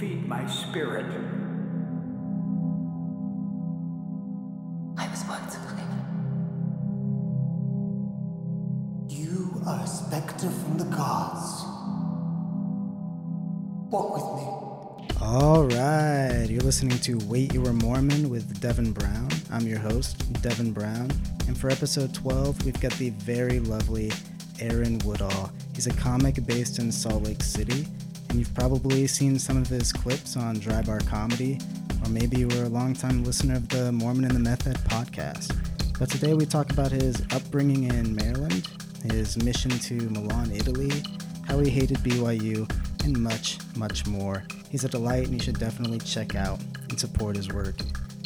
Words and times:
need 0.00 0.08
to 0.08 0.16
feed 0.16 0.28
my 0.28 0.46
spirit. 0.46 1.06
I 4.96 5.08
was 5.08 5.24
once 5.28 5.54
a 5.54 5.60
flame. 5.60 5.86
You 9.08 9.62
are 9.66 9.82
a 9.82 9.86
specter 9.86 10.50
from 10.50 10.78
the 10.78 10.84
gods. 10.84 11.64
Walk 13.90 14.14
with 14.14 14.24
me. 14.40 14.46
All 15.20 15.64
right, 15.64 16.46
you're 16.48 16.62
listening 16.62 16.98
to 17.00 17.18
Wait 17.26 17.52
You 17.52 17.60
Were 17.62 17.72
Mormon 17.72 18.30
with 18.30 18.60
Devin 18.60 18.92
Brown. 18.92 19.28
I'm 19.50 19.66
your 19.66 19.78
host, 19.78 20.32
Devin 20.42 20.72
Brown, 20.72 21.10
and 21.46 21.58
for 21.58 21.70
episode 21.70 22.14
12, 22.14 22.64
we've 22.64 22.80
got 22.80 22.92
the 22.92 23.10
very 23.10 23.60
lovely 23.60 24.12
Aaron 24.60 24.98
Woodall. 25.04 25.50
He's 25.74 25.86
a 25.86 25.92
comic 25.94 26.46
based 26.46 26.78
in 26.78 26.90
Salt 26.90 27.24
Lake 27.24 27.42
City, 27.42 27.86
and 28.30 28.38
you've 28.38 28.54
probably 28.54 29.08
seen 29.08 29.38
some 29.38 29.56
of 29.56 29.66
his 29.66 29.92
clips 29.92 30.36
on 30.36 30.60
Dry 30.60 30.82
Bar 30.82 31.00
Comedy, 31.00 31.58
or 32.04 32.10
maybe 32.10 32.38
you 32.38 32.48
were 32.48 32.62
a 32.62 32.68
longtime 32.68 33.24
listener 33.24 33.56
of 33.56 33.68
the 33.68 33.90
Mormon 33.90 34.24
and 34.24 34.34
the 34.34 34.38
Meth 34.38 34.64
Head 34.64 34.78
podcast. 34.84 35.52
But 35.98 36.10
today 36.10 36.34
we 36.34 36.46
talk 36.46 36.70
about 36.70 36.92
his 36.92 37.20
upbringing 37.32 37.84
in 37.84 38.14
Maryland, 38.14 38.68
his 39.10 39.42
mission 39.42 39.72
to 39.72 39.94
Milan, 39.94 40.52
Italy, 40.52 40.92
how 41.48 41.58
he 41.58 41.70
hated 41.70 41.98
BYU, 41.98 42.70
and 43.04 43.20
much, 43.20 43.58
much 43.76 44.06
more. 44.06 44.44
He's 44.70 44.84
a 44.84 44.88
delight 44.88 45.24
and 45.24 45.34
you 45.34 45.40
should 45.40 45.58
definitely 45.58 45.98
check 45.98 46.36
out 46.36 46.60
and 46.88 47.00
support 47.00 47.34
his 47.34 47.48
work. 47.48 47.74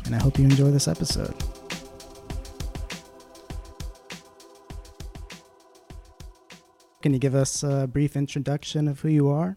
and 0.07 0.15
I 0.15 0.19
hope 0.19 0.39
you 0.39 0.45
enjoy 0.45 0.71
this 0.71 0.89
episode. 0.89 1.35
Can 7.03 7.15
you 7.15 7.19
give 7.19 7.35
us 7.35 7.63
a 7.63 7.87
brief 7.87 8.15
introduction 8.15 8.87
of 8.87 9.01
who 9.01 9.09
you 9.09 9.29
are? 9.29 9.57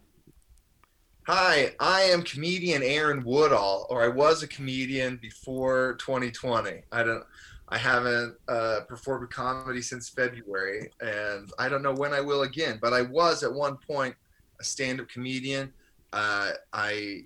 Hi, 1.25 1.73
I 1.79 2.01
am 2.01 2.21
comedian 2.23 2.83
Aaron 2.83 3.23
Woodall, 3.23 3.87
or 3.89 4.03
I 4.03 4.09
was 4.09 4.43
a 4.43 4.47
comedian 4.47 5.15
before 5.21 5.95
2020. 6.01 6.81
I 6.91 7.03
don't, 7.03 7.23
I 7.69 7.77
haven't 7.77 8.35
uh, 8.49 8.81
performed 8.89 9.29
comedy 9.29 9.81
since 9.81 10.09
February, 10.09 10.91
and 10.99 11.49
I 11.57 11.69
don't 11.69 11.81
know 11.81 11.93
when 11.93 12.11
I 12.11 12.19
will 12.19 12.41
again. 12.41 12.77
But 12.81 12.91
I 12.91 13.03
was 13.03 13.41
at 13.41 13.53
one 13.53 13.77
point 13.77 14.13
a 14.59 14.65
stand-up 14.65 15.07
comedian. 15.07 15.71
Uh, 16.11 16.51
I 16.73 17.21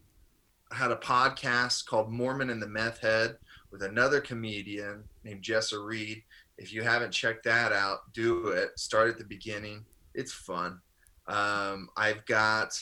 had 0.72 0.92
a 0.92 0.98
podcast 0.98 1.88
called 1.88 2.12
Mormon 2.12 2.52
and 2.52 2.62
the 2.62 2.68
Meth 2.68 3.00
Head 3.00 3.38
with 3.72 3.82
another 3.82 4.22
comedian 4.22 5.06
named 5.24 5.42
Jessa 5.42 5.84
Reed. 5.84 6.22
If 6.60 6.72
you 6.72 6.84
haven't 6.84 7.14
checked 7.14 7.46
that 7.46 7.72
out, 7.74 8.14
do 8.14 8.50
it. 8.50 8.78
Start 8.78 9.10
at 9.10 9.18
the 9.18 9.26
beginning. 9.26 9.86
It's 10.14 10.34
fun. 10.34 10.82
Um, 11.28 11.90
I've 11.98 12.24
got 12.28 12.80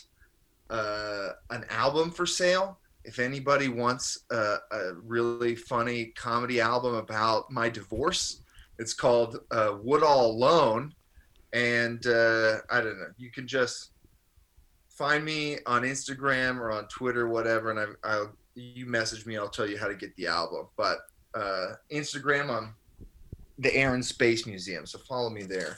uh, 0.69 1.29
an 1.49 1.65
album 1.69 2.11
for 2.11 2.25
sale. 2.25 2.79
If 3.03 3.19
anybody 3.19 3.67
wants 3.67 4.25
a, 4.31 4.57
a, 4.71 4.93
really 5.03 5.55
funny 5.55 6.05
comedy 6.15 6.59
album 6.59 6.95
about 6.95 7.51
my 7.51 7.69
divorce, 7.69 8.41
it's 8.79 8.93
called 8.93 9.41
uh, 9.51 9.75
Woodall 9.83 10.31
Alone. 10.31 10.93
And 11.53 12.05
uh, 12.07 12.57
I 12.71 12.81
don't 12.81 12.99
know, 12.99 13.11
you 13.17 13.31
can 13.31 13.47
just 13.47 13.91
find 14.89 15.23
me 15.23 15.59
on 15.67 15.83
Instagram 15.83 16.59
or 16.59 16.71
on 16.71 16.87
Twitter, 16.87 17.29
whatever, 17.29 17.69
and 17.69 17.79
I, 17.79 18.09
I'll 18.09 18.35
you 18.55 18.85
message 18.85 19.25
me. 19.25 19.37
I'll 19.37 19.49
tell 19.49 19.67
you 19.67 19.77
how 19.77 19.87
to 19.87 19.95
get 19.95 20.15
the 20.15 20.27
album. 20.27 20.67
But 20.77 20.99
uh, 21.33 21.73
Instagram, 21.91 22.49
I'm 22.49 22.75
the 23.59 23.75
Aaron 23.75 24.01
Space 24.01 24.45
Museum, 24.45 24.85
so 24.85 24.97
follow 24.99 25.29
me 25.29 25.43
there. 25.43 25.77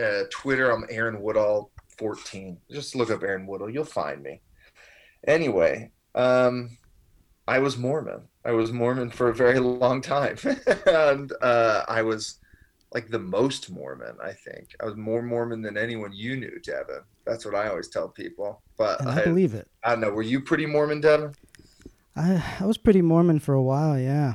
Uh, 0.00 0.22
Twitter, 0.30 0.70
I'm 0.70 0.86
Aaron 0.88 1.20
Woodall 1.20 1.71
14. 1.98 2.58
Just 2.70 2.94
look 2.94 3.10
up 3.10 3.22
Aaron 3.22 3.46
Woodall, 3.46 3.70
you'll 3.70 3.84
find 3.84 4.22
me. 4.22 4.40
Anyway, 5.26 5.90
um, 6.14 6.70
I 7.46 7.58
was 7.58 7.76
Mormon. 7.76 8.22
I 8.44 8.52
was 8.52 8.72
Mormon 8.72 9.10
for 9.10 9.28
a 9.28 9.34
very 9.34 9.58
long 9.60 10.00
time, 10.00 10.36
and 10.86 11.32
uh, 11.42 11.84
I 11.88 12.02
was 12.02 12.38
like 12.92 13.08
the 13.08 13.18
most 13.18 13.70
Mormon. 13.70 14.16
I 14.22 14.32
think 14.32 14.74
I 14.80 14.84
was 14.84 14.96
more 14.96 15.22
Mormon 15.22 15.62
than 15.62 15.76
anyone 15.76 16.12
you 16.12 16.36
knew, 16.36 16.58
Devin. 16.64 17.00
That's 17.24 17.44
what 17.44 17.54
I 17.54 17.68
always 17.68 17.88
tell 17.88 18.08
people. 18.08 18.60
But 18.76 19.00
And 19.00 19.10
I, 19.10 19.24
believe 19.24 19.54
it. 19.54 19.68
I 19.84 19.90
don't 19.90 20.00
know. 20.00 20.10
Were 20.10 20.22
you 20.22 20.40
pretty 20.40 20.66
Mormon, 20.66 21.00
Devin? 21.00 21.34
I 22.16 22.44
I 22.60 22.66
was 22.66 22.78
pretty 22.78 23.00
Mormon 23.00 23.38
for 23.38 23.54
a 23.54 23.62
while, 23.62 23.98
yeah. 23.98 24.34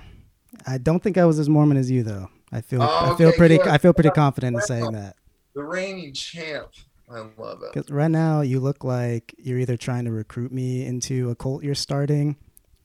I 0.66 0.78
don't 0.78 1.04
think 1.04 1.18
I 1.18 1.26
was 1.26 1.38
as 1.38 1.50
Mormon 1.50 1.78
as 1.78 1.92
you 1.92 2.04
though. 2.04 2.30
I 2.52 2.62
feel 2.62 2.82
Oh, 2.82 3.14
I 3.14 3.18
feel 3.18 3.34
pretty 3.34 3.58
good. 3.58 3.68
I 3.68 3.78
feel 3.78 3.94
pretty 3.94 4.10
confident 4.12 4.56
in 4.56 4.62
saying 4.62 4.92
that. 4.94 5.16
The 5.54 5.64
reigning 5.64 6.14
champ. 6.14 6.70
I 7.10 7.20
love 7.38 7.64
it. 7.64 7.74
Because 7.74 7.90
right 7.90 8.12
now 8.12 8.42
you 8.42 8.60
look 8.60 8.84
like 8.84 9.34
you're 9.38 9.60
either 9.60 9.78
trying 9.78 10.06
to 10.06 10.12
recruit 10.12 10.52
me 10.52 10.86
into 10.86 11.30
a 11.30 11.36
cult 11.36 11.64
you're 11.64 11.76
starting, 11.76 12.36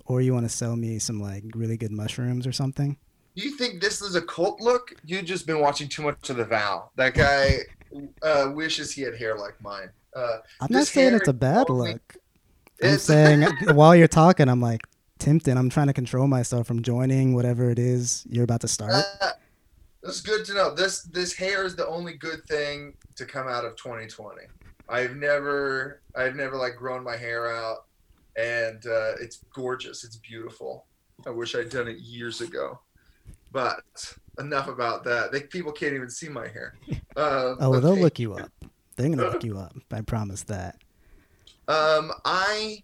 or 0.06 0.20
you 0.20 0.32
want 0.32 0.44
to 0.44 0.54
sell 0.54 0.76
me 0.76 0.98
some 0.98 1.20
like 1.20 1.44
really 1.54 1.76
good 1.76 1.92
mushrooms 1.92 2.46
or 2.46 2.52
something. 2.52 2.96
You 3.34 3.56
think 3.56 3.80
this 3.80 4.02
is 4.02 4.14
a 4.14 4.22
cult 4.22 4.60
look? 4.60 4.94
You've 5.04 5.24
just 5.24 5.46
been 5.46 5.60
watching 5.60 5.88
too 5.88 6.02
much 6.02 6.28
of 6.30 6.36
The 6.36 6.44
Vow. 6.44 6.90
That 6.96 7.14
guy 7.14 7.60
uh, 8.22 8.52
wishes 8.54 8.92
he 8.92 9.02
had 9.02 9.16
hair 9.16 9.36
like 9.36 9.60
mine. 9.60 9.90
Uh, 10.14 10.38
I'm 10.60 10.68
not 10.70 10.86
saying 10.86 11.14
it's 11.14 11.28
a 11.28 11.32
bad 11.32 11.70
look. 11.70 12.16
I'm 12.82 12.98
saying 12.98 13.42
while 13.74 13.94
you're 13.96 14.08
talking, 14.08 14.48
I'm 14.48 14.60
like 14.60 14.82
tempted. 15.18 15.56
I'm 15.56 15.70
trying 15.70 15.86
to 15.86 15.92
control 15.92 16.26
myself 16.26 16.66
from 16.66 16.82
joining 16.82 17.34
whatever 17.34 17.70
it 17.70 17.78
is 17.78 18.26
you're 18.28 18.44
about 18.44 18.60
to 18.62 18.68
start. 18.68 18.92
Uh, 18.92 19.30
That's 20.02 20.20
good 20.20 20.44
to 20.46 20.54
know. 20.54 20.74
This 20.74 21.02
this 21.02 21.32
hair 21.32 21.64
is 21.64 21.76
the 21.76 21.86
only 21.86 22.14
good 22.14 22.44
thing 22.46 22.94
to 23.16 23.24
come 23.24 23.46
out 23.48 23.64
of 23.64 23.76
2020. 23.76 24.42
I've 24.88 25.16
never 25.16 26.00
I've 26.16 26.34
never 26.34 26.56
like 26.56 26.76
grown 26.76 27.04
my 27.04 27.16
hair 27.16 27.54
out, 27.54 27.84
and 28.36 28.84
uh, 28.86 29.12
it's 29.20 29.44
gorgeous. 29.54 30.02
It's 30.04 30.16
beautiful. 30.16 30.86
I 31.26 31.30
wish 31.30 31.54
I'd 31.54 31.70
done 31.70 31.86
it 31.88 31.98
years 31.98 32.40
ago. 32.40 32.80
But 33.52 33.84
enough 34.38 34.68
about 34.68 35.04
that. 35.04 35.30
They, 35.30 35.42
people 35.42 35.72
can't 35.72 35.92
even 35.94 36.10
see 36.10 36.28
my 36.28 36.48
hair. 36.48 36.74
Uh, 37.14 37.56
Oh, 37.60 37.68
well, 37.68 37.80
they'll 37.82 37.92
okay. 37.92 38.00
look 38.00 38.18
you 38.18 38.32
up. 38.32 38.50
They're 38.96 39.10
gonna 39.10 39.28
look 39.30 39.44
you 39.44 39.58
up. 39.58 39.76
I 39.92 40.00
promise 40.00 40.42
that. 40.44 40.76
Um, 41.68 42.10
I, 42.24 42.82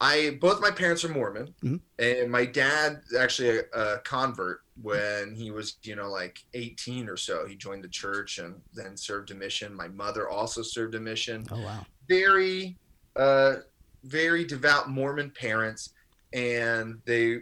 I 0.00 0.38
both 0.40 0.60
my 0.60 0.70
parents 0.70 1.04
are 1.04 1.08
Mormon, 1.08 1.54
Mhm. 1.62 1.80
and 1.98 2.30
my 2.30 2.44
dad 2.44 3.02
actually 3.18 3.58
a, 3.58 3.62
a 3.72 3.98
convert 4.00 4.62
when 4.80 5.34
he 5.34 5.50
was 5.50 5.76
you 5.82 5.96
know 5.96 6.08
like 6.08 6.44
18 6.54 7.08
or 7.08 7.16
so. 7.16 7.46
He 7.46 7.56
joined 7.56 7.82
the 7.82 7.88
church 7.88 8.38
and 8.38 8.60
then 8.74 8.96
served 8.96 9.30
a 9.32 9.34
mission. 9.34 9.74
My 9.74 9.88
mother 9.88 10.28
also 10.28 10.62
served 10.62 10.94
a 10.94 11.00
mission. 11.00 11.46
Oh 11.50 11.60
wow. 11.60 11.84
Very, 12.08 12.76
uh, 13.16 13.56
very 14.04 14.44
devout 14.44 14.88
Mormon 14.88 15.30
parents, 15.30 15.92
and 16.32 17.00
they 17.04 17.40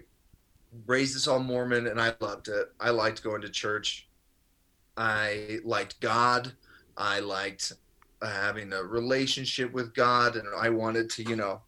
raised 0.87 1.15
us 1.15 1.27
all 1.27 1.39
Mormon, 1.41 1.87
and 1.89 2.01
I 2.01 2.15
loved 2.21 2.49
it. 2.49 2.73
I 2.81 2.91
liked 2.91 3.23
going 3.23 3.43
to 3.43 3.49
church. 3.51 4.09
I 4.97 5.61
liked 5.65 6.01
God. 6.01 6.53
I 6.97 7.21
liked 7.21 7.75
uh, 8.23 8.31
having 8.31 8.73
a 8.73 8.83
relationship 8.83 9.73
with 9.73 9.95
God, 9.95 10.37
and 10.37 10.47
I 10.59 10.71
wanted 10.71 11.11
to, 11.11 11.23
you 11.23 11.37
know, 11.37 11.61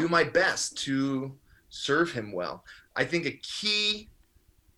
do 0.00 0.08
my 0.08 0.24
best 0.24 0.76
to 0.84 1.34
serve 1.68 2.10
Him 2.12 2.32
well. 2.32 2.64
I 2.96 3.04
think 3.04 3.26
a 3.26 3.32
key 3.42 4.08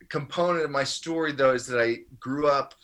component 0.08 0.64
of 0.64 0.70
my 0.70 0.84
story, 0.84 1.32
though, 1.32 1.54
is 1.54 1.66
that 1.66 1.80
I 1.80 1.98
grew 2.20 2.48
up 2.48 2.74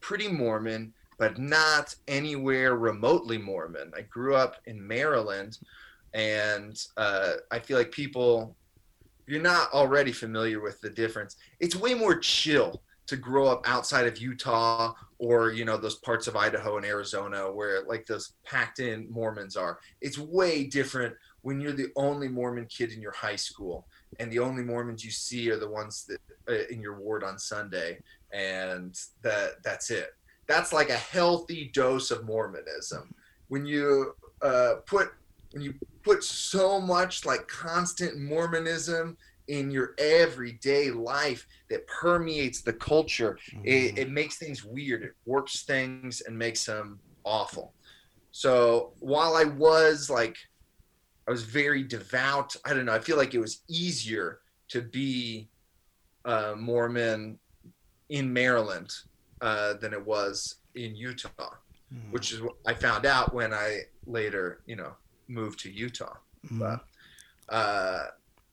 pretty 0.00 0.28
Mormon, 0.28 0.92
but 1.18 1.38
not 1.38 1.94
anywhere 2.06 2.76
remotely 2.76 3.38
Mormon. 3.38 3.92
I 3.96 4.02
grew 4.02 4.34
up 4.34 4.56
in 4.66 4.86
Maryland, 4.86 5.58
and 6.14 6.80
uh, 6.96 7.34
I 7.50 7.58
feel 7.58 7.76
like 7.76 7.92
people, 7.92 8.56
you're 9.26 9.42
not 9.42 9.72
already 9.72 10.12
familiar 10.12 10.60
with 10.60 10.80
the 10.80 10.90
difference, 10.90 11.36
it's 11.60 11.76
way 11.76 11.94
more 11.94 12.18
chill 12.18 12.80
to 13.08 13.16
grow 13.16 13.46
up 13.46 13.68
outside 13.68 14.06
of 14.06 14.18
Utah 14.18 14.92
or 15.18 15.50
you 15.50 15.64
know 15.64 15.76
those 15.76 15.96
parts 15.96 16.26
of 16.26 16.36
Idaho 16.36 16.76
and 16.76 16.86
Arizona 16.86 17.50
where 17.50 17.82
like 17.84 18.06
those 18.06 18.34
packed 18.44 18.78
in 18.78 19.10
Mormons 19.10 19.56
are. 19.56 19.78
It's 20.00 20.18
way 20.18 20.64
different 20.64 21.14
when 21.42 21.60
you're 21.60 21.72
the 21.72 21.88
only 21.96 22.28
Mormon 22.28 22.66
kid 22.66 22.92
in 22.92 23.00
your 23.00 23.12
high 23.12 23.36
school 23.36 23.86
and 24.18 24.30
the 24.30 24.38
only 24.38 24.62
Mormons 24.62 25.04
you 25.04 25.10
see 25.10 25.50
are 25.50 25.58
the 25.58 25.70
ones 25.70 26.04
that 26.08 26.20
uh, 26.48 26.66
in 26.70 26.80
your 26.80 26.98
ward 26.98 27.22
on 27.24 27.38
Sunday 27.38 27.98
and 28.32 28.94
that 29.22 29.52
that's 29.64 29.90
it. 29.90 30.10
That's 30.48 30.72
like 30.72 30.90
a 30.90 30.96
healthy 30.96 31.70
dose 31.74 32.10
of 32.10 32.24
Mormonism. 32.24 33.14
When 33.48 33.66
you 33.66 34.14
uh, 34.42 34.76
put 34.86 35.10
when 35.52 35.62
you 35.62 35.74
put 36.04 36.24
so 36.24 36.80
much 36.80 37.24
like 37.24 37.46
constant 37.48 38.18
Mormonism 38.18 39.16
in 39.48 39.70
your 39.70 39.94
everyday 39.98 40.90
life 40.90 41.46
that 41.70 41.86
permeates 41.86 42.62
the 42.62 42.72
culture. 42.72 43.38
It, 43.64 43.94
Mhm. 43.94 43.98
it 43.98 44.10
makes 44.10 44.36
things 44.36 44.62
weird. 44.64 45.02
It 45.02 45.12
warps 45.24 45.64
things 45.64 46.20
and 46.20 46.36
makes 46.36 46.64
them 46.66 47.00
awful. 47.24 47.74
So 48.30 48.92
while 49.00 49.34
I 49.34 49.44
was 49.44 50.10
like, 50.10 50.36
I 51.28 51.30
was 51.30 51.42
very 51.42 51.82
devout. 51.82 52.56
I 52.64 52.72
don't 52.72 52.86
know. 52.86 52.94
I 52.94 52.98
feel 53.00 53.18
like 53.18 53.34
it 53.34 53.38
was 53.38 53.60
easier 53.68 54.40
to 54.68 54.80
be 54.80 55.48
uh, 56.24 56.54
Mormon 56.56 57.38
in 58.08 58.32
Maryland 58.32 58.90
uh, 59.42 59.74
than 59.74 59.92
it 59.92 60.04
was 60.04 60.56
in 60.74 60.96
Utah, 60.96 61.54
Mhm. 61.92 62.10
which 62.12 62.32
is 62.32 62.40
what 62.42 62.56
I 62.66 62.74
found 62.74 63.04
out 63.06 63.32
when 63.34 63.52
I 63.54 63.82
later, 64.06 64.60
you 64.66 64.76
know, 64.76 64.94
moved 65.28 65.58
to 65.60 65.70
Utah. 65.70 66.16
Mhm. 66.46 66.58
But 66.58 66.84
uh, 67.54 68.06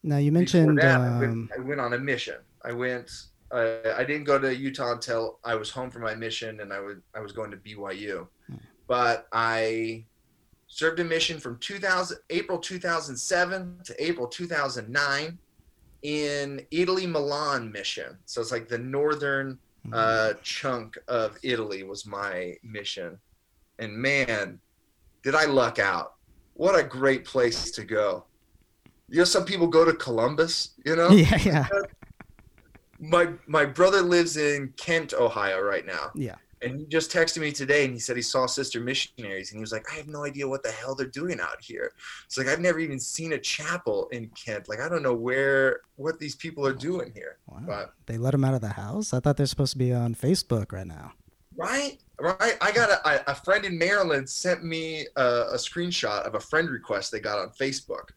now 0.04 0.18
you 0.18 0.32
mentioned 0.34 0.78
that, 0.80 1.00
I, 1.02 1.08
um, 1.08 1.20
went, 1.20 1.52
I 1.58 1.60
went 1.62 1.80
on 1.82 1.94
a 1.94 1.98
mission. 2.00 2.40
I 2.64 2.72
went. 2.74 3.10
Uh, 3.52 3.94
I 3.96 4.04
didn't 4.04 4.24
go 4.26 4.38
to 4.40 4.54
Utah 4.56 4.92
until 4.94 5.40
I 5.44 5.56
was 5.56 5.70
home 5.70 5.90
from 5.92 6.02
my 6.02 6.16
mission, 6.16 6.60
and 6.62 6.74
I 6.74 6.80
would 6.80 7.02
I 7.14 7.20
was 7.22 7.32
going 7.32 7.52
to 7.52 7.58
BYU. 7.58 8.28
Hmm. 8.48 8.56
But 8.88 9.28
I 9.32 10.06
served 10.68 11.00
a 11.00 11.04
mission 11.04 11.40
from 11.40 11.58
2000 11.60 12.18
April 12.30 12.58
2007 12.58 13.78
to 13.84 14.04
April 14.04 14.28
2009 14.28 15.38
in 16.04 16.62
Italy 16.72 17.08
Milan 17.08 17.72
mission. 17.72 18.18
So 18.26 18.42
it's 18.42 18.52
like 18.52 18.68
the 18.68 18.78
northern 18.78 19.58
mm-hmm. 19.86 19.94
uh, 19.94 20.34
chunk 20.44 20.98
of 21.08 21.38
Italy 21.44 21.84
was 21.84 22.06
my 22.06 22.56
mission, 22.64 23.18
and 23.80 23.94
man, 23.94 24.60
did 25.24 25.36
I 25.36 25.46
luck 25.46 25.80
out! 25.80 26.16
What 26.54 26.78
a 26.80 26.84
great 26.84 27.26
place 27.26 27.72
to 27.72 27.84
go. 27.84 28.26
You 29.10 29.20
know, 29.20 29.24
some 29.24 29.46
people 29.46 29.68
go 29.68 29.84
to 29.84 29.94
Columbus. 29.94 30.72
You 30.86 30.96
know, 30.96 31.10
yeah, 31.12 31.38
yeah, 31.38 31.68
my 33.00 33.30
my 33.48 33.66
brother 33.66 34.02
lives 34.02 34.38
in 34.38 34.74
Kent, 34.78 35.14
Ohio, 35.14 35.60
right 35.62 35.86
now. 35.86 36.12
Yeah. 36.16 36.36
And 36.66 36.80
he 36.80 36.86
just 36.88 37.12
texted 37.12 37.38
me 37.38 37.52
today, 37.52 37.86
and 37.86 37.94
he 37.94 38.00
said 38.00 38.16
he 38.16 38.24
saw 38.24 38.48
sister 38.48 38.80
missionaries, 38.82 39.52
and 39.52 39.60
he 39.60 39.62
was 39.62 39.72
like, 39.72 39.86
"I 39.92 39.96
have 39.96 40.08
no 40.08 40.26
idea 40.26 40.48
what 40.48 40.64
the 40.64 40.72
hell 40.72 40.96
they're 40.96 41.06
doing 41.06 41.40
out 41.40 41.62
here." 41.62 41.92
It's 42.26 42.38
like 42.38 42.48
I've 42.48 42.60
never 42.60 42.80
even 42.80 43.00
seen 43.00 43.34
a 43.34 43.38
chapel 43.38 44.08
in 44.12 44.30
Kent. 44.30 44.68
Like 44.68 44.80
I 44.80 44.90
don't 44.90 45.04
know 45.04 45.14
where 45.14 45.82
what 45.96 46.20
these 46.20 46.36
people 46.36 46.66
are 46.66 46.74
doing 46.74 47.12
here. 47.14 47.38
Wow. 47.48 47.62
But 47.68 47.94
They 48.08 48.18
let 48.18 48.34
him 48.34 48.44
out 48.44 48.56
of 48.56 48.62
the 48.62 48.70
house. 48.70 49.14
I 49.14 49.20
thought 49.20 49.38
they're 49.38 49.46
supposed 49.46 49.74
to 49.74 49.78
be 49.78 49.94
on 49.94 50.16
Facebook 50.16 50.72
right 50.72 50.88
now. 50.88 51.14
right, 51.56 52.00
right. 52.20 52.58
I 52.60 52.72
got 52.72 52.90
a, 52.90 53.32
a 53.32 53.36
friend 53.36 53.64
in 53.64 53.78
Maryland 53.78 54.28
sent 54.28 54.64
me 54.64 55.06
a, 55.16 55.26
a 55.54 55.58
screenshot 55.58 56.24
of 56.24 56.34
a 56.34 56.40
friend 56.40 56.70
request 56.70 57.12
they 57.12 57.20
got 57.20 57.38
on 57.38 57.50
Facebook, 57.50 58.10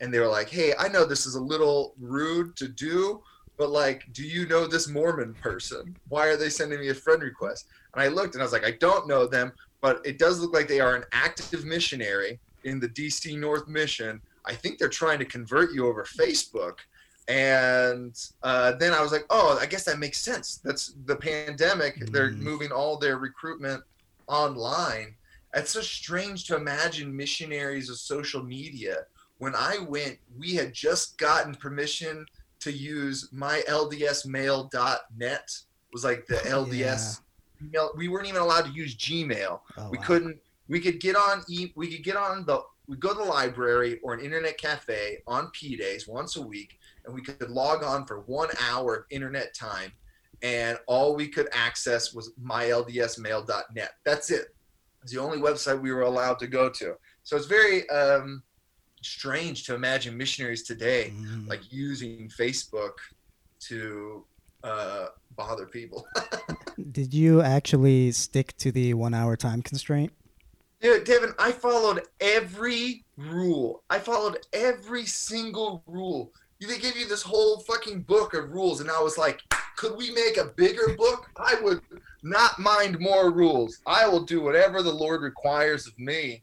and 0.00 0.14
they 0.14 0.20
were 0.20 0.28
like, 0.28 0.48
"Hey, 0.48 0.72
I 0.78 0.86
know 0.86 1.04
this 1.04 1.26
is 1.26 1.34
a 1.34 1.42
little 1.42 1.94
rude 1.98 2.56
to 2.58 2.68
do." 2.68 3.22
But 3.58 3.70
like, 3.70 4.04
do 4.12 4.22
you 4.22 4.46
know 4.46 4.68
this 4.68 4.88
Mormon 4.88 5.34
person? 5.34 5.96
Why 6.08 6.28
are 6.28 6.36
they 6.36 6.48
sending 6.48 6.78
me 6.78 6.90
a 6.90 6.94
friend 6.94 7.20
request? 7.20 7.66
And 7.94 8.02
I 8.02 8.08
looked 8.08 8.34
and 8.34 8.42
I 8.42 8.44
was 8.44 8.52
like, 8.52 8.66
I 8.66 8.72
don't 8.72 9.06
know 9.08 9.26
them, 9.26 9.52
but 9.80 10.02
it 10.04 10.18
does 10.18 10.40
look 10.40 10.52
like 10.52 10.66
they 10.68 10.80
are 10.80 10.96
an 10.96 11.04
active 11.12 11.64
missionary 11.64 12.38
in 12.64 12.80
the 12.80 12.88
DC 12.88 13.38
North 13.38 13.68
Mission. 13.68 14.20
I 14.46 14.54
think 14.54 14.78
they're 14.78 14.88
trying 14.88 15.18
to 15.20 15.24
convert 15.24 15.72
you 15.72 15.86
over 15.86 16.04
Facebook. 16.04 16.78
And 17.28 18.16
uh, 18.42 18.72
then 18.72 18.92
I 18.94 19.00
was 19.02 19.12
like, 19.12 19.26
oh, 19.30 19.58
I 19.60 19.66
guess 19.66 19.84
that 19.84 19.98
makes 19.98 20.18
sense. 20.18 20.60
That's 20.64 20.94
the 21.04 21.16
pandemic. 21.16 22.10
They're 22.10 22.30
Mhm. 22.30 22.38
moving 22.38 22.72
all 22.72 22.96
their 22.98 23.18
recruitment 23.18 23.84
online. 24.26 25.14
It's 25.54 25.70
so 25.72 25.80
strange 25.82 26.46
to 26.46 26.56
imagine 26.56 27.14
missionaries 27.14 27.90
of 27.90 27.98
social 27.98 28.42
media. 28.42 29.04
When 29.38 29.54
I 29.54 29.78
went, 29.78 30.18
we 30.36 30.54
had 30.54 30.72
just 30.72 31.18
gotten 31.18 31.54
permission 31.54 32.24
to 32.60 32.72
use 32.72 33.28
myldsmail.net 33.32 35.50
was 35.92 36.04
like 36.04 36.26
the 36.26 36.36
LDS 36.46 37.20
email. 37.62 37.90
We 37.96 38.08
weren't 38.08 38.26
even 38.26 38.40
allowed 38.40 38.66
to 38.66 38.72
use 38.72 38.96
Gmail. 38.96 39.60
Oh, 39.76 39.90
we 39.90 39.98
wow. 39.98 40.04
couldn't. 40.04 40.38
We 40.68 40.80
could 40.80 41.00
get 41.00 41.16
on. 41.16 41.42
E- 41.48 41.72
we 41.76 41.88
could 41.92 42.04
get 42.04 42.16
on 42.16 42.44
the. 42.46 42.62
We 42.86 42.96
go 42.96 43.10
to 43.12 43.18
the 43.18 43.24
library 43.24 44.00
or 44.02 44.14
an 44.14 44.20
internet 44.20 44.56
cafe 44.58 45.18
on 45.26 45.50
P 45.52 45.76
days 45.76 46.08
once 46.08 46.36
a 46.36 46.42
week, 46.42 46.78
and 47.04 47.14
we 47.14 47.20
could 47.22 47.50
log 47.50 47.82
on 47.82 48.06
for 48.06 48.20
one 48.20 48.48
hour 48.70 48.94
of 48.96 49.04
internet 49.10 49.54
time, 49.54 49.92
and 50.42 50.78
all 50.86 51.14
we 51.14 51.28
could 51.28 51.48
access 51.52 52.14
was 52.14 52.32
myldsmail.net. 52.42 53.90
That's 54.04 54.30
it. 54.30 54.54
It's 55.02 55.12
the 55.12 55.20
only 55.20 55.38
website 55.38 55.80
we 55.80 55.92
were 55.92 56.02
allowed 56.02 56.38
to 56.40 56.46
go 56.46 56.70
to. 56.70 56.94
So 57.24 57.36
it's 57.36 57.46
very 57.46 57.88
um, 57.90 58.42
strange 59.02 59.64
to 59.64 59.74
imagine 59.74 60.16
missionaries 60.16 60.62
today 60.64 61.12
Mhm. 61.14 61.46
like 61.48 61.70
using 61.70 62.28
Facebook 62.30 62.94
to 63.60 64.24
uh, 64.64 65.06
bother 65.36 65.66
people. 65.66 66.06
Did 66.78 67.12
you 67.12 67.42
actually 67.42 68.12
stick 68.12 68.56
to 68.58 68.70
the 68.70 68.94
one 68.94 69.14
hour 69.14 69.36
time 69.36 69.62
constraint? 69.62 70.12
Dude, 70.80 71.04
Devin, 71.04 71.32
I 71.38 71.50
followed 71.50 72.02
every 72.20 73.04
rule. 73.16 73.82
I 73.90 73.98
followed 73.98 74.38
every 74.52 75.06
single 75.06 75.82
rule. 75.86 76.32
They 76.60 76.78
give 76.78 76.96
you 76.96 77.08
this 77.08 77.22
whole 77.22 77.60
fucking 77.60 78.02
book 78.02 78.34
of 78.34 78.50
rules, 78.50 78.80
and 78.80 78.90
I 78.90 79.00
was 79.00 79.18
like, 79.18 79.42
could 79.76 79.96
we 79.96 80.12
make 80.12 80.36
a 80.36 80.52
bigger 80.56 80.94
book? 80.96 81.28
I 81.36 81.56
would 81.62 81.80
not 82.22 82.58
mind 82.58 82.98
more 83.00 83.30
rules. 83.30 83.78
I 83.86 84.08
will 84.08 84.24
do 84.24 84.40
whatever 84.40 84.82
the 84.82 84.92
Lord 84.92 85.22
requires 85.22 85.86
of 85.86 85.98
me. 85.98 86.42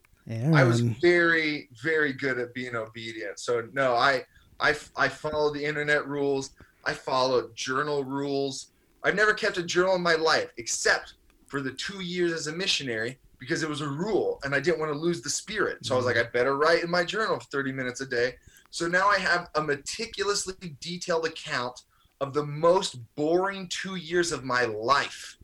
I 0.54 0.64
was 0.64 0.82
very, 0.82 1.70
very 1.84 2.14
good 2.14 2.40
at 2.40 2.54
being 2.54 2.76
obedient. 2.76 3.40
So 3.40 3.68
no, 3.74 3.94
I, 3.94 4.24
I, 4.60 4.74
I 4.98 5.08
followed 5.08 5.54
the 5.54 5.64
internet 5.64 6.08
rules. 6.08 6.52
I 6.84 6.94
followed 6.94 7.56
journal 7.56 8.04
rules. 8.04 8.72
I've 9.06 9.16
never 9.16 9.34
kept 9.34 9.57
a 9.57 9.63
journal 9.63 9.96
in 9.96 10.02
my 10.02 10.16
life 10.16 10.50
except 10.57 11.13
for 11.48 11.62
the 11.62 11.72
two 11.74 12.02
years 12.02 12.34
as 12.34 12.48
a 12.48 12.52
missionary 12.52 13.19
because 13.40 13.62
it 13.62 13.69
was 13.69 13.81
a 13.81 13.88
rule 13.88 14.40
and 14.44 14.56
I 14.56 14.60
didn't 14.60 14.80
want 14.80 14.92
to 14.92 14.98
lose 14.98 15.22
the 15.22 15.30
spirit. 15.30 15.86
So 15.86 15.94
I 15.94 15.98
was 15.98 16.06
like, 16.06 16.18
I 16.18 16.24
better 16.34 16.57
write 16.57 16.84
in 16.84 16.90
my 16.90 17.04
journal 17.04 17.40
30 17.52 17.72
minutes 17.72 18.02
a 18.02 18.07
day. 18.07 18.34
So 18.72 18.88
now 18.88 19.07
I 19.07 19.19
have 19.19 19.48
a 19.56 19.62
meticulously 19.62 20.56
detailed 20.81 21.25
account 21.25 21.80
of 22.19 22.34
the 22.34 22.46
most 22.46 22.98
boring 23.16 23.70
two 23.70 23.96
years 23.96 24.32
of 24.32 24.44
my 24.44 24.65
life. 24.65 25.38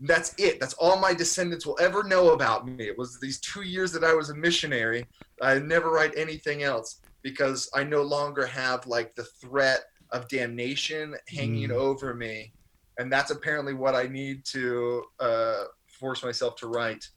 That's 0.00 0.34
it. 0.38 0.60
That's 0.60 0.74
all 0.74 0.98
my 1.00 1.14
descendants 1.14 1.64
will 1.64 1.78
ever 1.80 2.02
know 2.04 2.32
about 2.32 2.66
me. 2.66 2.86
It 2.86 2.98
was 2.98 3.18
these 3.18 3.40
two 3.40 3.62
years 3.62 3.92
that 3.92 4.04
I 4.04 4.12
was 4.12 4.28
a 4.28 4.34
missionary. 4.36 5.08
I 5.40 5.58
never 5.58 5.90
write 5.90 6.12
anything 6.18 6.62
else 6.64 7.00
because 7.22 7.70
I 7.74 7.82
no 7.82 8.02
longer 8.02 8.44
have 8.44 8.86
like 8.86 9.14
the 9.14 9.24
threat 9.40 9.80
of 10.10 10.28
damnation 10.28 11.14
hanging 11.28 11.70
Mm. 11.70 11.76
over 11.76 12.12
me. 12.14 12.52
And 12.98 13.12
that's 13.12 13.30
apparently 13.30 13.74
what 13.74 13.94
I 13.94 14.04
need 14.04 14.44
to 14.46 15.04
uh, 15.20 15.64
force 15.86 16.22
myself 16.24 16.56
to 16.56 16.66
write. 16.66 17.08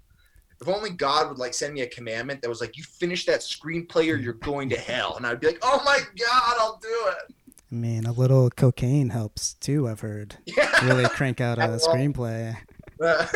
If 0.61 0.67
only 0.67 0.89
God 0.89 1.29
would 1.29 1.37
like 1.37 1.53
send 1.53 1.73
me 1.73 1.81
a 1.81 1.87
commandment 1.87 2.41
that 2.41 2.49
was 2.49 2.59
like, 2.59 2.77
you 2.77 2.83
finish 2.83 3.25
that 3.25 3.39
screenplay 3.39 4.13
or 4.13 4.17
you're 4.17 4.33
going 4.33 4.67
to 4.69 4.77
hell. 4.77 5.15
And 5.15 5.25
I'd 5.25 5.39
be 5.39 5.47
like, 5.47 5.59
oh 5.61 5.81
my 5.85 5.99
God, 6.19 6.55
I'll 6.59 6.79
do 6.81 7.05
it. 7.07 7.33
I 7.71 7.75
mean, 7.75 8.05
a 8.05 8.11
little 8.11 8.49
cocaine 8.49 9.09
helps 9.09 9.53
too. 9.53 9.87
I've 9.87 10.01
heard 10.01 10.35
Yeah. 10.45 10.85
really 10.85 11.07
crank 11.09 11.39
out 11.39 11.59
a 11.59 11.61
screenplay. 11.81 12.57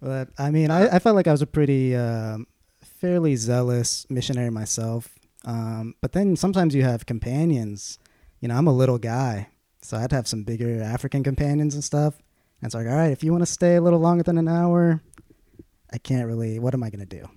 But 0.00 0.30
I 0.36 0.50
mean, 0.50 0.70
I, 0.72 0.96
I 0.96 0.98
felt 0.98 1.14
like 1.14 1.28
I 1.28 1.32
was 1.32 1.42
a 1.42 1.46
pretty 1.46 1.94
um, 1.94 2.48
fairly 2.82 3.36
zealous 3.36 4.04
missionary 4.10 4.50
myself. 4.50 5.14
Um, 5.44 5.94
but 6.00 6.10
then 6.12 6.34
sometimes 6.34 6.74
you 6.74 6.82
have 6.82 7.06
companions. 7.06 8.00
You 8.40 8.48
know, 8.48 8.56
I'm 8.56 8.66
a 8.66 8.72
little 8.72 8.98
guy, 8.98 9.50
so 9.82 9.96
I'd 9.96 10.12
have 10.12 10.26
some 10.26 10.44
bigger 10.44 10.82
African 10.82 11.22
companions 11.22 11.74
and 11.74 11.84
stuff. 11.84 12.16
And 12.60 12.66
it's 12.68 12.74
like, 12.74 12.86
all 12.86 12.94
right, 12.94 13.10
if 13.10 13.22
you 13.24 13.32
want 13.32 13.42
to 13.42 13.52
stay 13.52 13.76
a 13.76 13.80
little 13.80 13.98
longer 13.98 14.22
than 14.22 14.38
an 14.38 14.48
hour, 14.48 15.02
I 15.92 15.98
can't 15.98 16.26
really. 16.26 16.58
What 16.58 16.74
am 16.74 16.82
I 16.82 16.90
gonna 16.90 17.04
do? 17.04 17.28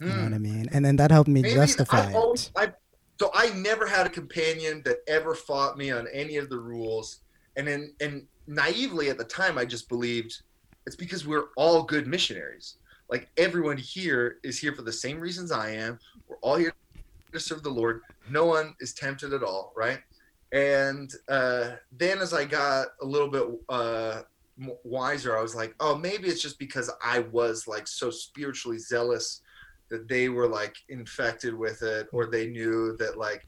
You 0.00 0.06
know 0.06 0.22
what 0.22 0.32
I 0.32 0.36
hmm. 0.36 0.42
mean? 0.42 0.68
And 0.72 0.84
then 0.84 0.96
that 0.96 1.10
helped 1.10 1.28
me 1.28 1.42
Maybe 1.42 1.54
justify 1.54 2.08
I've 2.08 2.14
always. 2.14 2.50
I, 2.56 2.72
so 3.20 3.30
I 3.34 3.50
never 3.50 3.86
had 3.86 4.06
a 4.06 4.10
companion 4.10 4.80
that 4.86 4.98
ever 5.06 5.34
fought 5.34 5.76
me 5.76 5.90
on 5.90 6.08
any 6.10 6.36
of 6.36 6.48
the 6.48 6.58
rules, 6.58 7.20
and 7.56 7.68
then 7.68 7.92
and 8.00 8.26
naively 8.46 9.10
at 9.10 9.18
the 9.18 9.24
time 9.24 9.58
I 9.58 9.66
just 9.66 9.88
believed 9.88 10.42
it's 10.86 10.96
because 10.96 11.26
we're 11.26 11.48
all 11.56 11.82
good 11.82 12.06
missionaries. 12.06 12.76
Like 13.10 13.28
everyone 13.36 13.76
here 13.76 14.38
is 14.42 14.58
here 14.58 14.72
for 14.72 14.82
the 14.82 14.92
same 14.92 15.20
reasons 15.20 15.52
I 15.52 15.72
am. 15.72 15.98
We're 16.26 16.36
all 16.36 16.56
here 16.56 16.72
to 17.32 17.40
serve 17.40 17.62
the 17.62 17.70
Lord. 17.70 18.00
No 18.30 18.46
one 18.46 18.74
is 18.80 18.94
tempted 18.94 19.34
at 19.34 19.42
all, 19.42 19.72
right? 19.76 20.00
And 20.52 21.12
uh, 21.28 21.72
then 21.92 22.18
as 22.18 22.34
I 22.34 22.44
got 22.44 22.88
a 23.00 23.06
little 23.06 23.28
bit 23.28 23.44
uh, 23.68 24.22
wiser, 24.84 25.38
I 25.38 25.42
was 25.42 25.54
like, 25.54 25.74
oh, 25.80 25.96
maybe 25.96 26.28
it's 26.28 26.42
just 26.42 26.58
because 26.58 26.90
I 27.02 27.20
was 27.20 27.68
like 27.68 27.86
so 27.86 28.10
spiritually 28.10 28.78
zealous 28.78 29.42
that 29.90 30.08
they 30.08 30.28
were 30.28 30.48
like 30.48 30.76
infected 30.88 31.54
with 31.54 31.82
it 31.82 32.08
or 32.12 32.26
they 32.26 32.48
knew 32.48 32.96
that 32.98 33.18
like 33.18 33.46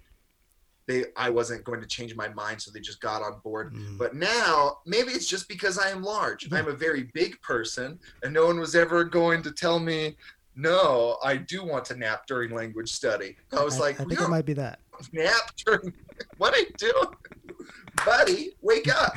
they 0.86 1.04
I 1.16 1.30
wasn't 1.30 1.64
going 1.64 1.80
to 1.80 1.86
change 1.86 2.16
my 2.16 2.28
mind 2.28 2.60
so 2.60 2.70
they 2.70 2.80
just 2.80 3.00
got 3.00 3.22
on 3.22 3.40
board. 3.44 3.72
Mm. 3.72 3.96
But 3.98 4.14
now 4.14 4.78
maybe 4.84 5.12
it's 5.12 5.26
just 5.26 5.48
because 5.48 5.78
I 5.78 5.90
am 5.90 6.02
large. 6.02 6.52
I'm 6.52 6.68
a 6.68 6.72
very 6.72 7.04
big 7.14 7.40
person 7.42 7.98
and 8.22 8.34
no 8.34 8.46
one 8.46 8.58
was 8.58 8.74
ever 8.74 9.04
going 9.04 9.42
to 9.42 9.52
tell 9.52 9.78
me 9.78 10.16
no, 10.54 11.18
I 11.24 11.36
do 11.36 11.64
want 11.64 11.84
to 11.86 11.96
nap 11.96 12.26
during 12.26 12.54
language 12.54 12.92
study. 12.92 13.36
I 13.56 13.64
was 13.64 13.76
I, 13.76 13.80
like, 13.80 14.00
I 14.00 14.04
think 14.04 14.20
it 14.20 14.28
might 14.28 14.44
be 14.44 14.52
that. 14.54 14.80
nap 15.12 15.50
during 15.64 15.94
what 16.38 16.54
are 16.54 16.60
you 16.60 16.70
doing? 16.78 17.66
Buddy, 18.04 18.52
wake 18.60 18.92
up. 18.92 19.16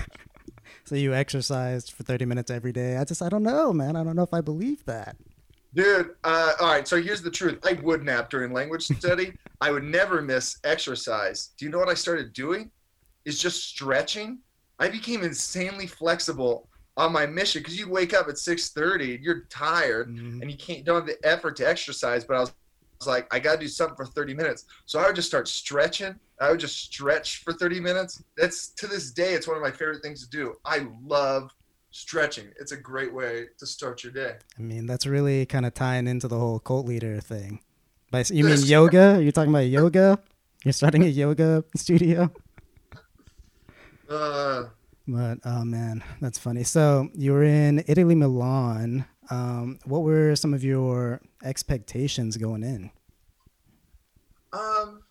So 0.84 0.96
you 0.96 1.14
exercised 1.14 1.92
for 1.94 2.04
30 2.04 2.26
minutes 2.26 2.52
every 2.52 2.72
day. 2.72 2.98
I 2.98 3.04
just, 3.04 3.22
I 3.22 3.30
don't 3.30 3.44
know, 3.44 3.74
man. 3.74 3.96
I 3.96 4.04
don't 4.04 4.16
know 4.16 4.24
if 4.24 4.34
I 4.34 4.42
believe 4.42 4.86
that. 4.86 5.16
Dude, 5.74 6.12
uh, 6.24 6.54
all 6.62 6.68
right, 6.68 6.88
so 6.88 7.02
here's 7.02 7.22
the 7.22 7.32
truth. 7.32 7.60
I 7.66 7.74
would 7.74 8.04
nap 8.04 8.30
during 8.30 8.54
language 8.54 8.84
study. 8.86 9.34
I 9.62 9.72
would 9.72 9.84
never 9.84 10.22
miss 10.22 10.58
exercise. 10.64 11.50
Do 11.58 11.66
you 11.66 11.72
know 11.72 11.80
what 11.80 11.90
I 11.90 11.96
started 11.96 12.34
doing? 12.34 12.72
Is 13.26 13.40
just 13.40 13.64
stretching. 13.68 14.40
I 14.80 14.88
became 14.90 15.24
insanely 15.24 15.88
flexible 15.88 16.70
on 16.98 17.12
my 17.12 17.26
mission 17.26 17.62
because 17.62 17.78
you 17.78 17.90
wake 17.90 18.14
up 18.14 18.30
at 18.30 18.36
6:30 18.38 19.16
and 19.16 19.24
you're 19.24 19.42
tired 19.50 20.10
Mhm. 20.10 20.42
and 20.42 20.50
you 20.52 20.58
can't 20.58 20.86
don't 20.86 20.96
have 20.98 21.06
the 21.08 21.18
effort 21.28 21.56
to 21.58 21.68
exercise. 21.68 22.24
But 22.24 22.38
I 22.38 22.40
was, 22.42 22.50
I 22.50 22.54
was 23.00 23.08
like, 23.08 23.34
I 23.34 23.40
gotta 23.40 23.60
do 23.60 23.68
something 23.68 23.98
for 23.98 24.06
30 24.06 24.34
minutes. 24.34 24.66
So 24.86 25.00
I 25.00 25.08
would 25.08 25.16
just 25.16 25.28
start 25.28 25.48
stretching. 25.48 26.16
I 26.40 26.52
would 26.52 26.60
just 26.60 26.78
stretch 26.78 27.44
for 27.44 27.54
30 27.54 27.80
minutes. 27.80 28.22
That's 28.38 28.70
to 28.70 28.88
this 28.88 29.12
day, 29.12 29.34
it's 29.34 29.48
one 29.48 29.56
of 29.56 29.64
my 29.64 29.72
favorite 29.72 30.02
things 30.02 30.22
to 30.24 30.30
do. 30.30 30.56
I 30.66 30.88
love 31.04 31.54
stretching. 31.92 32.48
It's 32.60 32.74
a 32.74 32.78
great 32.78 33.14
way 33.14 33.46
to 33.58 33.66
start 33.66 34.04
your 34.04 34.12
day. 34.12 34.36
I 34.60 34.62
mean, 34.62 34.86
that's 34.86 35.06
really 35.06 35.46
kind 35.46 35.66
of 35.66 35.74
tying 35.74 36.08
into 36.08 36.28
the 36.28 36.38
whole 36.38 36.60
cult 36.60 36.86
leader 36.86 37.22
thing. 37.22 37.62
By, 38.12 38.26
you 38.30 38.44
mean 38.44 38.60
yoga? 38.66 39.16
Are 39.16 39.22
you 39.22 39.32
talking 39.32 39.50
about 39.50 39.60
yoga? 39.68 40.20
You're 40.64 40.74
starting 40.74 41.04
a 41.04 41.08
yoga 41.08 41.64
studio? 41.76 42.32
Uh, 44.10 44.66
But 45.08 45.40
oh 45.46 45.64
man, 45.64 46.04
that's 46.22 46.38
funny. 46.38 46.64
So 46.64 47.10
you 47.14 47.32
were 47.32 47.44
in 47.44 47.84
Italy, 47.88 48.16
Milan. 48.16 49.06
Um, 49.30 49.80
what 49.86 50.02
were 50.04 50.36
some 50.36 50.54
of 50.54 50.64
your 50.64 51.22
expectations 51.44 52.38
going 52.38 52.64
in? 52.64 52.92
Um, 54.54 55.02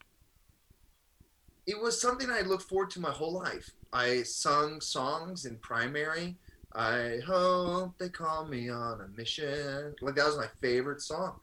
it 1.66 1.80
was 1.80 2.00
something 2.00 2.30
I 2.30 2.42
looked 2.42 2.64
forward 2.64 2.90
to 2.90 3.00
my 3.00 3.11
whole 3.11 3.33
life. 3.33 3.71
I 3.92 4.23
sung 4.23 4.80
songs 4.80 5.47
in 5.47 5.56
primary. 5.56 6.37
I 6.75 7.21
hope 7.26 7.97
they 7.99 8.09
call 8.09 8.47
me 8.47 8.68
on 8.68 9.00
a 9.00 9.09
mission. 9.16 9.94
Like 10.00 10.16
that 10.16 10.26
was 10.26 10.37
my 10.37 10.49
favorite 10.61 11.00
song. 11.00 11.37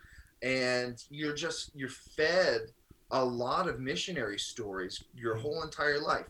And 0.43 1.01
you're 1.09 1.35
just 1.35 1.71
you're 1.75 1.89
fed 1.89 2.61
a 3.11 3.23
lot 3.23 3.67
of 3.67 3.79
missionary 3.79 4.39
stories 4.39 5.03
your 5.15 5.35
mm-hmm. 5.35 5.43
whole 5.43 5.63
entire 5.63 5.99
life. 5.99 6.25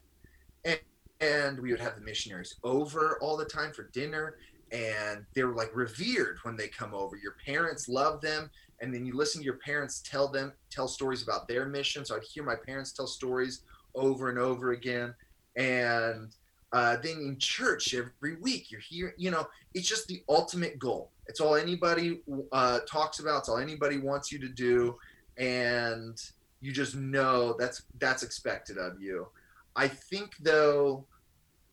And 0.64 0.80
and 1.20 1.60
we 1.60 1.72
would 1.72 1.82
have 1.82 1.96
the 1.96 2.02
missionaries 2.02 2.56
over 2.64 3.18
all 3.22 3.38
the 3.38 3.46
time 3.46 3.72
for 3.74 3.84
dinner 3.94 4.36
and 4.72 5.26
they 5.34 5.44
were 5.44 5.54
like 5.54 5.76
revered 5.76 6.38
when 6.44 6.56
they 6.56 6.68
come 6.68 6.94
over. 6.94 7.18
Your 7.18 7.36
parents 7.46 7.90
love 7.90 8.22
them 8.22 8.50
and 8.82 8.94
then 8.94 9.06
you 9.06 9.14
listen 9.16 9.42
to 9.42 9.46
your 9.46 9.58
parents 9.58 10.02
tell 10.02 10.28
them 10.28 10.52
tell 10.70 10.88
stories 10.88 11.24
about 11.24 11.48
their 11.48 11.66
mission 11.68 12.04
so 12.04 12.16
i'd 12.16 12.24
hear 12.24 12.44
my 12.44 12.56
parents 12.56 12.92
tell 12.92 13.08
stories 13.08 13.62
over 13.96 14.30
and 14.30 14.38
over 14.38 14.72
again. 14.72 15.14
And 15.56 16.34
uh, 16.74 16.98
then 17.04 17.18
in 17.18 17.38
church 17.38 17.94
every 17.94 18.38
week 18.38 18.72
you're 18.72 18.80
here 18.80 19.14
you 19.18 19.30
know 19.30 19.46
it's 19.74 19.88
just 19.88 20.08
the 20.08 20.24
ultimate 20.30 20.80
goal. 20.80 21.12
It's 21.28 21.40
all 21.40 21.56
anybody 21.56 22.22
uh, 22.52 22.80
talks 22.90 23.20
about. 23.20 23.40
It's 23.40 23.50
all 23.50 23.58
anybody 23.58 23.98
wants 23.98 24.32
you 24.32 24.40
to 24.40 24.50
do. 24.50 24.98
And 25.38 26.22
you 26.62 26.72
just 26.72 26.96
know 26.96 27.56
that's 27.58 27.84
that's 28.00 28.24
expected 28.24 28.78
of 28.78 29.02
you. 29.02 29.28
I 29.76 29.88
think 29.88 30.36
though 30.42 31.06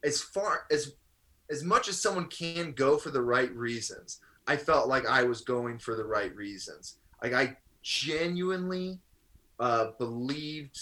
as 0.04 0.20
far 0.20 0.66
as 0.70 0.94
as 1.50 1.64
much 1.64 1.88
as 1.88 2.00
someone 2.00 2.26
can 2.26 2.72
go 2.72 2.96
for 2.98 3.10
the 3.10 3.22
right 3.22 3.52
reasons 3.54 4.20
I 4.48 4.56
felt 4.56 4.88
like 4.88 5.06
I 5.06 5.24
was 5.24 5.42
going 5.42 5.78
for 5.78 5.94
the 5.94 6.04
right 6.04 6.34
reasons. 6.34 6.96
Like 7.22 7.34
I 7.34 7.58
genuinely 7.82 8.98
uh, 9.60 9.90
believed 9.98 10.80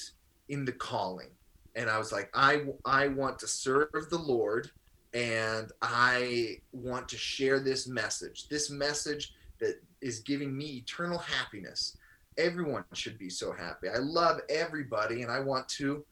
in 0.49 0.65
the 0.65 0.73
calling, 0.73 1.31
and 1.75 1.91
I 1.91 1.99
was 1.99 2.13
like, 2.13 2.31
I 2.35 2.65
I 2.85 3.09
want 3.09 3.39
to 3.41 3.47
serve 3.47 4.09
the 4.11 4.19
Lord, 4.19 4.71
and 5.15 5.71
I 5.83 6.59
want 6.73 7.09
to 7.11 7.17
share 7.17 7.61
this 7.61 7.87
message. 7.87 8.49
This 8.49 8.71
message 8.71 9.35
that 9.61 9.81
is 10.01 10.21
giving 10.21 10.57
me 10.57 10.67
eternal 10.77 11.19
happiness. 11.19 11.97
Everyone 12.39 12.85
should 12.93 13.19
be 13.19 13.31
so 13.31 13.53
happy. 13.53 13.89
I 13.89 13.99
love 13.99 14.41
everybody, 14.49 15.23
and 15.23 15.31
I 15.31 15.41
want 15.41 15.69
to 15.71 16.05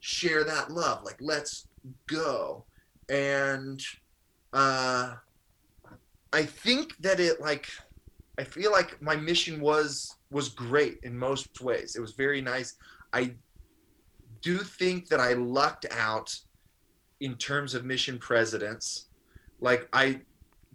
share 0.00 0.44
that 0.44 0.70
love. 0.70 1.04
Like, 1.04 1.18
let's 1.20 1.66
go. 2.06 2.64
And 3.08 3.80
uh 4.52 5.14
I 6.32 6.44
think 6.44 6.96
that 7.00 7.20
it 7.20 7.40
like 7.40 7.68
I 8.38 8.44
feel 8.44 8.72
like 8.72 9.00
my 9.02 9.16
mission 9.16 9.60
was 9.60 10.16
was 10.30 10.48
great 10.48 10.98
in 11.02 11.16
most 11.16 11.60
ways. 11.60 11.96
It 11.96 12.00
was 12.00 12.12
very 12.12 12.40
nice. 12.40 12.76
I 13.12 13.34
do 14.42 14.58
think 14.58 15.08
that 15.08 15.20
I 15.20 15.34
lucked 15.34 15.86
out 15.90 16.36
in 17.20 17.34
terms 17.36 17.74
of 17.74 17.84
mission 17.84 18.18
presidents. 18.18 19.06
Like 19.60 19.88
I 19.92 20.20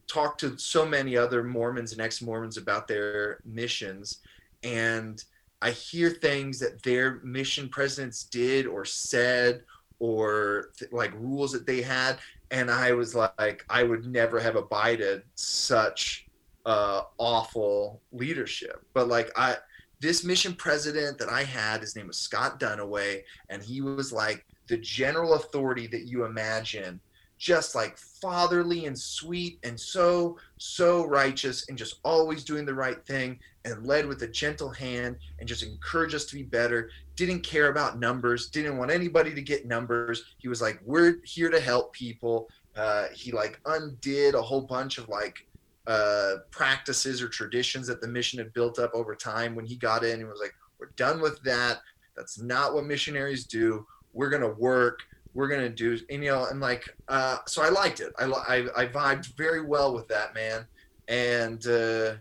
talked 0.08 0.40
to 0.42 0.58
so 0.58 0.86
many 0.86 1.18
other 1.18 1.44
Mormons 1.44 1.92
and 1.92 2.02
ex-Mormons 2.02 2.58
about 2.58 2.88
their 2.88 3.40
missions 3.44 4.20
and 4.64 5.24
I 5.62 5.72
hear 5.72 6.12
things 6.12 6.60
that 6.60 6.84
their 6.84 7.22
mission 7.24 7.70
presidents 7.70 8.26
did 8.26 8.68
or 8.68 8.86
said 8.86 9.64
or 10.00 10.70
th- 10.78 10.92
like 10.92 11.14
rules 11.16 11.52
that 11.54 11.66
they 11.66 11.82
had 11.82 12.20
and 12.52 12.70
I 12.70 12.92
was 12.92 13.16
like, 13.16 13.66
I 13.70 13.84
would 13.84 14.06
never 14.06 14.40
have 14.40 14.56
abided 14.56 15.24
such 15.36 16.28
uh, 16.66 17.02
awful 17.18 18.02
leadership. 18.12 18.86
But 18.94 19.08
like, 19.08 19.32
I 19.36 19.58
this 20.06 20.24
mission 20.24 20.54
president 20.54 21.18
that 21.18 21.30
I 21.30 21.44
had, 21.44 21.82
his 21.82 21.96
name 21.96 22.06
was 22.06 22.18
Scott 22.18 22.60
Dunaway, 22.60 23.24
and 23.50 23.64
he 23.64 23.82
was 23.82 24.14
like 24.14 24.46
the 24.68 24.78
general 24.78 25.34
authority 25.34 25.88
that 25.88 26.04
you 26.04 26.26
imagine, 26.26 27.00
just 27.40 27.74
like 27.74 27.98
fatherly 27.98 28.86
and 28.86 28.98
sweet 28.98 29.58
and 29.64 29.80
so 29.80 30.38
so 30.58 31.06
righteous 31.08 31.68
and 31.70 31.78
just 31.78 32.00
always 32.06 32.44
doing 32.44 32.66
the 32.66 32.74
right 32.74 33.04
thing 33.08 33.40
and 33.66 33.86
led 33.86 34.06
with 34.06 34.22
a 34.22 34.28
gentle 34.28 34.70
hand 34.70 35.18
and 35.40 35.50
just 35.50 35.64
encouraged 35.64 36.14
us 36.14 36.26
to 36.26 36.36
be 36.36 36.44
better 36.44 36.92
didn't 37.16 37.42
care 37.42 37.70
about 37.70 38.00
numbers 38.00 38.50
didn't 38.50 38.78
want 38.78 38.92
anybody 38.92 39.34
to 39.34 39.42
get 39.42 39.66
numbers. 39.66 40.24
He 40.38 40.48
was 40.48 40.62
like 40.62 40.80
we're 40.86 41.18
here 41.24 41.50
to 41.50 41.60
help 41.60 41.94
people. 41.94 42.48
Uh, 42.76 43.08
he 43.14 43.32
like 43.32 43.60
undid 43.66 44.36
a 44.36 44.42
whole 44.42 44.62
bunch 44.62 45.00
of 45.00 45.10
like 45.10 45.46
uh, 45.88 46.36
practices 46.52 47.22
or 47.22 47.28
traditions 47.28 47.88
that 47.88 48.02
the 48.02 48.08
mission 48.08 48.40
had 48.40 48.54
built 48.54 48.80
up 48.80 48.92
over 48.94 49.16
time 49.16 49.56
when 49.56 49.66
he 49.66 49.76
got 49.76 50.04
in 50.04 50.20
he 50.20 50.26
was 50.26 50.40
like 50.42 50.54
we're 50.80 50.92
done 50.98 51.22
with 51.22 51.42
that. 51.44 51.80
That's 52.18 52.42
not 52.42 52.74
what 52.74 52.86
missionaries 52.86 53.46
do. 53.46 53.86
We're 54.14 54.30
gonna 54.30 54.54
work. 54.54 55.00
We're 55.34 55.48
gonna 55.48 55.70
do 55.70 55.98
and 56.10 56.24
you 56.24 56.32
know 56.32 56.46
and 56.46 56.60
like 56.60 56.90
uh, 57.08 57.38
so 57.48 57.62
i 57.62 57.70
liked 57.70 58.00
it. 58.00 58.14
I, 58.18 58.26
I 58.26 58.84
i 58.84 58.86
vibed 58.86 59.36
very 59.36 59.62
well 59.62 59.94
with 59.94 60.08
that 60.10 60.34
man. 60.34 60.66
And 61.08 61.66
uh, 61.68 62.16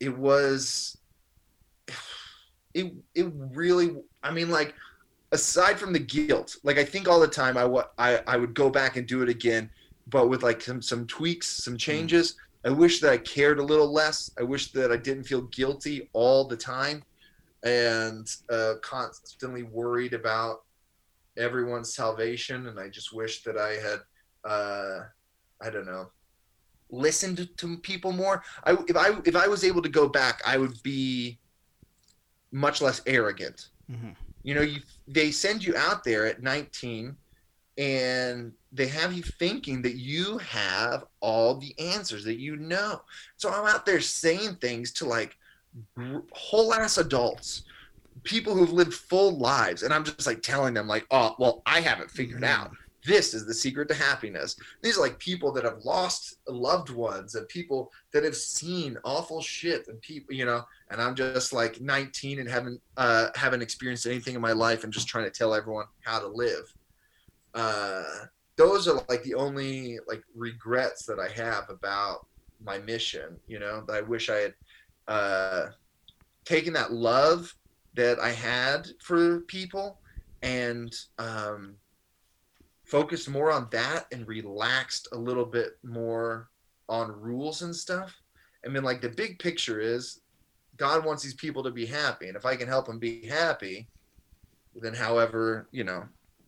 it 0.00 0.16
was 0.16 0.98
it 2.74 2.92
it 3.14 3.32
really 3.34 3.96
i 4.22 4.30
mean 4.30 4.50
like 4.50 4.74
aside 5.32 5.78
from 5.78 5.92
the 5.92 5.98
guilt 5.98 6.56
like 6.62 6.78
i 6.78 6.84
think 6.84 7.08
all 7.08 7.18
the 7.18 7.26
time 7.26 7.56
i 7.56 7.64
i 7.98 8.20
i 8.26 8.36
would 8.36 8.54
go 8.54 8.68
back 8.68 8.96
and 8.96 9.06
do 9.06 9.22
it 9.22 9.28
again 9.28 9.68
but 10.08 10.28
with 10.28 10.42
like 10.42 10.60
some 10.60 10.82
some 10.82 11.06
tweaks 11.06 11.46
some 11.46 11.76
changes 11.76 12.36
i 12.66 12.70
wish 12.70 13.00
that 13.00 13.12
i 13.12 13.18
cared 13.18 13.58
a 13.58 13.62
little 13.62 13.92
less. 13.92 14.30
I 14.38 14.42
wish 14.42 14.72
that 14.72 14.90
i 14.92 14.96
didn't 14.96 15.24
feel 15.24 15.42
guilty 15.42 16.08
all 16.12 16.44
the 16.46 16.56
time 16.56 17.02
and 17.64 18.26
uh 18.50 18.74
constantly 18.82 19.62
worried 19.62 20.14
about 20.14 20.56
everyone's 21.36 21.94
salvation. 21.94 22.66
And 22.68 22.78
i 22.78 22.88
just 22.88 23.12
wish 23.12 23.42
that 23.44 23.56
i 23.56 23.72
had 23.86 24.00
uh 24.52 24.98
i 25.62 25.70
don't 25.70 25.86
know 25.86 26.10
listened 26.88 27.48
to 27.56 27.76
people 27.78 28.12
more. 28.12 28.42
I 28.64 28.76
if 28.88 28.96
i 28.96 29.08
if 29.24 29.36
i 29.36 29.46
was 29.48 29.64
able 29.64 29.82
to 29.82 29.88
go 29.88 30.08
back 30.08 30.40
i 30.46 30.56
would 30.56 30.80
be 30.82 31.38
much 32.52 32.80
less 32.80 33.00
arrogant. 33.06 33.68
Mhm. 33.90 34.16
you 34.42 34.54
know 34.54 34.62
you 34.62 34.80
they 35.06 35.30
send 35.30 35.64
you 35.66 35.76
out 35.76 36.02
there 36.04 36.26
at 36.26 36.42
19 36.42 37.16
and 37.78 38.52
they 38.76 38.86
have 38.86 39.12
you 39.12 39.22
thinking 39.22 39.82
that 39.82 39.96
you 39.96 40.38
have 40.38 41.04
all 41.20 41.56
the 41.58 41.74
answers 41.78 42.24
that 42.24 42.38
you 42.38 42.56
know. 42.56 43.00
So 43.36 43.50
i'm 43.50 43.66
out 43.66 43.84
there 43.86 44.00
saying 44.00 44.56
things 44.56 44.92
to 44.94 45.04
like 45.06 45.36
whole 46.32 46.72
ass 46.74 46.98
adults 46.98 47.64
people 48.24 48.54
who've 48.54 48.72
lived 48.72 48.94
full 48.94 49.38
lives 49.38 49.82
and 49.82 49.92
i'm 49.92 50.04
just 50.04 50.26
like 50.26 50.40
telling 50.42 50.72
them 50.74 50.88
like 50.88 51.06
oh 51.10 51.34
well 51.38 51.62
i 51.66 51.80
haven't 51.80 52.10
figured 52.10 52.42
Mhm. 52.42 52.48
out. 52.48 52.70
This 53.04 53.34
is 53.34 53.46
the 53.46 53.54
secret 53.54 53.86
to 53.90 53.94
happiness. 53.94 54.56
These 54.82 54.98
are 54.98 55.02
like 55.02 55.16
people 55.20 55.52
that 55.52 55.62
have 55.62 55.78
lost 55.84 56.38
loved 56.48 56.90
ones 56.90 57.36
and 57.36 57.46
people 57.48 57.92
that 58.12 58.24
have 58.24 58.34
seen 58.36 58.98
awful 59.04 59.40
shit 59.40 59.86
and 59.86 60.00
people 60.00 60.34
you 60.34 60.44
know 60.44 60.62
and 60.90 61.00
i'm 61.00 61.14
just 61.14 61.52
like 61.52 61.80
19 61.80 62.40
and 62.40 62.48
haven't 62.50 62.80
uh 62.96 63.28
haven't 63.36 63.62
experienced 63.62 64.06
anything 64.06 64.34
in 64.34 64.40
my 64.40 64.52
life 64.52 64.82
and 64.82 64.92
just 64.92 65.06
trying 65.06 65.24
to 65.24 65.30
tell 65.30 65.54
everyone 65.54 65.86
how 66.04 66.18
to 66.18 66.26
live. 66.26 66.66
Uh 67.54 68.02
those 68.56 68.88
are 68.88 69.02
like 69.08 69.22
the 69.22 69.34
only 69.34 69.98
like 70.06 70.22
regrets 70.34 71.04
that 71.04 71.18
i 71.18 71.28
have 71.28 71.68
about 71.68 72.26
my 72.64 72.78
mission 72.78 73.36
you 73.46 73.58
know 73.58 73.82
that 73.86 73.96
i 73.96 74.00
wish 74.00 74.30
i 74.30 74.36
had 74.36 74.54
uh 75.08 75.66
taken 76.44 76.72
that 76.72 76.92
love 76.92 77.54
that 77.94 78.18
i 78.18 78.30
had 78.30 78.88
for 79.00 79.40
people 79.42 79.98
and 80.42 80.94
um, 81.18 81.74
focused 82.84 83.28
more 83.28 83.50
on 83.50 83.68
that 83.72 84.06
and 84.12 84.26
relaxed 84.28 85.08
a 85.12 85.16
little 85.16 85.44
bit 85.44 85.78
more 85.82 86.48
on 86.88 87.10
rules 87.20 87.62
and 87.62 87.74
stuff. 87.74 88.16
I 88.64 88.68
mean, 88.68 88.84
like 88.84 89.00
the 89.00 89.08
big 89.08 89.38
picture 89.38 89.80
is 89.80 90.20
God 90.76 91.04
wants 91.04 91.22
these 91.22 91.34
people 91.34 91.62
to 91.64 91.70
be 91.70 91.86
happy, 91.86 92.28
and 92.28 92.36
if 92.36 92.46
I 92.46 92.54
can 92.54 92.68
help 92.68 92.86
them 92.86 92.98
be 92.98 93.26
happy, 93.26 93.88
then 94.74 94.94
however 94.94 95.68
you 95.72 95.84
know 95.84 96.04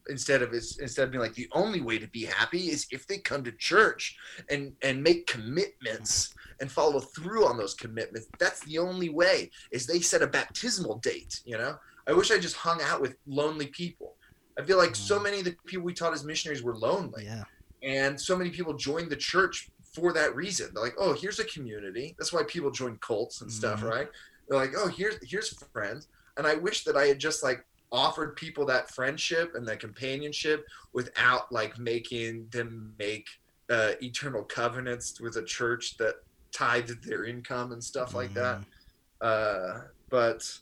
instead 0.08 0.42
of 0.42 0.52
it's 0.54 0.78
instead 0.78 1.04
of 1.04 1.10
being 1.10 1.22
like 1.22 1.34
the 1.34 1.48
only 1.52 1.80
way 1.80 1.98
to 1.98 2.06
be 2.08 2.24
happy 2.24 2.68
is 2.70 2.86
if 2.90 3.06
they 3.06 3.18
come 3.18 3.42
to 3.44 3.52
church 3.52 4.16
and 4.50 4.72
and 4.82 5.02
make 5.02 5.26
commitments 5.26 6.34
and 6.60 6.70
follow 6.70 6.98
through 7.00 7.46
on 7.46 7.56
those 7.56 7.74
commitments. 7.74 8.26
That's 8.38 8.60
the 8.64 8.78
only 8.78 9.10
way 9.10 9.50
is 9.70 9.86
they 9.86 10.00
set 10.00 10.22
a 10.22 10.26
baptismal 10.26 10.98
date 10.98 11.40
you 11.44 11.56
know? 11.58 11.76
I 12.06 12.12
wish 12.12 12.30
i 12.30 12.38
just 12.38 12.56
hung 12.56 12.80
out 12.82 13.00
with 13.02 13.16
lonely 13.26 13.66
people. 13.66 14.14
I 14.58 14.62
feel 14.64 14.78
like 14.78 14.96
so 14.96 15.20
many 15.20 15.38
of 15.40 15.44
the 15.44 15.54
people 15.66 15.84
we 15.84 15.92
taught 15.94 16.14
as 16.14 16.24
missionaries 16.24 16.62
were 16.62 16.76
lonely. 16.76 17.24
Yeah. 17.26 17.44
and 17.82 18.20
so 18.20 18.36
many 18.36 18.50
people 18.50 18.74
joined 18.74 19.10
the 19.10 19.16
church 19.16 19.68
for 19.94 20.12
that 20.12 20.34
reason. 20.34 20.70
They're 20.72 20.82
like 20.82 20.96
oh 20.98 21.12
here's 21.12 21.38
a 21.38 21.44
community. 21.44 22.14
That's 22.18 22.32
why 22.32 22.42
people 22.46 22.70
join 22.70 22.96
cults 22.98 23.40
and 23.42 23.50
stuff 23.52 23.80
Mhm. 23.82 23.90
right? 23.90 24.08
They're 24.48 24.58
like 24.58 24.72
oh 24.76 24.88
here's 24.88 25.16
here's 25.30 25.50
friends. 25.72 26.08
And 26.36 26.46
i 26.46 26.54
wish 26.54 26.84
that 26.84 26.96
i 26.96 27.06
had 27.06 27.18
just 27.18 27.42
like 27.42 27.64
offered 27.90 28.36
people 28.36 28.64
that 28.66 28.90
friendship 28.90 29.54
and 29.54 29.66
that 29.66 29.80
companionship 29.80 30.66
without 30.92 31.50
like 31.50 31.78
making 31.78 32.46
them 32.50 32.92
make 32.98 33.26
uh, 33.70 33.92
eternal 34.02 34.42
covenants 34.42 35.20
with 35.20 35.36
a 35.36 35.42
church 35.44 35.96
that 35.96 36.16
tithed 36.52 37.02
their 37.04 37.24
income 37.24 37.72
and 37.72 37.82
stuff 37.82 38.14
like 38.14 38.32
that 38.34 38.58
Mhm. 38.60 38.64
uh, 39.20 39.80
but 40.10 40.58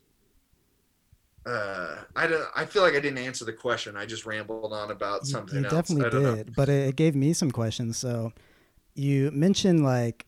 uh, 1.46 2.02
I 2.16 2.26
don't. 2.26 2.44
I 2.56 2.64
feel 2.64 2.82
like 2.82 2.94
I 2.94 3.00
didn't 3.00 3.18
answer 3.18 3.44
the 3.44 3.52
question. 3.52 3.96
I 3.96 4.04
just 4.04 4.26
rambled 4.26 4.72
on 4.72 4.90
about 4.90 5.24
something 5.26 5.60
you 5.60 5.64
else. 5.64 5.72
definitely 5.88 6.20
know. 6.20 6.34
did 6.36 6.56
but 6.56 6.68
it 6.68 6.96
gave 6.96 7.14
me 7.14 7.32
some 7.32 7.52
questions 7.52 7.96
so 7.96 8.32
you 8.94 9.30
mentioned 9.30 9.84
like 9.84 10.26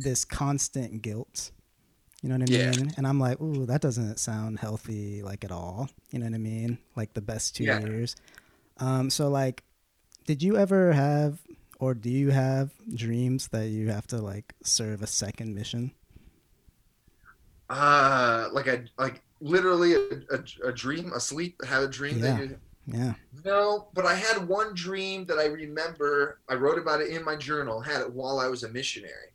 this 0.00 0.24
constant 0.24 1.02
guilt 1.02 1.52
you 2.22 2.28
know 2.28 2.34
what 2.34 2.42
i 2.42 2.46
Yeah. 2.46 2.74
mean 2.74 2.92
and 2.96 3.06
i'm 3.06 3.20
like 3.20 3.40
ooh 3.40 3.66
that 3.66 3.80
doesn't 3.80 4.18
sound 4.18 4.58
healthy 4.58 5.22
like 5.22 5.44
at 5.44 5.52
all 5.52 5.88
you 6.10 6.18
know 6.18 6.26
what 6.26 6.34
i 6.34 6.38
mean 6.38 6.78
like 6.96 7.14
the 7.14 7.20
best 7.20 7.54
two 7.56 7.64
Yeah. 7.64 7.78
years 7.80 8.16
um 8.78 9.10
so 9.10 9.28
like 9.28 9.64
did 10.26 10.42
you 10.42 10.56
ever 10.56 10.92
have 10.92 11.40
or 11.80 11.94
do 11.94 12.10
you 12.10 12.30
have 12.30 12.72
dreams 12.94 13.48
that 13.48 13.68
you 13.68 13.90
have 13.90 14.06
to 14.06 14.18
like 14.18 14.54
serve 14.64 15.02
a 15.02 15.06
second 15.06 15.54
mission 15.54 15.92
Uh, 17.68 18.48
like 18.52 18.66
a 18.66 18.84
like 18.96 19.22
literally 19.40 19.94
a, 19.94 19.98
a, 20.30 20.68
a 20.68 20.72
dream, 20.72 21.12
a 21.12 21.20
sleep, 21.20 21.56
had 21.64 21.82
a 21.82 21.88
dream 21.88 22.20
that 22.20 22.34
you. 22.36 22.58
yeah 22.86 23.14
No, 23.44 23.90
but 23.94 24.06
I 24.06 24.14
had 24.14 24.48
one 24.48 24.74
dream 24.74 25.26
that 25.26 25.38
I 25.38 25.46
remember. 25.46 26.40
I 26.48 26.54
wrote 26.54 26.78
about 26.78 27.02
it 27.02 27.10
in 27.10 27.24
my 27.24 27.36
journal. 27.36 27.80
Had 27.80 28.02
it 28.02 28.12
while 28.12 28.40
I 28.40 28.48
was 28.48 28.64
a 28.64 28.70
missionary, 28.70 29.34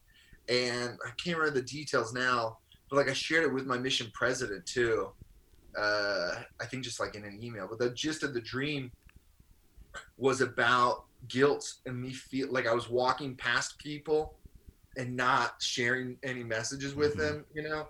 and 0.50 0.98
I 1.06 1.12
can't 1.24 1.38
remember 1.38 1.60
the 1.62 1.66
details 1.68 2.14
now. 2.14 2.60
But 2.94 3.08
like 3.08 3.10
I 3.10 3.14
shared 3.14 3.44
it 3.44 3.52
with 3.52 3.66
my 3.66 3.80
mission 3.80 4.12
president 4.14 4.68
too. 4.68 5.10
Uh, 5.76 6.44
I 6.62 6.66
think 6.68 6.84
just 6.84 7.00
like 7.00 7.16
in 7.16 7.26
an 7.26 7.40
email. 7.44 7.68
But 7.68 7.80
the 7.80 7.90
gist 7.90 8.22
of 8.22 8.36
the 8.36 8.42
dream 8.42 8.92
was 10.16 10.42
about 10.42 11.06
guilt 11.28 11.68
and 11.88 12.00
me 12.00 12.14
feel 12.14 12.52
like 12.52 12.68
I 12.68 12.74
was 12.76 12.92
walking 12.92 13.36
past 13.36 13.80
people 13.80 14.36
and 14.96 15.16
not 15.16 15.56
sharing 15.60 16.20
any 16.22 16.44
messages 16.44 16.94
with 16.94 17.16
Mhm. 17.16 17.18
them. 17.18 17.46
You 17.56 17.64
know. 17.64 17.88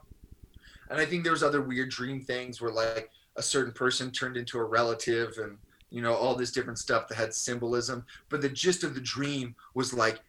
And 0.89 1.01
I 1.01 1.05
think 1.05 1.23
there 1.23 1.33
was 1.33 1.43
other 1.43 1.61
weird 1.61 1.89
dream 1.89 2.21
things 2.21 2.61
where 2.61 2.71
like 2.71 3.11
a 3.35 3.43
certain 3.43 3.73
person 3.73 4.09
turned 4.09 4.37
into 4.37 4.57
a 4.57 4.63
relative 4.63 5.37
and 5.37 5.57
you 5.89 6.01
know 6.01 6.13
all 6.13 6.33
this 6.33 6.53
different 6.53 6.79
stuff 6.79 7.09
that 7.09 7.15
had 7.15 7.33
symbolism 7.33 8.05
but 8.29 8.41
the 8.41 8.49
gist 8.49 8.83
of 8.83 8.95
the 8.95 9.01
dream 9.01 9.55
was 9.75 9.93
like 9.93 10.21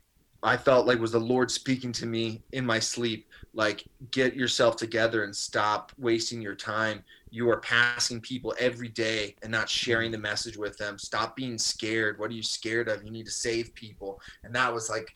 i 0.45 0.57
felt 0.57 0.87
like 0.87 0.99
was 0.99 1.13
the 1.13 1.19
lord 1.19 1.51
speaking 1.51 1.93
to 1.93 2.07
me 2.07 2.43
in 2.53 2.65
my 2.65 2.79
sleep 2.79 3.27
like 3.55 3.85
get 4.11 4.35
yourself 4.35 4.77
together 4.77 5.25
and 5.25 5.35
stop 5.35 5.93
wasting 5.97 6.43
your 6.43 6.55
time. 6.55 7.03
You 7.31 7.49
are 7.51 7.61
passing 7.61 8.21
people 8.21 8.55
every 8.59 8.89
day 8.89 9.37
and 9.43 9.51
not 9.51 9.69
sharing 9.69 10.11
the 10.11 10.19
message 10.19 10.57
with 10.57 10.77
them. 10.77 10.99
Stop 10.99 11.37
being 11.37 11.57
scared. 11.57 12.19
What 12.19 12.31
are 12.31 12.35
you 12.35 12.43
scared 12.43 12.89
of? 12.89 13.05
You 13.05 13.11
need 13.11 13.27
to 13.27 13.33
save 13.33 13.75
people. 13.75 14.21
And 14.43 14.55
that 14.55 14.73
was 14.73 14.91
like 14.91 15.15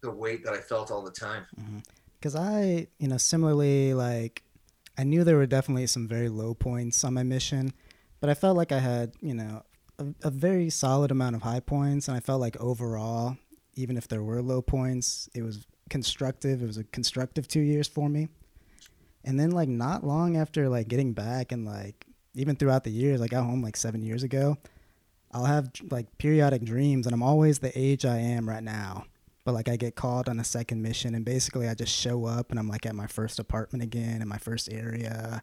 the 0.00 0.10
weight 0.10 0.44
that 0.44 0.54
i 0.54 0.58
felt 0.58 0.90
all 0.90 1.02
the 1.02 1.10
time. 1.10 1.46
Mm-hmm. 1.60 1.78
Because 2.18 2.36
I, 2.36 2.86
you 2.98 3.08
know, 3.08 3.18
similarly, 3.18 3.92
like, 3.92 4.42
I 4.96 5.04
knew 5.04 5.24
there 5.24 5.36
were 5.36 5.46
definitely 5.46 5.86
some 5.88 6.08
very 6.08 6.28
low 6.28 6.54
points 6.54 7.04
on 7.04 7.12
my 7.12 7.22
mission, 7.22 7.72
but 8.20 8.30
I 8.30 8.34
felt 8.34 8.56
like 8.56 8.72
I 8.72 8.78
had, 8.78 9.12
you 9.20 9.34
know, 9.34 9.62
a, 9.98 10.06
a 10.22 10.30
very 10.30 10.70
solid 10.70 11.10
amount 11.10 11.36
of 11.36 11.42
high 11.42 11.60
points, 11.60 12.08
and 12.08 12.16
I 12.16 12.20
felt 12.20 12.40
like 12.40 12.56
overall, 12.58 13.36
even 13.76 13.96
if 13.96 14.08
there 14.08 14.22
were 14.22 14.42
low 14.42 14.62
points, 14.62 15.28
it 15.34 15.42
was 15.42 15.66
constructive. 15.90 16.62
It 16.62 16.66
was 16.66 16.78
a 16.78 16.84
constructive 16.84 17.48
two 17.48 17.60
years 17.60 17.88
for 17.88 18.08
me. 18.08 18.28
And 19.24 19.40
then, 19.40 19.50
like, 19.50 19.68
not 19.68 20.04
long 20.04 20.36
after, 20.36 20.68
like, 20.68 20.88
getting 20.88 21.12
back 21.12 21.52
and, 21.52 21.64
like, 21.64 22.06
even 22.34 22.56
throughout 22.56 22.84
the 22.84 22.90
years, 22.90 23.20
I 23.20 23.28
got 23.28 23.44
home 23.44 23.62
like 23.62 23.76
seven 23.76 24.02
years 24.02 24.22
ago. 24.22 24.58
I'll 25.32 25.44
have 25.44 25.70
like 25.90 26.18
periodic 26.18 26.62
dreams, 26.62 27.06
and 27.06 27.14
I'm 27.14 27.22
always 27.22 27.58
the 27.58 27.76
age 27.78 28.04
I 28.04 28.18
am 28.18 28.48
right 28.48 28.62
now 28.62 29.06
but 29.44 29.52
like 29.52 29.68
I 29.68 29.76
get 29.76 29.94
called 29.94 30.28
on 30.28 30.40
a 30.40 30.44
second 30.44 30.82
mission 30.82 31.14
and 31.14 31.24
basically 31.24 31.68
I 31.68 31.74
just 31.74 31.94
show 31.94 32.24
up 32.24 32.50
and 32.50 32.58
I'm 32.58 32.68
like 32.68 32.86
at 32.86 32.94
my 32.94 33.06
first 33.06 33.38
apartment 33.38 33.84
again 33.84 34.22
in 34.22 34.28
my 34.28 34.38
first 34.38 34.72
area 34.72 35.42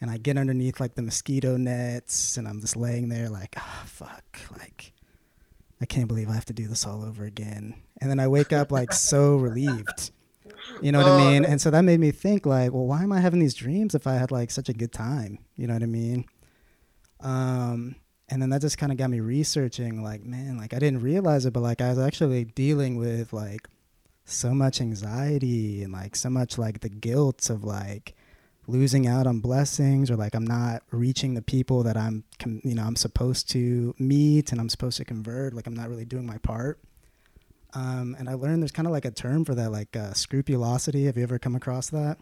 and 0.00 0.10
I 0.10 0.16
get 0.16 0.38
underneath 0.38 0.80
like 0.80 0.94
the 0.94 1.02
mosquito 1.02 1.56
nets 1.56 2.36
and 2.36 2.46
I'm 2.46 2.60
just 2.60 2.76
laying 2.76 3.08
there 3.08 3.28
like 3.28 3.54
ah 3.58 3.82
fuck 3.84 4.38
like 4.58 4.92
I 5.82 5.86
can't 5.86 6.08
believe 6.08 6.30
I 6.30 6.34
have 6.34 6.44
to 6.46 6.52
do 6.52 6.68
this 6.68 6.86
all 6.86 7.04
over 7.04 7.24
again. 7.24 7.74
And 8.00 8.08
then 8.10 8.20
I 8.20 8.28
wake 8.28 8.52
up 8.52 8.70
like 8.72 8.92
so 8.92 9.36
relieved. 9.48 10.12
You 10.80 10.92
know 10.92 10.98
what 10.98 11.08
I 11.08 11.10
Oh, 11.10 11.30
mean? 11.30 11.44
And 11.44 11.60
so 11.60 11.70
that 11.70 11.82
made 11.82 11.98
me 12.00 12.12
think 12.12 12.46
like 12.46 12.72
well 12.72 12.86
why 12.86 13.02
am 13.02 13.12
I 13.12 13.20
having 13.20 13.40
these 13.40 13.54
dreams 13.54 13.94
if 13.94 14.06
I 14.06 14.14
had 14.14 14.30
like 14.30 14.50
such 14.50 14.68
a 14.68 14.72
good 14.72 14.92
time? 14.92 15.38
You 15.56 15.66
know 15.66 15.74
what 15.74 15.82
I 15.82 15.86
mean? 15.86 16.24
Um 17.20 17.96
and 18.28 18.40
then 18.40 18.50
that 18.50 18.60
just 18.62 18.78
kind 18.78 18.90
of 18.92 18.98
got 18.98 19.10
me 19.10 19.20
researching 19.20 20.02
like 20.02 20.24
man 20.24 20.56
like 20.56 20.72
i 20.72 20.78
didn't 20.78 21.00
realize 21.02 21.44
it 21.44 21.52
but 21.52 21.60
like 21.60 21.82
i 21.82 21.90
was 21.90 21.98
actually 21.98 22.44
dealing 22.44 22.96
with 22.96 23.32
like 23.32 23.68
so 24.24 24.54
much 24.54 24.80
anxiety 24.80 25.82
and 25.82 25.92
like 25.92 26.16
so 26.16 26.30
much 26.30 26.56
like 26.56 26.80
the 26.80 26.88
guilt 26.88 27.50
of 27.50 27.62
like 27.62 28.14
losing 28.66 29.06
out 29.06 29.26
on 29.26 29.40
blessings 29.40 30.10
or 30.10 30.16
like 30.16 30.34
i'm 30.34 30.46
not 30.46 30.82
reaching 30.90 31.34
the 31.34 31.42
people 31.42 31.82
that 31.82 31.96
i'm 31.96 32.24
you 32.62 32.74
know 32.74 32.84
i'm 32.84 32.96
supposed 32.96 33.50
to 33.50 33.94
meet 33.98 34.52
and 34.52 34.60
i'm 34.60 34.68
supposed 34.68 34.96
to 34.96 35.04
convert 35.04 35.52
like 35.52 35.66
i'm 35.66 35.74
not 35.74 35.88
really 35.88 36.04
doing 36.04 36.26
my 36.26 36.38
part. 36.38 36.78
Um, 37.74 38.14
and 38.18 38.28
i 38.28 38.34
learned 38.34 38.62
there's 38.62 38.70
kind 38.70 38.86
of 38.86 38.92
like 38.92 39.04
a 39.06 39.10
term 39.10 39.44
for 39.44 39.54
that 39.54 39.72
like 39.72 39.96
uh, 39.96 40.12
scrupulosity. 40.12 41.06
Have 41.06 41.16
you 41.16 41.22
ever 41.22 41.38
come 41.38 41.56
across 41.56 41.88
that? 41.90 42.18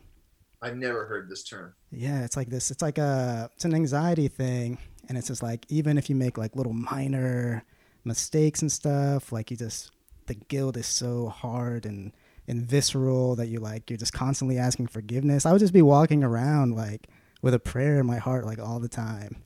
I've 0.62 0.76
never 0.76 1.06
heard 1.06 1.28
this 1.28 1.42
term. 1.42 1.74
Yeah, 1.90 2.24
it's 2.24 2.36
like 2.36 2.48
this. 2.48 2.70
It's 2.70 2.82
like 2.82 2.98
a 2.98 3.50
it's 3.54 3.64
an 3.64 3.74
anxiety 3.74 4.28
thing, 4.28 4.78
and 5.08 5.16
it's 5.16 5.28
just 5.28 5.42
like 5.42 5.64
even 5.68 5.98
if 5.98 6.10
you 6.10 6.16
make 6.16 6.36
like 6.38 6.54
little 6.54 6.72
minor 6.72 7.64
mistakes 8.04 8.62
and 8.62 8.70
stuff, 8.70 9.32
like 9.32 9.50
you 9.50 9.56
just 9.56 9.90
the 10.26 10.34
guilt 10.34 10.76
is 10.76 10.86
so 10.86 11.28
hard 11.28 11.86
and 11.86 12.12
and 12.50 12.62
visceral 12.62 13.36
that 13.36 13.46
you 13.46 13.60
like 13.60 13.88
you're 13.88 13.96
just 13.96 14.12
constantly 14.12 14.58
asking 14.58 14.88
forgiveness. 14.88 15.46
I 15.46 15.52
would 15.52 15.60
just 15.60 15.72
be 15.72 15.82
walking 15.82 16.24
around 16.24 16.74
like 16.76 17.06
with 17.42 17.54
a 17.54 17.58
prayer 17.58 18.00
in 18.00 18.06
my 18.06 18.18
heart 18.18 18.44
like 18.44 18.58
all 18.58 18.80
the 18.80 18.88
time, 18.88 19.42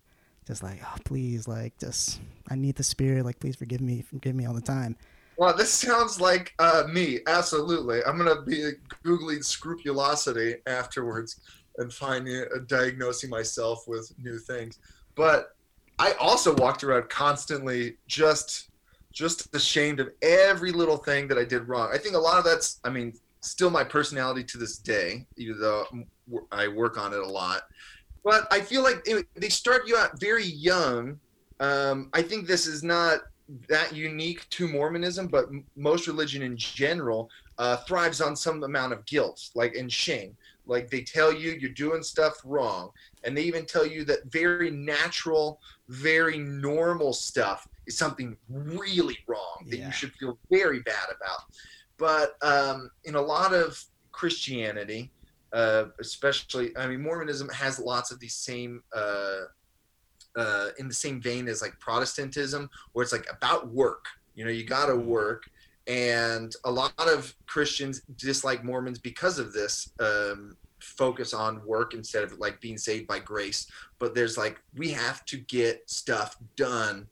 just 0.47 0.63
like 0.63 0.81
oh 0.83 0.97
please 1.05 1.47
like 1.47 1.79
just 1.79 2.21
I 2.49 2.57
need 2.57 2.77
the 2.77 2.83
spirit 2.83 3.25
like 3.25 3.39
please 3.39 3.57
forgive 3.57 3.81
me 3.81 4.03
forgive 4.03 4.35
me 4.35 4.47
all 4.47 4.55
the 4.55 4.61
time. 4.61 4.97
Well, 5.37 5.57
this 5.57 5.73
sounds 5.73 6.21
like 6.21 6.55
uh, 6.59 6.85
me. 6.91 7.19
Absolutely. 7.27 8.05
I'm 8.05 8.17
to 8.19 8.43
be 8.43 8.71
Googling 9.05 9.45
scrupulosity 9.45 10.57
afterwards 10.67 11.41
and 11.79 11.93
finding, 11.93 12.43
uh, 12.55 12.61
diagnosing 12.69 13.31
myself 13.31 13.85
with 13.89 14.13
new 14.23 14.39
things. 14.39 14.79
But 15.17 15.57
I 15.99 16.13
also 16.21 16.55
walked 16.55 16.85
around 16.85 17.09
constantly 17.09 17.97
just, 18.07 18.69
just 19.15 19.55
ashamed 19.55 20.01
of 20.01 20.11
every 20.21 20.73
little 20.73 20.97
thing 20.97 21.29
that 21.29 21.39
I 21.39 21.45
did 21.45 21.69
wrong. 21.69 21.89
I 21.95 21.99
think 21.99 22.17
a 22.17 22.19
lot 22.19 22.37
of 22.37 22.45
that's, 22.45 22.81
I 22.85 22.91
mean, 22.91 23.15
still 23.41 23.71
my 23.71 23.85
personality 23.85 24.43
to 24.45 24.59
this 24.59 24.79
day, 24.79 25.25
even 25.37 25.61
though 25.61 25.87
I 26.51 26.67
work 26.69 26.99
on 26.99 27.13
it 27.13 27.21
a 27.21 27.27
lot. 27.27 27.63
But 28.25 28.49
I 28.51 28.61
feel 28.61 28.83
like 28.83 29.03
it, 29.07 29.27
they 29.35 29.49
start 29.49 29.87
you 29.87 29.97
out 29.97 30.19
very 30.21 30.45
young. 30.45 31.21
Um, 31.61 32.11
I 32.13 32.23
think 32.23 32.47
this 32.47 32.67
is 32.67 32.83
not 32.83 33.21
that 33.69 33.95
unique 33.95 34.49
to 34.51 34.67
Mormonism, 34.67 35.29
but 35.29 35.45
m- 35.45 35.65
most 35.77 36.09
religion 36.09 36.43
in 36.43 36.57
general 36.57 37.31
uh, 37.59 37.77
thrives 37.77 38.21
on 38.21 38.35
some 38.35 38.63
amount 38.65 38.95
of 38.95 39.05
guilt, 39.07 39.51
like 39.55 39.77
and 39.77 39.93
shame. 39.93 40.37
Like 40.67 40.91
they 40.91 41.03
tell 41.03 41.33
you 41.33 41.53
you're 41.53 41.71
doing 41.71 42.03
stuff 42.03 42.35
wrong, 42.45 42.91
and 43.23 43.37
they 43.37 43.43
even 43.43 43.67
tell 43.67 43.87
you 43.87 44.05
that 44.07 44.33
very 44.33 44.71
natural, 44.71 45.61
very 45.89 46.39
normal 46.39 47.13
stuff 47.13 47.69
is 47.87 47.97
something 47.99 48.37
really 48.49 49.19
wrong 49.27 49.67
that 49.69 49.79
Yeah. 49.79 49.87
you 49.87 49.93
should 49.93 50.13
feel 50.15 50.39
very 50.51 50.81
bad 50.81 51.07
about. 51.17 51.41
But 51.97 52.37
um, 52.43 52.91
in 53.05 53.15
a 53.15 53.21
lot 53.21 53.55
of 53.55 53.83
Christianity, 54.13 55.13
uh, 55.53 55.87
especially, 56.01 56.77
I 56.77 56.87
mean, 56.87 57.01
Mormonism 57.03 57.49
has 57.51 57.79
lots 57.79 58.11
of 58.11 58.19
these 58.21 58.35
same 58.35 58.83
uh, 58.95 59.43
uh, 60.37 60.69
in 60.79 60.89
the 60.89 60.95
same 60.95 61.21
vein 61.21 61.47
as 61.47 61.63
like 61.63 61.79
Protestantism, 61.79 62.69
where 62.93 63.05
it's 63.05 63.13
like 63.13 63.27
about 63.31 63.69
work. 63.69 64.05
You 64.35 64.45
know, 64.45 64.51
you 64.51 64.65
got 64.65 64.87
to 64.87 64.97
work, 64.97 65.45
and 65.87 66.53
a 66.65 66.71
lot 66.71 66.93
of 66.99 67.33
Christians 67.47 68.03
dislike 68.17 68.65
Mormons 68.65 68.99
because 68.99 69.39
of 69.39 69.53
this 69.53 69.93
um, 70.01 70.57
focus 70.81 71.33
on 71.33 71.65
work 71.65 71.95
instead 71.95 72.25
of 72.25 72.37
like 72.41 72.61
being 72.61 72.77
saved 72.79 73.07
by 73.07 73.21
grace. 73.21 73.69
But 74.01 74.15
there's 74.17 74.37
like 74.37 74.61
we 74.77 74.91
have 74.91 75.25
to 75.27 75.37
get 75.37 75.89
stuff 75.89 76.37
done 76.57 77.07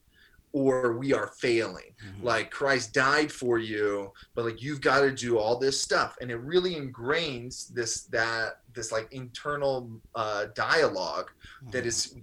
or 0.53 0.97
we 0.99 1.13
are 1.13 1.33
failing. 1.41 1.95
Mhm. 2.05 2.23
Like 2.23 2.51
Christ 2.51 2.93
died 2.93 3.33
for 3.33 3.59
you, 3.59 4.13
but 4.35 4.45
like 4.45 4.63
you've 4.63 4.81
got 4.81 5.01
to 5.01 5.11
do 5.13 5.39
all 5.39 5.59
this 5.59 5.81
stuff, 5.81 6.17
and 6.21 6.31
it 6.31 6.37
really 6.37 6.75
ingrains 6.75 7.69
this 7.73 8.05
that 8.07 8.55
this 8.75 8.93
like 8.93 9.09
internal 9.13 10.01
uh, 10.15 10.47
dialogue 10.55 11.31
that 11.73 11.87
is 11.87 12.15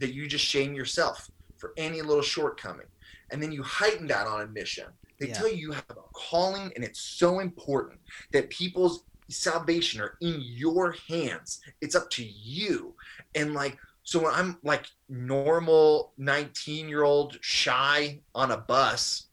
that 0.00 0.12
you 0.14 0.26
just 0.26 0.44
shame 0.44 0.74
yourself 0.74 1.28
for 1.58 1.72
any 1.76 2.02
little 2.02 2.22
shortcoming, 2.22 2.86
and 3.30 3.42
then 3.42 3.52
you 3.52 3.62
heighten 3.62 4.06
that 4.08 4.26
on 4.26 4.42
a 4.42 4.46
mission. 4.48 4.88
They 5.20 5.28
Yeah. 5.28 5.38
tell 5.38 5.48
you 5.48 5.56
you 5.56 5.72
have 5.72 5.84
a 5.90 6.02
calling, 6.12 6.72
and 6.74 6.84
it's 6.84 7.00
so 7.00 7.38
important 7.40 8.00
that 8.32 8.50
people's 8.50 9.04
salvation 9.30 10.00
are 10.00 10.16
in 10.20 10.40
your 10.40 10.94
hands. 11.08 11.60
It's 11.80 11.94
up 11.96 12.10
to 12.10 12.24
you, 12.24 12.94
and 13.34 13.54
like 13.54 13.78
so 14.06 14.20
when 14.22 14.32
I'm 14.32 14.56
like 14.62 14.86
normal 15.08 16.12
19 16.16 16.88
year 16.88 17.02
old 17.02 17.38
shy 17.40 18.20
on 18.36 18.52
a 18.52 18.56
bus, 18.56 19.26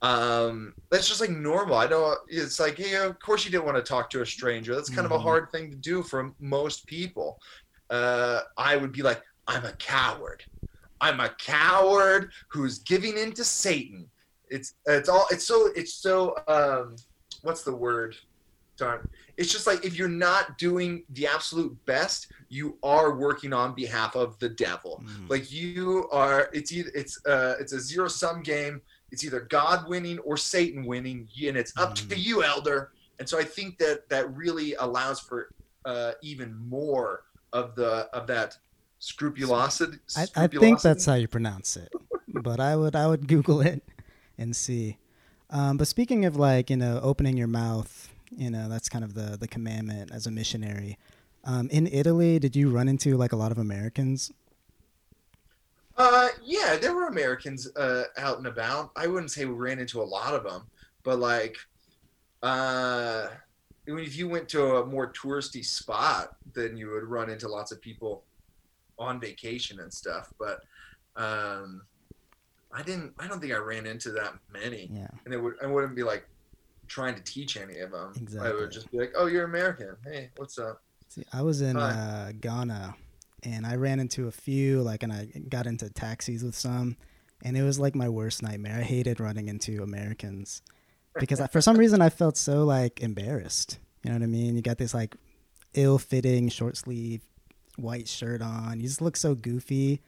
um, 0.00 0.74
that's 0.90 1.06
just 1.06 1.20
like 1.20 1.28
normal. 1.28 1.76
I 1.76 1.86
don't, 1.86 2.18
it's 2.26 2.58
like, 2.58 2.78
yeah, 2.78 3.04
of 3.04 3.20
course 3.20 3.44
you 3.44 3.50
didn't 3.50 3.66
want 3.66 3.76
to 3.76 3.82
talk 3.82 4.08
to 4.10 4.22
a 4.22 4.26
stranger. 4.26 4.74
That's 4.74 4.88
kind 4.88 5.04
of 5.04 5.12
Mhm. 5.12 5.16
a 5.16 5.18
hard 5.18 5.52
thing 5.52 5.70
to 5.70 5.76
do 5.76 6.02
for 6.02 6.32
most 6.40 6.86
people. 6.86 7.38
Uh, 7.90 8.40
I 8.56 8.76
would 8.76 8.90
be 8.92 9.02
like, 9.02 9.22
I'm 9.46 9.66
a 9.66 9.72
coward. 9.74 10.42
I'm 11.02 11.20
a 11.20 11.28
coward 11.38 12.32
who's 12.52 12.78
giving 12.78 13.18
in 13.18 13.32
to 13.32 13.44
Satan. 13.44 14.10
It's, 14.48 14.72
it's 14.86 15.10
all, 15.10 15.26
it's 15.30 15.44
so, 15.44 15.68
it's 15.76 15.92
so, 15.92 16.34
um, 16.48 16.96
what's 17.42 17.64
the 17.64 17.76
word? 17.76 18.16
Darn. 18.76 19.06
It's 19.36 19.52
just 19.52 19.66
like 19.66 19.84
if 19.84 19.96
you're 19.96 20.08
not 20.08 20.58
doing 20.58 21.04
the 21.10 21.26
absolute 21.26 21.76
best, 21.86 22.28
you 22.48 22.76
are 22.82 23.16
working 23.16 23.52
on 23.52 23.74
behalf 23.74 24.16
of 24.16 24.38
the 24.40 24.48
devil. 24.48 25.02
Mhm. 25.04 25.30
Like 25.30 25.52
you 25.52 26.08
are, 26.10 26.50
it's 26.52 26.72
either 26.72 26.90
it's 26.94 27.24
uh 27.26 27.54
it's 27.60 27.72
a 27.72 27.80
zero 27.80 28.08
sum 28.08 28.42
game. 28.42 28.80
It's 29.12 29.22
either 29.24 29.40
God 29.40 29.88
winning 29.88 30.18
or 30.20 30.36
Satan 30.36 30.84
winning, 30.84 31.28
and 31.46 31.56
it's 31.56 31.72
up 31.76 31.94
to 31.96 32.04
Mhm. 32.04 32.24
you, 32.24 32.42
Elder. 32.42 32.90
And 33.20 33.28
so 33.28 33.38
I 33.38 33.44
think 33.44 33.78
that 33.78 34.08
that 34.08 34.34
really 34.34 34.74
allows 34.74 35.20
for 35.20 35.50
uh, 35.84 36.12
even 36.22 36.56
more 36.56 37.24
of 37.52 37.74
the 37.76 38.08
of 38.12 38.26
that 38.26 38.58
scrupulosity. 38.98 39.98
I, 40.16 40.26
I 40.36 40.46
think 40.48 40.80
that's 40.80 41.04
how 41.06 41.14
you 41.14 41.28
pronounce 41.28 41.76
it, 41.76 41.92
but 42.34 42.58
I 42.58 42.74
would 42.74 42.96
I 42.96 43.06
would 43.06 43.28
Google 43.28 43.60
it 43.60 43.84
and 44.36 44.56
see. 44.56 44.98
Um, 45.50 45.76
but 45.76 45.86
speaking 45.86 46.24
of 46.24 46.36
like 46.36 46.70
you 46.70 46.76
know 46.76 46.98
opening 47.02 47.36
your 47.36 47.46
mouth, 47.46 48.08
you 48.36 48.50
know 48.50 48.68
that's 48.68 48.88
kind 48.88 49.04
of 49.04 49.14
the 49.14 49.36
the 49.38 49.48
commandment 49.48 50.10
as 50.12 50.26
a 50.26 50.30
missionary. 50.30 50.98
Um, 51.44 51.68
in 51.70 51.86
Italy, 51.86 52.38
did 52.38 52.56
you 52.56 52.70
run 52.70 52.88
into 52.88 53.16
like 53.16 53.32
a 53.32 53.36
lot 53.36 53.52
of 53.52 53.58
Americans? 53.58 54.32
Uh, 55.96 56.28
yeah, 56.42 56.76
there 56.76 56.94
were 56.94 57.06
Americans 57.06 57.74
uh, 57.76 58.04
out 58.18 58.38
and 58.38 58.46
about. 58.46 58.90
I 58.96 59.06
wouldn't 59.06 59.30
say 59.30 59.44
we 59.44 59.54
ran 59.54 59.78
into 59.78 60.02
a 60.02 60.04
lot 60.04 60.34
of 60.34 60.42
them, 60.42 60.62
but 61.04 61.18
like, 61.18 61.56
uh, 62.42 63.28
I 63.86 63.90
mean, 63.90 64.04
if 64.04 64.16
you 64.16 64.28
went 64.28 64.48
to 64.50 64.76
a 64.76 64.86
more 64.86 65.12
touristy 65.12 65.64
spot, 65.64 66.36
then 66.52 66.76
you 66.76 66.90
would 66.90 67.04
run 67.04 67.30
into 67.30 67.48
lots 67.48 67.70
of 67.70 67.80
people 67.80 68.24
on 68.98 69.20
vacation 69.20 69.80
and 69.80 69.92
stuff. 69.92 70.32
But 70.38 70.60
um, 71.16 71.82
I 72.72 72.82
didn't. 72.82 73.12
I 73.18 73.28
don't 73.28 73.40
think 73.40 73.52
I 73.52 73.58
ran 73.58 73.86
into 73.86 74.10
that 74.12 74.34
many, 74.52 74.90
Yeah, 74.92 75.08
and 75.24 75.32
it 75.32 75.40
would. 75.40 75.54
I 75.62 75.66
wouldn't 75.66 75.94
be 75.94 76.02
like 76.02 76.26
trying 76.86 77.14
to 77.14 77.22
teach 77.22 77.56
any 77.56 77.78
of 77.78 77.90
them. 77.90 78.12
I 78.40 78.52
would 78.52 78.70
just 78.70 78.90
be 78.90 78.98
like, 78.98 79.12
"Oh, 79.16 79.26
you're 79.26 79.44
American. 79.44 79.96
Hey, 80.04 80.30
what's 80.36 80.58
up?" 80.58 80.82
See, 81.08 81.24
I 81.32 81.42
was 81.42 81.60
in 81.60 81.76
uh, 81.76 82.32
Ghana, 82.40 82.94
and 83.42 83.66
I 83.66 83.76
ran 83.76 84.00
into 84.00 84.28
a 84.28 84.32
few 84.32 84.82
like, 84.82 85.02
and 85.02 85.12
I 85.12 85.28
got 85.48 85.66
into 85.66 85.90
taxis 85.90 86.42
with 86.42 86.54
some, 86.54 86.96
and 87.42 87.56
it 87.56 87.62
was 87.62 87.78
like 87.78 87.94
my 87.94 88.08
worst 88.08 88.42
nightmare. 88.42 88.78
I 88.78 88.82
hated 88.82 89.20
running 89.20 89.48
into 89.48 89.82
Americans 89.82 90.62
because 91.18 91.40
I, 91.40 91.46
for 91.46 91.60
some 91.60 91.76
reason 91.76 92.00
I 92.00 92.08
felt 92.08 92.36
so 92.36 92.64
like 92.64 93.00
embarrassed. 93.00 93.78
You 94.02 94.10
know 94.10 94.16
what 94.16 94.24
I 94.24 94.26
mean? 94.26 94.56
You 94.56 94.62
got 94.62 94.78
this 94.78 94.92
like 94.92 95.16
ill-fitting 95.74 96.48
short 96.50 96.76
sleeve 96.76 97.22
white 97.76 98.06
shirt 98.06 98.42
on. 98.42 98.80
You 98.80 98.86
just 98.86 99.00
look 99.00 99.16
so 99.16 99.34
goofy, 99.34 100.00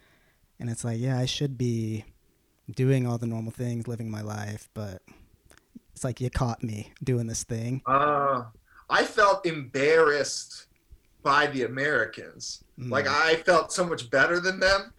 and 0.58 0.70
it's 0.70 0.84
like, 0.84 0.98
yeah, 0.98 1.18
I 1.18 1.26
should 1.26 1.56
be 1.58 2.04
doing 2.74 3.06
all 3.06 3.18
the 3.18 3.26
normal 3.26 3.52
things, 3.52 3.86
living 3.86 4.10
my 4.10 4.22
life, 4.22 4.68
but 4.74 5.02
it's 5.96 6.04
like 6.04 6.20
you 6.20 6.28
caught 6.28 6.62
me 6.62 6.92
doing 7.02 7.26
this 7.26 7.42
thing. 7.42 7.80
Uh, 7.86 8.44
I 8.90 9.02
felt 9.04 9.46
embarrassed 9.46 10.66
by 11.22 11.46
the 11.46 11.62
Americans. 11.62 12.62
Like 12.76 13.06
Mm. 13.06 13.14
I 13.24 13.36
felt 13.36 13.72
so 13.72 13.84
much 13.86 14.10
better 14.10 14.38
than 14.38 14.60
them. 14.60 14.92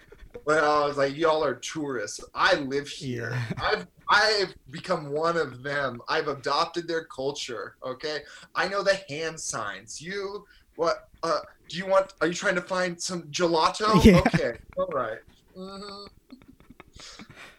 Well, 0.46 0.84
I 0.84 0.88
was 0.88 0.98
like, 0.98 1.16
y'all 1.16 1.44
are 1.44 1.54
tourists. 1.54 2.20
I 2.34 2.56
live 2.56 2.88
here. 2.88 3.30
Yeah. 3.32 3.44
I've 3.64 3.88
I've 4.10 4.56
become 4.72 5.12
one 5.12 5.38
of 5.38 5.62
them. 5.62 6.02
I've 6.10 6.30
adopted 6.30 6.88
their 6.88 7.04
culture. 7.06 7.76
Okay, 7.84 8.22
I 8.56 8.68
know 8.68 8.82
the 8.82 8.96
hand 9.08 9.40
signs. 9.40 10.02
You 10.02 10.46
what? 10.78 11.10
Uh, 11.22 11.40
do 11.70 11.78
you 11.78 11.86
want? 11.86 12.14
Are 12.22 12.28
you 12.28 12.34
trying 12.34 12.56
to 12.56 12.62
find 12.62 13.00
some 13.00 13.24
gelato? 13.24 14.04
Yeah. 14.04 14.18
Okay, 14.20 14.58
all 14.78 14.88
right. 14.88 15.20
Mhm. 15.56 16.08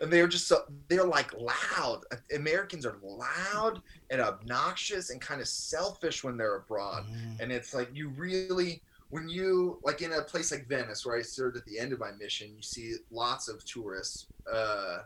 And 0.01 0.13
they're 0.13 0.29
just 0.29 0.47
so 0.47 0.63
they're 0.89 1.05
like 1.05 1.33
loud. 1.35 2.03
Americans 2.35 2.87
are 2.87 2.99
loud 3.03 3.83
and 4.11 4.21
obnoxious 4.21 5.11
and 5.11 5.21
kind 5.21 5.41
of 5.41 5.49
selfish 5.49 6.23
when 6.23 6.37
they're 6.37 6.57
abroad 6.57 7.07
Mm. 7.09 7.41
and 7.41 7.51
it's 7.53 7.75
like 7.75 7.89
you 7.93 8.09
really 8.11 8.83
when 9.11 9.29
you 9.29 9.79
like 9.83 10.03
in 10.03 10.13
a 10.13 10.23
place 10.23 10.53
like 10.53 10.67
venice 10.69 11.05
where 11.07 11.17
i 11.17 11.23
served 11.23 11.57
at 11.57 11.65
the 11.65 11.79
end 11.79 11.93
of 11.93 11.99
my 11.99 12.11
mission 12.13 12.55
you 12.55 12.63
see 12.63 12.95
lots 13.11 13.49
of 13.49 13.65
tourists 13.65 14.27
uh 14.53 14.99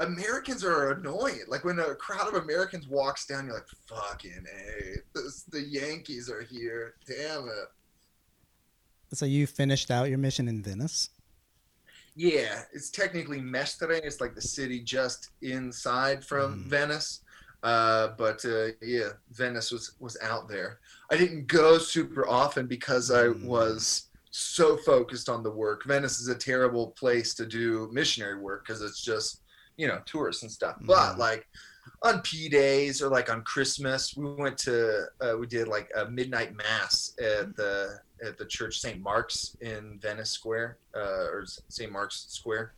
americans 0.00 0.64
are 0.64 0.92
annoying 0.92 1.40
like 1.48 1.64
when 1.64 1.78
a 1.78 1.94
crowd 1.94 2.28
of 2.34 2.42
americans 2.42 2.86
walks 2.88 3.26
down 3.26 3.46
you're 3.46 3.54
like 3.54 3.68
fucking 3.86 4.44
hey 4.50 4.96
this, 5.14 5.42
the 5.44 5.60
yankees 5.60 6.30
are 6.30 6.42
here 6.42 6.94
damn 7.06 7.44
it 7.48 7.68
So 9.14 9.24
you 9.26 9.46
finished 9.46 9.90
out 9.90 10.08
your 10.08 10.18
mission 10.18 10.48
in 10.48 10.62
Venice? 10.62 11.10
Yeah, 12.16 12.62
it's 12.72 12.90
technically 12.90 13.40
Mestre. 13.42 13.92
It's 13.92 14.22
like 14.22 14.34
the 14.34 14.40
city 14.40 14.82
just 14.82 15.30
inside 15.42 16.24
from 16.24 16.64
Mm. 16.64 16.70
Venice. 16.70 17.20
Uh, 17.62 18.08
but 18.16 18.42
uh, 18.44 18.68
yeah, 18.80 19.10
Venice 19.30 19.70
was 19.70 19.94
was 20.00 20.16
out 20.22 20.48
there. 20.48 20.80
I 21.10 21.16
didn't 21.16 21.46
go 21.46 21.78
super 21.78 22.26
often 22.28 22.66
because 22.66 23.10
I 23.10 23.24
Mm. 23.28 23.44
was 23.44 24.08
so 24.30 24.76
focused 24.78 25.28
on 25.28 25.42
the 25.42 25.50
work. 25.50 25.84
Venice 25.84 26.18
is 26.20 26.28
a 26.28 26.34
terrible 26.34 26.92
place 26.92 27.34
to 27.34 27.46
do 27.46 27.88
missionary 27.92 28.40
work 28.40 28.66
because 28.66 28.82
it's 28.82 29.02
just 29.02 29.42
you 29.76 29.86
know 29.86 30.00
tourists 30.06 30.42
and 30.42 30.52
stuff. 30.52 30.76
But 30.86 31.16
Mhm. 31.16 31.18
like 31.18 31.46
on 32.02 32.20
P 32.22 32.48
days 32.48 33.02
or 33.02 33.08
like 33.08 33.30
on 33.30 33.42
Christmas, 33.42 34.16
we 34.16 34.32
went 34.34 34.58
to 34.58 35.06
uh, 35.20 35.36
we 35.38 35.46
did 35.46 35.68
like 35.68 35.90
a 35.96 36.08
midnight 36.10 36.54
mass 36.54 37.12
at 37.20 37.54
the 37.56 37.98
at 38.24 38.38
the 38.38 38.46
church 38.46 38.80
St. 38.80 39.00
Mark's 39.00 39.56
in 39.60 39.98
Venice 40.00 40.30
Square 40.30 40.78
uh, 40.96 41.26
or 41.30 41.44
St. 41.68 41.90
Mark's 41.92 42.26
Square 42.28 42.74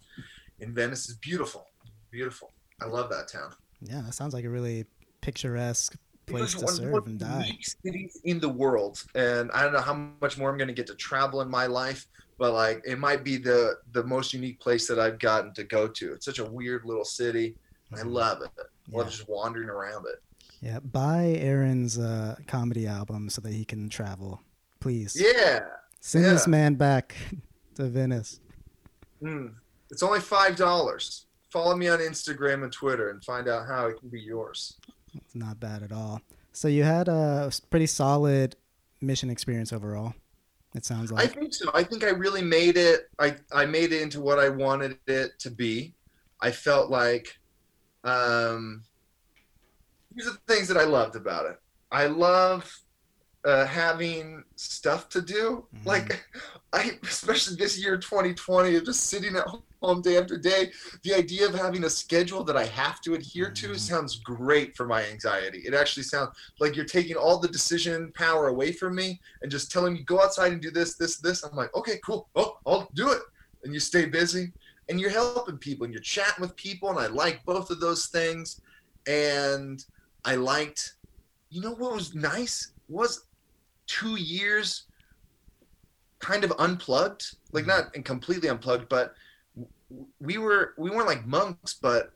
in 0.60 0.74
Venice 0.74 1.08
is 1.08 1.16
beautiful, 1.18 1.66
beautiful. 2.10 2.52
I 2.80 2.86
love 2.86 3.10
that 3.10 3.28
town. 3.28 3.52
Yeah, 3.80 4.02
that 4.02 4.14
sounds 4.14 4.34
like 4.34 4.44
a 4.44 4.50
really 4.50 4.86
picturesque 5.20 5.94
place 6.26 6.52
to 6.54 6.64
one 6.64 6.74
of 6.74 6.80
the 6.80 6.86
serve 6.86 7.06
and 7.06 7.18
die. 7.18 7.44
unique 7.46 7.64
cities 7.84 8.20
in 8.24 8.40
the 8.40 8.48
world, 8.48 9.02
and 9.14 9.50
I 9.52 9.62
don't 9.62 9.72
know 9.72 9.80
how 9.80 9.94
much 10.20 10.36
more 10.38 10.50
I'm 10.50 10.58
going 10.58 10.68
to 10.68 10.74
get 10.74 10.86
to 10.88 10.94
travel 10.94 11.40
in 11.40 11.48
my 11.48 11.66
life, 11.66 12.04
but 12.38 12.52
like 12.52 12.82
it 12.84 12.98
might 12.98 13.24
be 13.24 13.36
the 13.36 13.76
the 13.92 14.04
most 14.04 14.32
unique 14.34 14.60
place 14.60 14.86
that 14.88 14.98
I've 14.98 15.18
gotten 15.18 15.54
to 15.54 15.64
go 15.64 15.86
to. 15.88 16.12
It's 16.14 16.24
such 16.24 16.38
a 16.40 16.44
weird 16.44 16.84
little 16.84 17.04
city. 17.04 17.56
I 17.94 18.00
Mhm. 18.00 18.12
love 18.12 18.42
it. 18.42 18.50
Love 18.90 19.07
Yeah. 19.07 19.11
just 19.11 19.29
wandering 19.29 19.68
around 19.68 20.07
it. 20.07 20.22
Yeah, 20.61 20.81
buy 20.81 21.37
Aaron's 21.38 21.98
uh, 21.98 22.37
comedy 22.46 22.87
album 22.87 23.29
so 23.31 23.40
that 23.42 23.53
he 23.53 23.64
can 23.64 23.88
travel, 23.88 24.40
please. 24.81 25.16
Yeah. 25.20 25.61
Send 26.01 26.24
this 26.24 26.46
man 26.46 26.74
back 26.74 27.14
to 27.77 27.85
Venice. 27.85 28.40
Mm. 29.22 29.55
It's 29.90 30.03
only 30.03 30.20
five 30.20 30.57
dollars. 30.57 31.27
Follow 31.51 31.74
me 31.77 31.88
on 31.88 31.98
Instagram 32.01 32.62
and 32.62 32.72
Twitter 32.72 33.11
and 33.11 33.24
find 33.24 33.48
out 33.48 33.66
how 33.66 33.87
it 33.87 33.98
can 33.98 34.09
be 34.11 34.20
yours. 34.20 34.77
It's 35.14 35.35
not 35.35 35.59
bad 35.59 35.83
at 35.83 35.92
all. 35.92 36.20
So 36.53 36.68
you 36.68 36.83
had 36.85 37.09
a 37.09 37.51
pretty 37.70 37.87
solid 37.87 38.55
mission 39.01 39.31
experience 39.31 39.72
overall. 39.72 40.14
It 40.74 40.85
sounds 40.85 41.11
like. 41.11 41.24
I 41.24 41.27
think 41.29 41.55
so. 41.55 41.70
I 41.72 41.83
think 41.83 42.05
I 42.05 42.11
really 42.11 42.42
made 42.42 42.77
it. 42.77 43.09
I 43.18 43.37
I 43.53 43.64
made 43.64 43.92
it 43.92 44.03
into 44.03 44.20
what 44.20 44.38
I 44.38 44.48
wanted 44.51 44.98
it 45.07 45.38
to 45.40 45.51
be. 45.51 45.94
I 46.40 46.51
felt 46.51 46.90
like, 46.90 47.38
um, 48.04 48.82
here's 50.14 50.26
the 50.30 50.38
things 50.46 50.68
that 50.68 50.76
I 50.76 50.84
loved 50.84 51.16
about 51.16 51.46
it. 51.46 51.56
I 51.90 52.06
love 52.06 52.70
uh, 53.44 53.64
having 53.64 54.42
stuff 54.56 55.08
to 55.08 55.22
do. 55.22 55.66
Mhm. 55.74 55.87
Like, 55.87 56.24
I 56.72 56.98
especially 57.04 57.56
this 57.56 57.78
year, 57.78 57.96
2020, 57.96 58.74
of 58.76 58.84
just 58.84 59.06
sitting 59.06 59.37
at 59.37 59.46
home 59.80 60.02
day 60.02 60.18
after 60.18 60.37
day. 60.37 60.72
The 61.04 61.14
idea 61.14 61.46
of 61.46 61.54
having 61.54 61.84
a 61.84 61.90
schedule 61.90 62.42
that 62.44 62.56
I 62.56 62.64
have 62.64 63.00
to 63.02 63.14
adhere 63.14 63.50
to 63.52 63.68
Mhm. 63.68 63.78
sounds 63.78 64.16
great 64.16 64.76
for 64.76 64.87
my 64.87 65.04
anxiety. 65.06 65.62
It 65.64 65.72
actually 65.72 66.02
sounds 66.02 66.30
like 66.58 66.74
you're 66.74 66.84
taking 66.84 67.16
all 67.16 67.38
the 67.38 67.48
decision 67.48 68.12
power 68.12 68.48
away 68.48 68.72
from 68.72 68.96
me 68.96 69.20
and 69.40 69.50
just 69.50 69.70
telling 69.70 69.94
me 69.94 70.02
go 70.02 70.20
outside 70.20 70.52
and 70.52 70.61
do 70.61 70.72
this, 70.72 70.96
this, 70.96 71.18
this. 71.18 71.44
I'm 71.44 71.56
like, 71.56 71.72
okay, 71.74 72.00
cool. 72.04 72.28
Oh, 72.34 72.58
I'll 72.66 72.88
do 72.94 73.12
it. 73.12 73.22
And 73.62 73.72
you 73.72 73.80
stay 73.80 74.04
busy 74.06 74.52
and 74.88 75.01
you're 75.01 75.11
helping 75.11 75.59
people 75.59 75.85
and 75.85 75.92
you're 75.92 76.03
chatting 76.03 76.40
with 76.40 76.57
people. 76.57 76.90
And 76.90 76.98
I 76.98 77.07
like 77.07 77.44
both 77.44 77.70
of 77.70 77.81
those 77.81 78.07
things. 78.07 78.61
And 79.07 79.85
I 80.24 80.35
liked, 80.37 80.94
you 81.51 81.61
know, 81.61 81.74
what 81.74 81.94
was 81.94 82.14
nice 82.14 82.72
was 82.88 83.27
two 83.87 84.16
years 84.16 84.85
kind 86.18 86.44
of 86.44 86.53
unplugged, 86.59 87.37
like 87.53 87.66
not 87.66 87.94
and 87.94 88.05
completely 88.05 88.48
unplugged, 88.48 88.88
but 88.88 89.14
we 90.20 90.38
were 90.38 90.74
we 90.77 90.90
weren't 90.90 91.07
like 91.07 91.27
monks, 91.27 91.74
but 91.74 92.12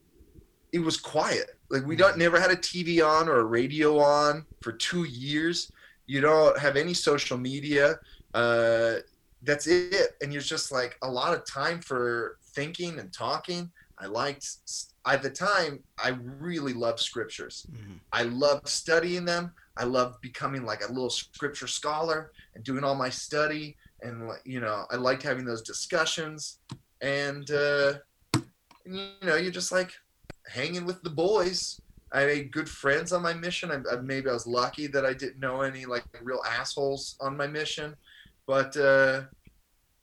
it 0.73 0.79
was 0.79 0.99
quiet. 0.99 1.59
Like 1.71 1.87
we 1.87 1.97
don't 1.97 2.19
never 2.19 2.41
had 2.41 2.51
a 2.51 2.57
TV 2.57 3.07
on 3.07 3.29
or 3.29 3.41
a 3.41 3.45
radio 3.45 3.99
on 3.99 4.45
for 4.61 4.73
two 4.73 5.05
years. 5.05 5.71
You 6.07 6.21
don't 6.21 6.59
have 6.59 6.77
any 6.77 6.95
social 6.95 7.39
media. 7.39 7.99
Uh, 8.35 8.97
that's 9.43 9.67
it, 9.67 10.17
and 10.21 10.33
you're 10.33 10.43
just 10.43 10.73
like 10.73 10.97
a 11.03 11.11
lot 11.11 11.35
of 11.35 11.45
time 11.47 11.81
for 11.81 12.39
thinking 12.55 12.99
and 12.99 13.13
talking. 13.13 13.71
I 13.99 14.07
liked 14.07 14.47
at 15.07 15.23
the 15.23 15.31
time. 15.31 15.81
I 16.03 16.11
really 16.11 16.73
loved 16.73 17.01
scriptures. 17.01 17.67
Mhm. 17.71 18.01
I 18.13 18.23
loved 18.25 18.69
studying 18.69 19.25
them. 19.25 19.53
I 19.77 19.85
loved 19.85 20.21
becoming 20.21 20.65
like 20.65 20.83
a 20.85 20.89
little 20.93 21.11
scripture 21.11 21.67
scholar 21.69 22.33
and 22.55 22.65
doing 22.65 22.85
all 22.85 22.95
my 22.95 23.11
study. 23.11 23.77
And 24.03 24.31
you 24.45 24.61
know, 24.61 24.87
I 24.91 24.97
liked 24.97 25.23
having 25.23 25.45
those 25.45 25.63
discussions. 25.63 26.59
And 27.01 27.51
uh, 27.51 27.95
you 28.85 29.11
know, 29.23 29.37
you're 29.37 29.51
just 29.53 29.73
like 29.73 29.93
hanging 30.49 30.85
with 30.85 31.03
the 31.03 31.11
boys. 31.11 31.81
I 32.13 32.27
made 32.27 32.53
good 32.53 32.69
friends 32.69 33.13
on 33.13 33.23
my 33.23 33.33
mission. 33.33 33.71
I, 33.71 33.79
I, 33.91 33.97
maybe 34.01 34.29
I 34.29 34.33
was 34.35 34.47
lucky 34.47 34.87
that 34.89 35.07
I 35.07 35.15
didn't 35.15 35.39
know 35.41 35.63
any 35.63 35.87
like 35.87 36.05
real 36.23 36.43
assholes 36.47 37.17
on 37.21 37.37
my 37.37 37.47
mission, 37.47 37.97
but 38.47 38.77
uh, 38.77 39.23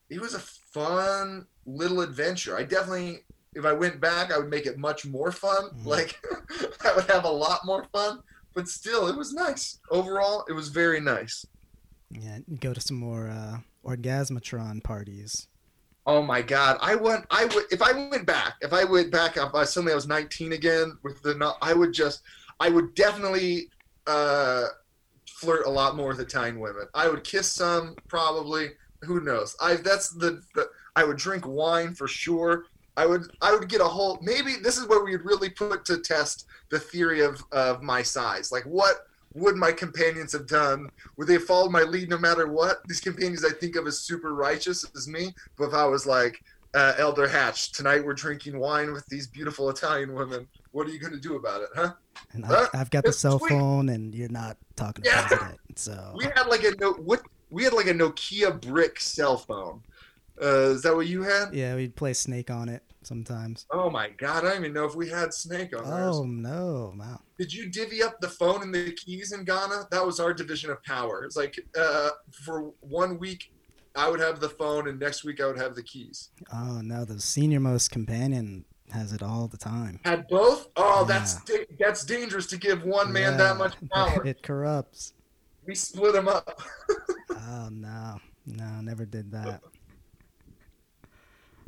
it 0.10 0.20
was 0.20 0.34
a 0.34 0.40
fun 0.40 1.46
little 1.70 2.02
adventure. 2.02 2.58
I 2.58 2.64
definitely, 2.64 3.20
if 3.54 3.66
I 3.66 3.74
went 3.74 4.00
back, 4.02 4.32
I 4.32 4.38
would 4.38 4.50
make 4.50 4.66
it 4.66 4.78
much 4.78 5.06
more 5.06 5.32
fun. 5.32 5.70
Mhm. 5.72 5.86
Like 5.94 6.20
I 6.86 6.96
would 6.96 7.10
have 7.10 7.26
a 7.26 7.30
lot 7.32 7.66
more 7.66 7.86
fun. 7.94 8.20
But 8.56 8.68
still, 8.68 9.08
it 9.08 9.16
was 9.16 9.32
nice. 9.34 9.80
Overall, 9.92 10.44
it 10.50 10.54
was 10.54 10.70
very 10.70 11.00
nice. 11.00 11.46
Yeah, 12.10 12.40
go 12.60 12.74
to 12.74 12.82
some 12.82 12.98
more 12.98 13.30
uh, 13.30 13.58
orgasmatron 13.86 14.84
parties. 14.84 15.48
Oh 16.08 16.24
my 16.24 16.42
god, 16.42 16.78
I 16.82 16.96
went. 16.96 17.26
I 17.30 17.46
would 17.46 17.66
if 17.72 17.82
I 17.84 17.92
went 17.92 18.26
back. 18.26 18.56
If 18.62 18.74
I 18.74 18.84
went 18.84 19.12
back, 19.12 19.38
if 19.38 19.54
I 19.54 19.64
suddenly 19.64 19.92
I 19.92 19.96
was 19.96 20.08
19 20.08 20.54
again 20.54 20.98
with 21.04 21.22
the. 21.22 21.54
I 21.62 21.74
would 21.74 21.94
just. 21.94 22.22
I 22.60 22.70
would 22.70 22.96
definitely 22.96 23.70
uh, 24.08 24.66
flirt 25.28 25.66
a 25.68 25.70
lot 25.70 25.96
more 25.96 26.10
with 26.10 26.20
Italian 26.20 26.60
women. 26.60 26.88
I 26.96 27.08
would 27.08 27.24
kiss 27.24 27.52
some 27.52 27.96
probably. 28.08 28.70
Who 29.04 29.22
knows? 29.22 29.56
I 29.62 29.76
that's 29.76 30.10
the, 30.10 30.42
the. 30.56 30.68
I 31.00 31.06
would 31.06 31.16
drink 31.18 31.48
wine 31.48 31.94
for 31.96 32.08
sure. 32.10 32.66
I 32.98 33.06
would. 33.06 33.22
I 33.42 33.54
would 33.54 33.70
get 33.70 33.80
a 33.80 33.86
whole. 33.86 34.20
Maybe 34.22 34.56
this 34.62 34.78
is 34.78 34.86
where 34.88 35.02
we 35.02 35.12
would 35.16 35.24
really 35.24 35.50
put 35.50 35.86
to 35.86 36.00
test 36.00 36.46
the 36.70 36.80
theory 36.80 37.22
of 37.22 37.42
of 37.54 37.82
my 37.82 38.02
size. 38.04 38.52
Like 38.52 38.64
what 38.66 38.96
would 39.36 39.56
my 39.56 39.72
companions 39.72 40.34
have 40.34 40.48
done? 40.48 40.90
Would 41.16 41.28
they 41.28 41.34
have 41.40 41.46
followed 41.46 41.72
my 41.72 41.84
lead 41.84 42.10
no 42.10 42.18
matter 42.18 42.48
what? 42.52 42.80
These 42.90 43.00
companions 43.00 43.46
I 43.46 43.52
think 43.52 43.78
of 43.78 43.88
as 43.88 44.02
super 44.02 44.34
righteous 44.36 44.86
as 44.98 45.08
me. 45.08 45.34
But 45.58 45.70
if 45.70 45.74
I 45.74 45.86
was 45.86 46.06
like, 46.06 46.38
uh, 46.74 46.94
Elder 46.98 47.28
Hatch, 47.30 47.72
tonight 47.72 48.04
we're 48.04 48.14
drinking 48.16 48.60
wine 48.60 48.92
with 48.92 49.06
these 49.08 49.28
beautiful 49.28 49.70
Italian 49.70 50.14
women. 50.14 50.50
What 50.72 50.88
are 50.88 50.92
you 50.92 51.00
going 51.00 51.14
to 51.14 51.20
do 51.20 51.38
about 51.38 51.62
it, 51.62 51.70
huh? 51.76 51.94
And 52.34 52.44
Huh? 52.46 52.68
I, 52.74 52.82
I've 52.82 52.90
got 52.90 53.04
the 53.06 53.12
It's 53.12 53.20
cell 53.20 53.40
sweet. 53.40 53.50
phone, 53.52 53.88
and 53.90 54.14
you're 54.14 54.30
not 54.44 54.58
talking 54.76 55.06
Yeah. 55.06 55.26
about 55.26 55.54
it. 55.54 55.60
So 55.78 56.14
We 56.16 56.26
had 56.36 56.48
like 56.48 56.64
a 56.66 56.72
no, 56.82 56.94
what 56.94 57.22
we 57.52 57.64
had 57.64 57.74
like 57.74 57.88
a 57.88 57.94
Nokia 57.94 58.60
brick 58.60 59.00
cell 59.00 59.38
phone. 59.38 59.82
Uh, 60.42 60.70
is 60.72 60.82
that 60.84 60.96
what 60.96 61.08
you 61.08 61.24
had? 61.24 61.54
yeah, 61.54 61.76
we'd 61.76 61.96
play 61.96 62.14
Snake 62.14 62.50
on 62.50 62.70
it 62.70 62.84
sometimes. 63.04 63.66
Oh 63.72 63.90
my 63.90 64.10
god, 64.10 64.46
I 64.46 64.50
don't 64.52 64.60
even 64.60 64.74
know 64.74 64.86
if 64.86 64.96
we 64.96 65.10
had 65.10 65.34
Snake 65.34 65.78
on 65.78 65.86
ours. 65.86 66.16
Oh 66.18 66.24
no, 66.24 66.94
wow. 66.98 67.20
Did 67.38 67.54
you 67.54 67.70
divvy 67.70 68.02
up 68.04 68.20
the 68.22 68.30
phone 68.30 68.62
and 68.62 68.74
the 68.74 68.92
keys 68.94 69.32
in 69.32 69.44
Ghana? 69.44 69.88
That 69.92 70.06
was 70.06 70.20
our 70.20 70.34
division 70.34 70.70
of 70.70 70.84
power. 70.84 71.24
It's 71.24 71.36
like 71.38 71.60
uh, 71.80 72.10
for 72.46 72.72
one 72.82 73.18
week, 73.20 73.52
I 73.96 74.10
would 74.10 74.20
have 74.20 74.40
the 74.40 74.50
phone, 74.50 74.88
and 74.88 75.00
next 75.00 75.24
week 75.24 75.42
I 75.42 75.48
would 75.48 75.58
have 75.58 75.76
the 75.76 75.84
keys. 75.84 76.30
Oh 76.54 76.82
no, 76.82 77.06
the 77.06 77.20
senior 77.20 77.60
most 77.60 77.92
companion 77.92 78.66
has 78.92 79.14
it 79.14 79.22
all 79.22 79.48
the 79.48 79.58
time. 79.58 80.00
Had 80.04 80.28
both? 80.30 80.68
Oh, 80.76 81.06
that's 81.06 81.44
da- 81.44 81.66
that's 81.80 82.04
dangerous 82.06 82.48
to 82.48 82.58
give 82.58 82.84
one 82.84 83.12
man 83.14 83.38
that 83.38 83.58
much 83.58 83.74
power. 83.94 84.26
It 84.26 84.42
corrupts. 84.42 85.14
we 85.68 85.76
split 85.76 86.14
them 86.14 86.28
up. 86.28 86.60
Oh 87.52 87.70
no, 87.72 88.18
no, 88.46 88.82
never 88.82 89.06
did 89.06 89.32
that. 89.32 89.62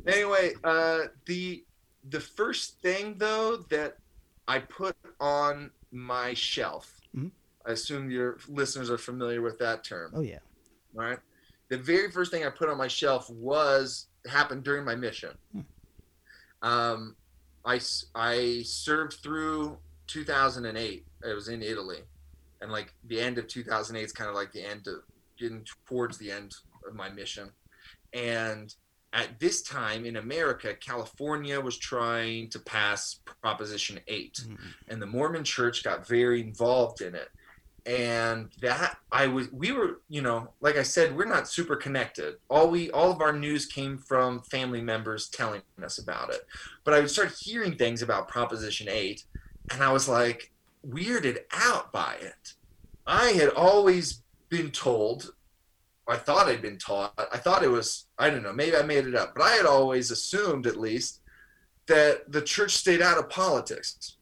Anyway, 0.06 0.52
uh, 0.64 1.00
the 1.26 1.64
the 2.10 2.20
first 2.20 2.80
thing 2.80 3.14
though 3.18 3.58
that 3.70 3.96
I 4.48 4.58
put 4.58 4.96
on 5.20 5.70
my 5.92 6.34
shelf, 6.34 7.00
Mhm. 7.16 7.30
I 7.66 7.72
assume 7.72 8.10
your 8.10 8.38
listeners 8.48 8.90
are 8.90 8.98
familiar 8.98 9.40
with 9.40 9.58
that 9.58 9.84
term. 9.84 10.12
Oh 10.14 10.20
yeah. 10.20 10.40
All 10.96 11.02
right. 11.02 11.18
The 11.68 11.78
very 11.78 12.10
first 12.10 12.30
thing 12.30 12.44
I 12.44 12.50
put 12.50 12.68
on 12.68 12.76
my 12.76 12.88
shelf 12.88 13.30
was 13.30 14.08
happened 14.26 14.64
during 14.64 14.84
my 14.84 14.94
mission. 14.94 15.36
Hmm. 15.52 15.60
Um, 16.62 17.16
I, 17.64 17.80
I 18.14 18.62
served 18.64 19.14
through 19.22 19.78
2008. 20.06 21.06
I 21.24 21.32
was 21.34 21.48
in 21.48 21.62
Italy. 21.62 22.02
And 22.60 22.70
like 22.70 22.92
the 23.04 23.20
end 23.20 23.38
of 23.38 23.46
2008 23.48 24.04
is 24.04 24.12
kind 24.12 24.28
of 24.28 24.36
like 24.36 24.52
the 24.52 24.62
end 24.64 24.86
of 24.86 25.02
getting 25.38 25.64
towards 25.86 26.18
the 26.18 26.30
end 26.30 26.54
of 26.86 26.94
my 26.94 27.08
mission. 27.08 27.50
And 28.12 28.74
at 29.12 29.38
this 29.38 29.62
time 29.62 30.04
in 30.06 30.16
America, 30.16 30.74
California 30.74 31.60
was 31.60 31.76
trying 31.76 32.48
to 32.50 32.58
pass 32.58 33.20
Proposition 33.42 34.00
8 34.08 34.40
Mm. 34.48 34.58
and 34.88 35.02
the 35.02 35.06
Mormon 35.06 35.44
church 35.44 35.84
got 35.84 36.06
very 36.06 36.40
involved 36.40 37.00
in 37.02 37.14
it. 37.14 37.28
And 37.84 38.48
that 38.60 38.98
I 39.10 39.26
was 39.26 39.50
we 39.50 39.72
were, 39.72 40.00
you 40.08 40.22
know, 40.22 40.52
like 40.60 40.76
I 40.76 40.84
said, 40.84 41.16
we're 41.16 41.24
not 41.24 41.48
super 41.48 41.74
connected. 41.74 42.36
All 42.48 42.68
we 42.70 42.90
all 42.92 43.10
of 43.10 43.20
our 43.20 43.32
news 43.32 43.66
came 43.66 43.98
from 43.98 44.40
family 44.42 44.80
members 44.80 45.28
telling 45.28 45.62
us 45.82 45.98
about 45.98 46.30
it. 46.32 46.46
But 46.84 46.94
I 46.94 47.00
would 47.00 47.10
start 47.10 47.34
hearing 47.38 47.74
things 47.76 48.00
about 48.00 48.28
Proposition 48.28 48.88
8 48.88 49.24
and 49.72 49.82
I 49.82 49.90
was 49.92 50.08
like 50.08 50.52
weirded 50.86 51.38
out 51.52 51.92
by 51.92 52.14
it. 52.20 52.54
I 53.06 53.30
had 53.30 53.48
always 53.50 54.22
been 54.48 54.70
told 54.70 55.34
I 56.08 56.16
thought 56.16 56.48
I'd 56.48 56.62
been 56.62 56.78
taught. 56.78 57.14
I 57.32 57.38
thought 57.38 57.62
it 57.62 57.70
was 57.70 58.06
I 58.18 58.30
don't 58.30 58.42
know, 58.42 58.52
maybe 58.52 58.76
I 58.76 58.82
made 58.82 59.06
it 59.06 59.14
up, 59.14 59.34
but 59.34 59.42
I 59.42 59.52
had 59.52 59.66
always 59.66 60.10
assumed 60.10 60.66
at 60.66 60.76
least 60.76 61.20
that 61.86 62.30
the 62.30 62.42
church 62.42 62.72
stayed 62.72 63.02
out 63.02 63.18
of 63.18 63.30
politics. 63.30 64.16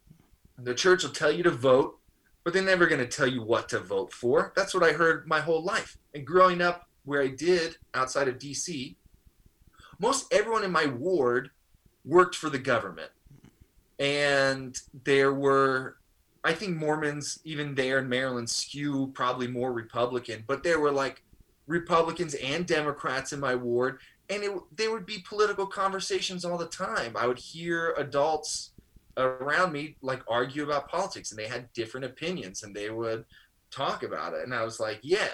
The 0.59 0.75
church 0.75 1.03
will 1.03 1.11
tell 1.11 1.31
you 1.31 1.43
to 1.45 1.51
vote, 1.51 1.99
but 2.45 2.53
they're 2.53 2.63
never 2.63 2.87
going 2.87 3.01
to 3.01 3.07
tell 3.07 3.27
you 3.27 3.43
what 3.43 3.69
to 3.71 3.81
vote 3.81 4.13
for. 4.13 4.53
That's 4.57 4.75
what 4.75 4.83
I 4.83 4.93
heard 4.93 5.27
my 5.27 5.41
whole 5.41 5.63
life. 5.63 5.97
And 6.15 6.27
growing 6.27 6.61
up 6.61 6.89
where 7.05 7.23
I 7.23 7.29
did 7.29 7.77
outside 7.95 8.29
of 8.29 8.39
DC, 8.39 8.97
most 9.99 10.33
everyone 10.33 10.65
in 10.65 10.73
my 10.73 10.87
ward 10.87 11.51
worked 12.05 12.35
for 12.35 12.51
the 12.51 12.59
government. 12.59 13.11
And 13.99 14.79
there 15.05 15.33
were, 15.33 15.97
I 16.43 16.55
think 16.55 16.77
Mormons, 16.77 17.41
even 17.45 17.75
there 17.75 17.99
in 17.99 18.09
Maryland, 18.09 18.49
skew 18.49 19.11
probably 19.15 19.47
more 19.47 19.73
Republican, 19.73 20.45
but 20.47 20.63
there 20.63 20.81
were 20.81 20.93
like 20.93 21.23
Republicans 21.71 22.35
and 22.35 22.67
Democrats 22.67 23.33
in 23.33 23.39
my 23.39 23.55
ward. 23.55 24.01
And 24.29 24.43
it, 24.43 24.53
there 24.77 24.91
would 24.91 25.07
be 25.07 25.25
political 25.27 25.67
conversations 25.67 26.45
all 26.45 26.59
the 26.59 26.67
time. 26.67 27.17
I 27.17 27.27
would 27.27 27.39
hear 27.39 27.95
adults 27.97 28.73
around 29.17 29.73
me 29.73 29.97
like 30.03 30.23
argue 30.29 30.65
about 30.65 30.89
politics 30.89 31.31
and 31.31 31.39
they 31.39 31.47
had 31.47 31.73
different 31.73 32.07
opinions 32.07 32.63
and 32.63 32.75
they 32.75 32.91
would 32.91 33.25
talk 33.71 34.05
about 34.05 34.33
it 34.33 34.45
and 34.45 34.55
i 34.55 34.63
was 34.63 34.79
like 34.79 35.01
yeah 35.03 35.29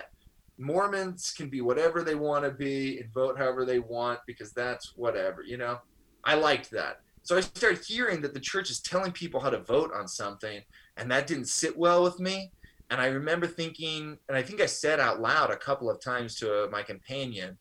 mormons 0.58 1.32
can 1.36 1.50
be 1.50 1.60
whatever 1.60 2.02
they 2.02 2.14
want 2.14 2.42
to 2.42 2.50
be 2.50 2.98
and 2.98 3.12
vote 3.12 3.36
however 3.36 3.66
they 3.66 3.78
want 3.78 4.18
because 4.26 4.50
that's 4.52 4.94
whatever 4.96 5.42
you 5.42 5.58
know 5.58 5.78
i 6.24 6.34
liked 6.34 6.70
that 6.70 7.00
so 7.22 7.36
i 7.36 7.40
started 7.40 7.84
hearing 7.86 8.22
that 8.22 8.32
the 8.32 8.40
church 8.40 8.70
is 8.70 8.80
telling 8.80 9.12
people 9.12 9.40
how 9.40 9.50
to 9.50 9.60
vote 9.60 9.92
on 9.94 10.08
something 10.08 10.62
and 10.96 11.10
that 11.10 11.26
didn't 11.26 11.48
sit 11.48 11.76
well 11.76 12.02
with 12.02 12.18
me 12.18 12.50
and 12.90 13.00
i 13.00 13.06
remember 13.06 13.46
thinking 13.46 14.16
and 14.28 14.36
i 14.36 14.42
think 14.42 14.60
i 14.60 14.66
said 14.66 15.00
out 15.00 15.20
loud 15.20 15.50
a 15.50 15.56
couple 15.56 15.90
of 15.90 16.00
times 16.00 16.36
to 16.36 16.64
uh, 16.64 16.68
my 16.70 16.82
companion 16.82 17.56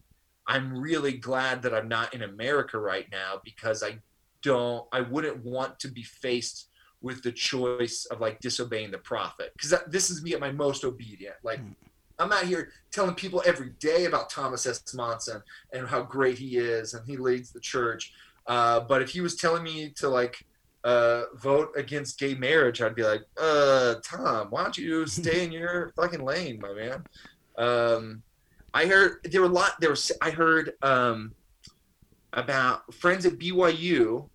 i'm 0.48 0.78
really 0.78 1.14
glad 1.14 1.62
that 1.62 1.74
i'm 1.74 1.88
not 1.88 2.14
in 2.14 2.24
america 2.24 2.78
right 2.78 3.08
now 3.12 3.40
because 3.44 3.84
i 3.84 3.98
don't 4.42 4.86
i 4.92 5.02
wouldn't 5.02 5.44
want 5.44 5.80
to 5.80 5.88
be 5.88 6.04
faced 6.04 6.70
with 7.02 7.22
the 7.24 7.32
choice 7.32 8.06
of 8.10 8.20
like 8.20 8.40
disobeying 8.40 8.92
the 8.92 8.98
prophet 8.98 9.52
because 9.56 9.74
this 9.88 10.10
is 10.10 10.24
me 10.24 10.34
at 10.34 10.40
my 10.40 10.52
most 10.52 10.84
obedient 10.84 11.36
like 11.44 11.60
Mm. 11.60 11.76
I'm 12.20 12.32
out 12.32 12.46
here 12.46 12.72
telling 12.92 13.16
people 13.16 13.44
every 13.46 13.72
day 13.80 14.06
about 14.06 14.30
Thomas 14.30 14.66
S. 14.66 14.82
Monson 14.94 15.42
and 15.74 15.88
how 15.88 16.02
great 16.02 16.38
he 16.38 16.58
is 16.58 16.94
and 16.94 17.06
he 17.06 17.18
leads 17.18 17.52
the 17.52 17.60
church. 17.60 18.14
Uh, 18.48 18.80
but 18.80 19.02
if 19.02 19.10
he 19.10 19.22
was 19.22 19.36
telling 19.36 19.64
me 19.64 19.90
to 19.98 20.08
like 20.08 20.46
uh, 20.86 21.24
vote 21.38 21.72
against 21.76 22.20
gay 22.20 22.36
marriage, 22.36 22.80
I'd 22.80 22.96
be 22.96 23.04
like, 23.04 23.24
uh, 23.42 23.96
Tom, 24.04 24.48
why 24.52 24.64
don't 24.64 24.78
you 24.78 25.06
stay 25.08 25.44
in 25.44 25.52
your 25.52 25.92
fucking 25.96 26.24
lane, 26.24 26.60
my 26.62 26.74
man? 26.74 27.04
Um, 27.58 28.24
I 28.74 28.86
heard 28.86 29.18
there 29.24 29.42
were 29.42 29.48
a 29.48 29.52
lot. 29.52 29.80
There 29.82 29.90
was 29.90 30.12
I 30.22 30.30
heard 30.30 30.74
um, 30.82 31.34
about 32.34 32.94
friends 32.94 33.26
at 33.26 33.40
BYU 33.40 34.30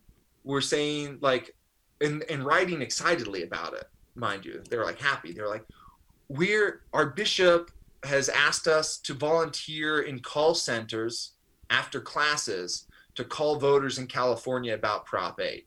were 0.44 0.60
saying 0.60 1.18
like, 1.20 1.54
and 2.00 2.24
and 2.28 2.44
writing 2.44 2.82
excitedly 2.82 3.44
about 3.44 3.74
it. 3.74 3.84
Mind 4.16 4.44
you, 4.44 4.62
they 4.68 4.76
were 4.76 4.84
like 4.84 5.00
happy. 5.00 5.32
They 5.32 5.42
were 5.42 5.48
like, 5.48 5.64
we're 6.28 6.82
our 6.92 7.06
bishop 7.06 7.70
has 8.02 8.28
asked 8.30 8.66
us 8.66 8.96
to 8.96 9.14
volunteer 9.14 10.00
in 10.00 10.18
call 10.20 10.54
centers 10.54 11.32
after 11.68 12.00
classes 12.00 12.86
to 13.14 13.24
call 13.24 13.58
voters 13.58 13.98
in 13.98 14.06
California 14.06 14.74
about 14.74 15.04
Prop 15.04 15.38
8. 15.38 15.66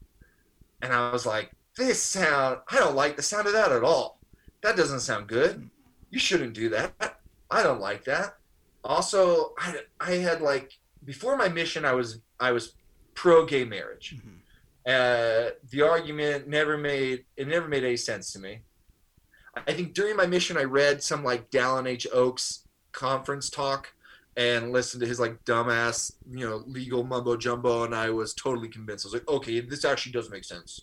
And 0.83 0.91
I 0.91 1.11
was 1.11 1.25
like, 1.25 1.49
this 1.77 2.03
sound, 2.03 2.59
I 2.69 2.77
don't 2.77 2.95
like 2.95 3.15
the 3.15 3.23
sound 3.23 3.47
of 3.47 3.53
that 3.53 3.71
at 3.71 3.83
all. 3.83 4.19
That 4.61 4.75
doesn't 4.75 4.99
sound 4.99 5.27
good. 5.27 5.69
You 6.11 6.19
shouldn't 6.19 6.53
do 6.53 6.69
that. 6.69 7.17
I 7.49 7.63
don't 7.63 7.79
like 7.79 8.03
that. 8.03 8.35
Also, 8.83 9.53
I, 9.57 9.77
I 9.99 10.11
had 10.15 10.41
like, 10.41 10.77
before 11.05 11.37
my 11.37 11.47
mission, 11.47 11.85
I 11.85 11.93
was, 11.93 12.19
I 12.39 12.51
was 12.51 12.73
pro 13.15 13.45
gay 13.45 13.63
marriage. 13.63 14.17
Mhm. 14.17 14.39
Uh, 14.85 15.51
the 15.71 15.81
argument 15.81 16.49
never 16.49 16.77
made, 16.77 17.23
it 17.37 17.47
never 17.47 17.69
made 17.69 17.85
any 17.85 17.95
sense 17.95 18.33
to 18.33 18.39
me. 18.39 18.59
I 19.55 19.71
think 19.71 19.93
during 19.93 20.17
my 20.17 20.25
mission, 20.25 20.57
I 20.57 20.63
read 20.63 21.01
some 21.01 21.23
like 21.23 21.49
Dallin 21.49 21.87
H. 21.87 22.05
Oaks 22.11 22.67
conference 22.91 23.49
talk 23.49 23.93
and 24.35 24.71
listened 24.71 25.01
to 25.01 25.07
his 25.07 25.19
like 25.19 25.43
dumbass, 25.45 26.13
you 26.31 26.47
know, 26.47 26.63
legal 26.65 27.03
mumbo 27.03 27.37
jumbo, 27.37 27.83
and 27.83 27.93
I 27.93 28.09
was 28.09 28.33
totally 28.33 28.67
convinced. 28.67 29.05
I 29.05 29.07
was 29.07 29.13
like, 29.13 29.27
okay, 29.27 29.59
this 29.59 29.85
actually 29.85 30.13
does 30.13 30.29
make 30.29 30.43
sense. 30.43 30.81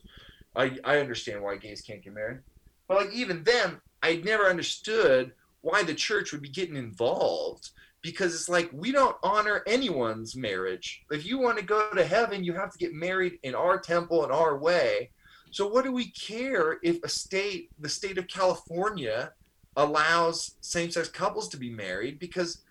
I 0.57 0.79
I 0.85 0.99
understand 0.99 1.43
why 1.43 1.57
gays 1.57 1.81
can't 1.81 2.03
get 2.03 2.15
married, 2.15 2.41
but 2.89 2.99
like 2.99 3.13
even 3.13 3.43
then, 3.45 3.81
I 4.03 4.17
never 4.17 4.45
understood 4.45 5.33
why 5.63 5.83
the 5.83 5.95
church 5.95 6.33
would 6.33 6.43
be 6.43 6.49
getting 6.49 6.77
involved 6.77 7.71
because 8.03 8.35
it's 8.35 8.49
like 8.49 8.71
we 8.73 8.93
don't 8.93 9.17
honor 9.23 9.63
anyone's 9.67 10.35
marriage. 10.35 11.03
If 11.11 11.27
you 11.27 11.39
want 11.39 11.59
to 11.59 11.65
go 11.65 11.91
to 11.91 12.05
heaven, 12.05 12.45
you 12.45 12.55
have 12.55 12.73
to 12.73 12.79
get 12.79 12.95
married 12.95 13.39
in 13.43 13.55
our 13.55 13.79
temple 13.79 14.25
in 14.25 14.31
our 14.31 14.57
way. 14.57 15.11
So 15.51 15.67
what 15.67 15.85
do 15.85 15.93
we 15.93 16.11
care 16.11 16.79
if 16.83 17.03
a 17.03 17.09
state, 17.09 17.71
the 17.81 17.89
state 17.89 18.19
of 18.19 18.29
California, 18.29 19.33
allows 19.77 20.57
same-sex 20.61 21.09
couples 21.09 21.49
to 21.49 21.57
be 21.57 21.71
married 21.71 22.19
because 22.19 22.63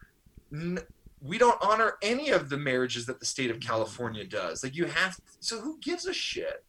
n- 0.53 0.79
we 1.21 1.37
don't 1.37 1.61
honor 1.61 1.95
any 2.01 2.29
of 2.29 2.49
the 2.49 2.57
marriages 2.57 3.05
that 3.07 3.19
the 3.19 3.25
state 3.25 3.51
of 3.51 3.59
California 3.59 4.23
does. 4.23 4.63
Like 4.63 4.75
you 4.75 4.85
have 4.85 5.17
so 5.39 5.59
who 5.59 5.77
gives 5.79 6.05
a 6.05 6.13
shit? 6.13 6.63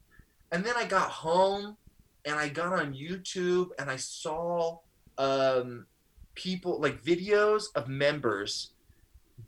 And 0.51 0.63
then 0.63 0.73
I 0.75 0.85
got 0.85 1.09
home 1.09 1.77
and 2.25 2.35
I 2.35 2.49
got 2.49 2.73
on 2.73 2.93
YouTube 2.93 3.69
and 3.79 3.89
I 3.89 3.95
saw 3.95 4.79
um 5.17 5.85
people 6.35 6.79
like 6.79 7.01
videos 7.03 7.65
of 7.75 7.87
members 7.87 8.71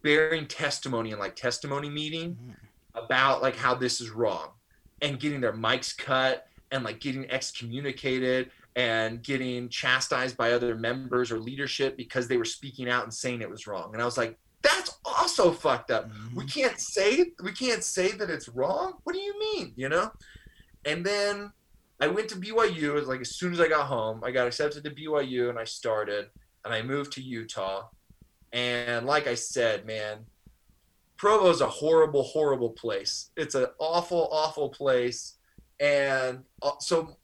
bearing 0.02 0.48
testimony 0.48 1.12
in 1.12 1.20
like 1.20 1.36
testimony 1.36 1.90
meeting 1.90 2.36
Mhm. 2.36 2.56
about 2.96 3.42
like 3.42 3.56
how 3.56 3.74
this 3.76 4.00
is 4.02 4.10
wrong 4.10 4.52
and 5.02 5.20
getting 5.20 5.42
their 5.42 5.54
mics 5.54 5.96
cut 5.98 6.48
and 6.72 6.84
like 6.84 7.00
getting 7.00 7.30
excommunicated 7.30 8.52
and 8.76 9.22
getting 9.24 9.70
chastised 9.70 10.36
by 10.36 10.52
other 10.54 10.76
members 10.76 11.32
or 11.32 11.40
leadership 11.40 11.96
because 11.96 12.28
they 12.28 12.38
were 12.38 12.46
speaking 12.46 12.90
out 12.90 13.04
and 13.04 13.14
saying 13.14 13.42
it 13.42 13.50
was 13.50 13.68
wrong. 13.68 13.94
And 13.94 14.02
I 14.02 14.06
was 14.06 14.18
like, 14.18 14.38
that's 14.62 14.98
also 15.06 15.52
fucked 15.52 15.92
up. 15.92 16.10
We 16.34 16.46
Mhm. 16.46 16.54
can't 16.54 16.80
say 16.80 17.32
we 17.44 17.52
can't 17.52 17.84
say 17.84 18.12
that 18.14 18.30
it's 18.30 18.48
wrong. 18.50 18.94
What 19.04 19.14
do 19.14 19.20
you 19.20 19.38
mean? 19.40 19.74
You 19.76 19.90
know? 19.90 20.12
And 20.86 21.06
then 21.06 21.52
I 22.00 22.08
went 22.08 22.30
to 22.30 22.36
BYU. 22.36 22.92
It 22.92 22.94
was 22.94 23.08
like 23.08 23.22
as 23.22 23.36
soon 23.36 23.54
as 23.54 23.60
I 23.60 23.68
got 23.68 23.88
home, 23.88 24.24
I 24.24 24.32
got 24.32 24.48
accepted 24.48 24.84
to 24.86 24.90
BYU 24.92 25.50
and 25.50 25.60
I 25.60 25.66
started 25.66 26.30
and 26.66 26.74
I 26.74 26.82
moved 26.82 27.12
to 27.14 27.22
Utah. 27.22 27.90
And 28.52 29.06
like 29.06 29.28
I 29.28 29.36
said, 29.36 29.86
man, 29.86 30.26
Provo's 31.18 31.62
a 31.62 31.68
horrible, 31.68 32.24
horrible 32.24 32.72
place. 32.72 33.30
It's 33.38 33.56
an 33.56 33.68
awful, 33.80 34.28
awful 34.32 34.70
place. 34.70 35.36
And 35.80 36.44
uh, 36.62 36.72
so 36.80 37.18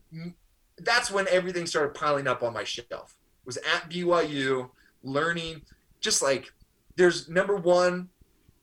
that's 0.83 1.11
when 1.11 1.27
everything 1.29 1.65
started 1.65 1.93
piling 1.93 2.27
up 2.27 2.43
on 2.43 2.53
my 2.53 2.63
shelf. 2.63 3.15
Was 3.45 3.57
at 3.57 3.89
BYU 3.89 4.69
learning 5.03 5.61
just 6.01 6.21
like 6.21 6.51
there's 6.95 7.29
number 7.29 7.55
one, 7.55 8.09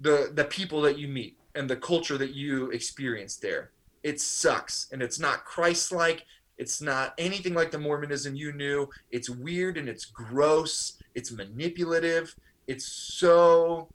the 0.00 0.30
the 0.34 0.44
people 0.44 0.80
that 0.82 0.98
you 0.98 1.08
meet 1.08 1.38
and 1.54 1.68
the 1.68 1.76
culture 1.76 2.18
that 2.18 2.34
you 2.34 2.70
experience 2.70 3.36
there. 3.36 3.70
It 4.02 4.20
sucks 4.20 4.88
and 4.92 5.02
it's 5.02 5.18
not 5.18 5.44
Christ-like. 5.44 6.24
It's 6.58 6.80
not 6.80 7.14
anything 7.18 7.54
like 7.54 7.70
the 7.70 7.78
Mormonism 7.78 8.34
you 8.34 8.52
knew. 8.52 8.88
It's 9.10 9.28
weird 9.28 9.76
and 9.76 9.88
it's 9.88 10.04
gross. 10.04 10.98
It's 11.14 11.32
manipulative. 11.32 12.34
It's 12.66 12.86
so 12.86 13.88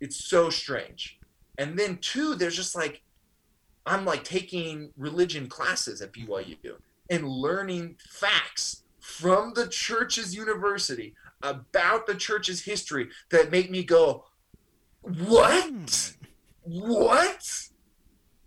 it's 0.00 0.24
so 0.24 0.50
strange. 0.50 1.18
And 1.58 1.78
then 1.78 1.98
two, 1.98 2.34
there's 2.34 2.56
just 2.56 2.76
like 2.76 3.02
I'm 3.86 4.04
like 4.04 4.24
taking 4.24 4.90
religion 4.96 5.48
classes 5.48 6.02
at 6.02 6.12
BYU 6.12 6.56
and 7.10 7.28
learning 7.28 7.96
facts 8.08 8.82
from 9.00 9.52
the 9.54 9.68
church's 9.68 10.34
university 10.34 11.14
about 11.42 12.06
the 12.06 12.14
church's 12.14 12.62
history 12.64 13.08
that 13.30 13.50
make 13.50 13.70
me 13.70 13.84
go, 13.84 14.24
what? 15.02 16.12
What? 16.62 17.68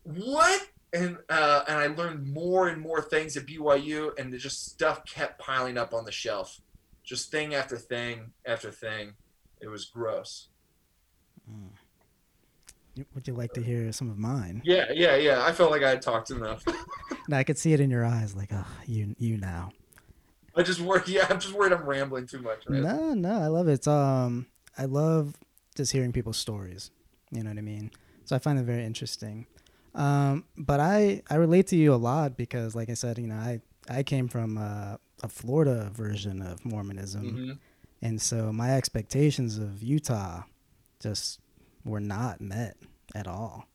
What? 0.04 0.68
And 0.92 1.18
uh, 1.30 1.64
and 1.68 1.78
I 1.78 1.88
learned 1.88 2.34
more 2.34 2.68
and 2.70 2.82
more 2.82 3.02
things 3.02 3.38
at 3.38 3.46
BYU, 3.46 4.18
and 4.20 4.38
just 4.40 4.66
stuff 4.70 5.06
kept 5.06 5.40
piling 5.40 5.78
up 5.78 5.94
on 5.94 6.04
the 6.04 6.12
shelf, 6.12 6.60
just 7.04 7.32
thing 7.32 7.54
after 7.54 7.78
thing 7.78 8.32
after 8.46 8.72
thing. 8.72 9.14
It 9.62 9.68
was 9.68 9.86
gross. 9.86 10.50
You- 11.48 11.70
Would 13.16 13.28
you 13.28 13.34
like 13.34 13.54
to 13.54 13.62
hear 13.62 13.92
some 13.92 14.10
of 14.10 14.18
mine? 14.18 14.62
Yeah, 14.66 14.86
yeah, 14.94 15.16
yeah. 15.16 15.44
I 15.46 15.52
felt 15.52 15.72
like 15.72 15.84
I 15.84 15.90
had 15.90 16.02
talked 16.02 16.32
enough. 16.32 16.64
No, 17.28 17.38
I 17.38 17.44
could 17.44 17.60
see 17.60 17.74
it 17.74 17.80
in 17.80 17.92
your 17.92 18.04
eyes, 18.04 18.36
like, 18.36 18.50
oh, 18.52 18.66
you, 18.88 19.16
you 19.20 19.38
now. 19.38 19.70
I 20.56 20.64
just 20.64 20.80
worry. 20.80 21.04
Yeah, 21.06 21.28
I'm 21.30 21.40
just 21.40 21.54
worried 21.54 21.72
I'm 21.72 21.84
rambling 21.84 22.26
too 22.26 22.40
much. 22.42 22.64
Right? 22.68 22.82
No, 22.82 23.14
no, 23.14 23.40
I 23.40 23.46
love 23.46 23.68
it. 23.68 23.74
It's, 23.74 23.88
um, 23.88 24.48
I 24.80 24.86
love 24.86 25.36
just 25.76 25.92
hearing 25.92 26.12
people's 26.12 26.38
stories. 26.38 26.90
You 27.30 27.44
know 27.44 27.52
what 27.52 27.60
I 27.60 27.62
mean? 27.62 27.92
So 28.26 28.36
I 28.36 28.40
find 28.40 28.58
it 28.58 28.64
very 28.64 28.84
interesting. 28.84 29.46
Um, 29.94 30.46
but 30.58 30.80
I, 30.80 31.22
I 31.30 31.36
relate 31.36 31.68
to 31.68 31.76
you 31.76 31.94
a 31.94 31.98
lot 32.02 32.36
because, 32.36 32.74
like 32.74 32.90
I 32.90 32.96
said, 32.96 33.20
you 33.20 33.28
know, 33.28 33.36
I, 33.36 33.62
I 33.88 34.02
came 34.02 34.28
from 34.28 34.58
uh, 34.58 34.96
a 35.22 35.28
Florida 35.30 35.92
version 35.94 36.42
of 36.42 36.66
Mormonism, 36.66 37.24
Mhm. 37.24 37.58
and 38.02 38.20
so 38.20 38.52
my 38.52 38.76
expectations 38.76 39.60
of 39.60 39.84
Utah 39.84 40.44
just 41.00 41.40
were 41.86 42.00
not 42.00 42.42
met 42.42 42.78
at 43.16 43.28
all. 43.28 43.66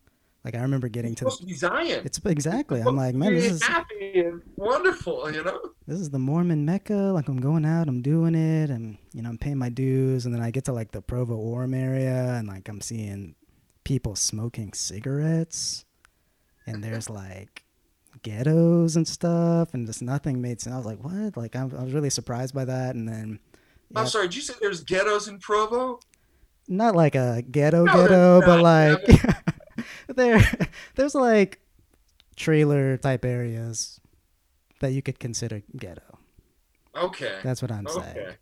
Like 0.44 0.54
I 0.54 0.60
remember 0.60 0.88
getting 0.88 1.12
It's 1.12 1.20
to 1.20 1.24
supposed 1.30 1.40
to 1.40 1.46
be 1.46 1.54
Zion. 1.54 2.02
it's 2.04 2.20
exactly. 2.26 2.80
I'm 2.80 2.96
like, 2.96 3.14
man, 3.14 3.34
this 3.34 3.50
is 3.50 3.62
happy 3.62 4.20
and 4.20 4.42
wonderful. 4.56 5.32
You 5.32 5.42
know. 5.42 5.58
this 5.86 5.98
is 5.98 6.10
the 6.10 6.18
Mormon 6.18 6.66
Mecca. 6.66 6.94
Like 6.94 7.28
I'm 7.28 7.40
going 7.40 7.64
out, 7.64 7.88
I'm 7.88 8.02
doing 8.02 8.34
it, 8.34 8.68
and 8.68 8.98
you 9.14 9.22
know 9.22 9.30
I'm 9.30 9.38
paying 9.38 9.56
my 9.56 9.70
dues, 9.70 10.26
and 10.26 10.34
then 10.34 10.42
I 10.42 10.50
get 10.50 10.64
to 10.66 10.72
like 10.72 10.90
the 10.92 11.00
Provo 11.00 11.34
Orem 11.36 11.74
area, 11.74 12.34
and 12.34 12.46
like 12.46 12.68
I'm 12.68 12.82
seeing 12.82 13.36
people 13.84 14.16
smoking 14.16 14.74
cigarettes, 14.74 15.86
and 16.66 16.84
there's 16.84 17.08
like 17.08 17.64
ghettos 18.22 18.96
and 18.96 19.08
stuff, 19.08 19.72
and 19.72 19.86
just 19.86 20.02
nothing 20.02 20.42
made 20.42 20.60
sense. 20.60 20.74
I 20.74 20.76
was 20.76 20.86
like, 20.86 21.02
what? 21.02 21.38
Like 21.38 21.56
I'm, 21.56 21.74
I 21.74 21.82
was 21.82 21.94
really 21.94 22.10
surprised 22.10 22.54
by 22.54 22.66
that, 22.66 22.96
and 22.96 23.08
then 23.08 23.38
I'm 23.96 24.06
sorry. 24.06 24.26
Did 24.26 24.36
you 24.36 24.42
say 24.42 24.54
there's 24.60 24.82
ghettos 24.84 25.26
in 25.28 25.38
Provo? 25.38 26.00
Not 26.68 26.94
like 26.94 27.14
a 27.14 27.42
ghetto 27.50 27.84
No, 27.84 27.92
ghetto, 27.92 28.40
but 28.40 28.62
like 28.62 28.98
there 30.08 30.40
there's 30.94 31.14
like 31.14 31.60
trailer 32.36 32.96
type 32.96 33.24
areas 33.24 34.00
that 34.80 34.92
you 34.92 35.02
could 35.02 35.18
consider 35.18 35.62
ghetto. 35.76 36.18
Okay. 36.96 37.38
That's 37.42 37.62
what 37.62 37.72
I'm 37.72 37.86
saying. 37.86 38.34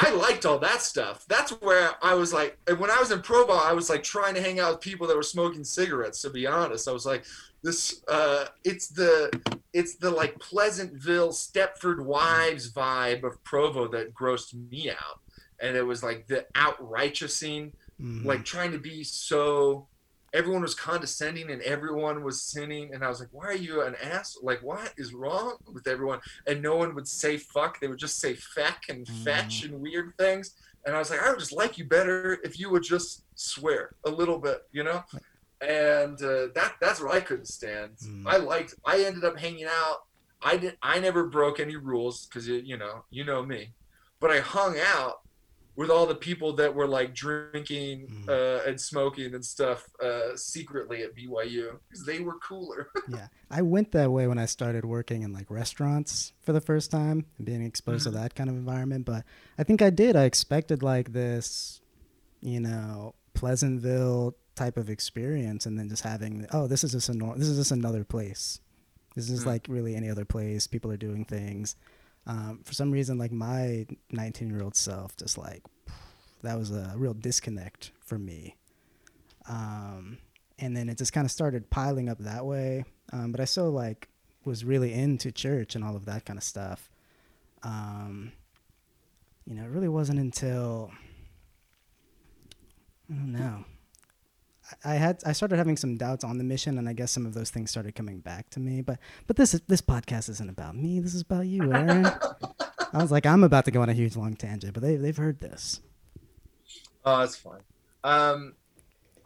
I 0.00 0.10
liked 0.10 0.46
all 0.46 0.60
that 0.60 0.80
stuff. 0.80 1.24
That's 1.28 1.50
where 1.60 1.90
I 2.02 2.14
was 2.14 2.32
like, 2.32 2.56
when 2.76 2.88
I 2.88 3.00
was 3.00 3.10
in 3.10 3.20
Provo, 3.20 3.54
I 3.54 3.72
was 3.72 3.90
like 3.90 4.04
trying 4.04 4.34
to 4.34 4.40
hang 4.40 4.60
out 4.60 4.74
with 4.74 4.80
people 4.80 5.08
that 5.08 5.16
were 5.16 5.24
smoking 5.24 5.64
cigarettes. 5.64 6.22
To 6.22 6.30
be 6.30 6.46
honest, 6.46 6.86
I 6.86 6.92
was 6.92 7.04
like, 7.04 7.24
this. 7.62 8.02
Uh, 8.06 8.46
it's 8.62 8.88
the, 8.88 9.30
it's 9.72 9.96
the 9.96 10.10
like 10.10 10.38
Pleasantville, 10.38 11.30
Stepford 11.30 12.00
Wives 12.00 12.72
vibe 12.72 13.24
of 13.24 13.42
Provo 13.42 13.88
that 13.88 14.14
grossed 14.14 14.54
me 14.70 14.90
out, 14.90 15.20
and 15.60 15.76
it 15.76 15.82
was 15.82 16.02
like 16.02 16.26
the 16.28 16.46
outrighteousing, 16.54 17.72
Mhm. 18.00 18.24
like 18.24 18.44
trying 18.44 18.72
to 18.72 18.78
be 18.78 19.02
so 19.04 19.88
everyone 20.32 20.60
was 20.62 20.74
condescending 20.74 21.50
and 21.50 21.62
everyone 21.62 22.22
was 22.22 22.42
sinning 22.42 22.92
and 22.94 23.02
i 23.02 23.08
was 23.08 23.18
like 23.18 23.30
why 23.32 23.46
are 23.46 23.54
you 23.54 23.80
an 23.80 23.94
ass 24.02 24.36
like 24.42 24.62
what 24.62 24.92
is 24.98 25.14
wrong 25.14 25.56
with 25.72 25.86
everyone 25.88 26.20
and 26.46 26.60
no 26.62 26.76
one 26.76 26.94
would 26.94 27.08
say 27.08 27.38
fuck 27.38 27.80
they 27.80 27.88
would 27.88 27.98
just 27.98 28.20
say 28.20 28.34
feck 28.34 28.82
and 28.90 29.06
Mm. 29.06 29.24
fetch 29.24 29.64
and 29.64 29.80
weird 29.80 30.12
things 30.18 30.54
and 30.84 30.94
i 30.94 30.98
was 30.98 31.08
like 31.10 31.20
i 31.22 31.30
would 31.30 31.38
just 31.38 31.50
like 31.52 31.78
you 31.78 31.86
better 31.86 32.38
if 32.44 32.60
you 32.60 32.68
would 32.70 32.82
just 32.82 33.24
swear 33.36 33.94
a 34.04 34.10
little 34.10 34.38
bit 34.38 34.68
you 34.70 34.84
know 34.84 35.02
and 35.60 36.22
uh, 36.22 36.48
that 36.54 36.74
that's 36.80 37.00
what 37.00 37.14
i 37.14 37.20
couldn't 37.20 37.46
stand 37.48 37.96
Mm. 38.04 38.24
i 38.26 38.36
liked 38.36 38.74
i 38.84 39.02
ended 39.02 39.24
up 39.24 39.38
hanging 39.38 39.64
out 39.64 40.04
i 40.42 40.56
did 40.58 40.76
i 40.82 41.00
never 41.00 41.24
broke 41.26 41.58
any 41.58 41.76
rules 41.76 42.26
because 42.26 42.46
you 42.46 42.76
know 42.76 43.04
you 43.10 43.24
know 43.24 43.42
me 43.42 43.72
but 44.20 44.30
i 44.30 44.40
hung 44.40 44.78
out 44.78 45.20
with 45.78 45.90
all 45.90 46.06
the 46.06 46.14
people 46.28 46.50
that 46.60 46.74
were 46.74 46.88
like 46.98 47.14
drinking 47.14 48.08
Mm. 48.08 48.28
uh, 48.28 48.68
and 48.68 48.80
smoking 48.80 49.32
and 49.36 49.44
stuff 49.44 49.80
uh, 50.02 50.34
secretly 50.36 50.98
at 51.06 51.14
BYU 51.14 51.78
because 51.88 52.04
they 52.04 52.18
were 52.26 52.36
cooler. 52.48 52.88
yeah 53.08 53.28
i 53.50 53.62
went 53.62 53.92
that 53.92 54.10
way 54.16 54.26
when 54.26 54.38
i 54.38 54.44
started 54.56 54.84
working 54.84 55.20
in 55.22 55.32
like 55.38 55.48
restaurants 55.50 56.32
for 56.44 56.52
the 56.52 56.60
first 56.60 56.90
time 56.90 57.18
and 57.38 57.46
being 57.46 57.62
exposed 57.64 58.02
Mhm. 58.02 58.10
to 58.12 58.18
that 58.18 58.34
kind 58.34 58.50
of 58.50 58.56
environment 58.56 59.04
but 59.12 59.22
i 59.56 59.62
think 59.62 59.80
i 59.80 59.90
did 60.02 60.16
i 60.16 60.24
expected 60.24 60.82
like 60.82 61.12
this 61.12 61.80
you 62.40 62.60
know 62.60 63.14
pleasantville 63.34 64.34
type 64.54 64.76
of 64.76 64.90
experience 64.90 65.64
and 65.66 65.78
then 65.78 65.88
just 65.88 66.02
having 66.02 66.46
oh 66.52 66.66
this 66.66 66.82
is 66.84 66.92
just 66.92 67.08
a 67.08 67.14
nor- 67.14 67.36
this 67.36 67.48
is 67.48 67.56
just 67.56 67.70
another 67.72 68.04
place 68.04 68.60
this 69.14 69.30
is 69.30 69.42
Mm. 69.44 69.46
like 69.52 69.66
really 69.68 69.94
any 69.94 70.08
other 70.10 70.24
place 70.24 70.66
people 70.66 70.90
are 70.90 70.96
doing 71.08 71.24
things 71.24 71.76
um, 72.28 72.60
for 72.64 72.72
some 72.72 72.92
reason 72.92 73.18
like 73.18 73.32
my 73.32 73.86
19 74.12 74.48
year 74.50 74.62
old 74.62 74.76
self 74.76 75.16
just 75.16 75.36
like 75.36 75.62
that 76.42 76.56
was 76.56 76.70
a 76.70 76.92
real 76.96 77.14
disconnect 77.14 77.90
for 78.00 78.16
me. 78.16 78.54
Um, 79.48 80.18
and 80.60 80.76
then 80.76 80.88
it 80.88 80.96
just 80.98 81.12
kind 81.12 81.24
of 81.24 81.32
started 81.32 81.68
piling 81.68 82.08
up 82.08 82.18
that 82.18 82.46
way. 82.46 82.84
Um, 83.12 83.32
but 83.32 83.40
i 83.40 83.44
still 83.44 83.70
like 83.70 84.08
was 84.44 84.64
really 84.64 84.92
into 84.92 85.32
church 85.32 85.74
and 85.74 85.84
all 85.84 85.96
of 85.96 86.04
that 86.04 86.24
kind 86.24 86.38
of 86.38 86.44
stuff. 86.44 86.88
Um, 87.64 88.32
you 89.48 89.54
know 89.54 89.64
it 89.64 89.70
really 89.70 89.88
wasn't 89.88 90.18
until 90.18 90.90
i 93.10 93.14
don't 93.14 93.32
know 93.32 93.64
I 94.84 94.94
had 94.94 95.22
I 95.24 95.32
started 95.32 95.56
having 95.56 95.76
some 95.76 95.96
doubts 95.96 96.24
on 96.24 96.38
the 96.38 96.44
mission, 96.44 96.78
and 96.78 96.88
I 96.88 96.92
guess 96.92 97.10
some 97.10 97.26
of 97.26 97.34
those 97.34 97.50
things 97.50 97.70
started 97.70 97.94
coming 97.94 98.20
back 98.20 98.50
to 98.50 98.60
me. 98.60 98.82
But 98.82 98.98
but 99.26 99.36
this 99.36 99.54
is, 99.54 99.62
this 99.66 99.80
podcast 99.80 100.28
isn't 100.28 100.48
about 100.48 100.76
me. 100.76 101.00
This 101.00 101.14
is 101.14 101.22
about 101.22 101.46
you, 101.46 101.72
Aaron. 101.72 102.06
I 102.92 103.02
was 103.02 103.10
like, 103.10 103.26
I'm 103.26 103.44
about 103.44 103.64
to 103.66 103.70
go 103.70 103.82
on 103.82 103.88
a 103.88 103.94
huge 103.94 104.16
long 104.16 104.34
tangent, 104.34 104.74
but 104.74 104.82
they 104.82 104.96
they've 104.96 105.16
heard 105.16 105.40
this. 105.40 105.80
Oh, 107.04 107.18
that's 107.18 107.36
fine. 107.36 107.60
Um, 108.04 108.54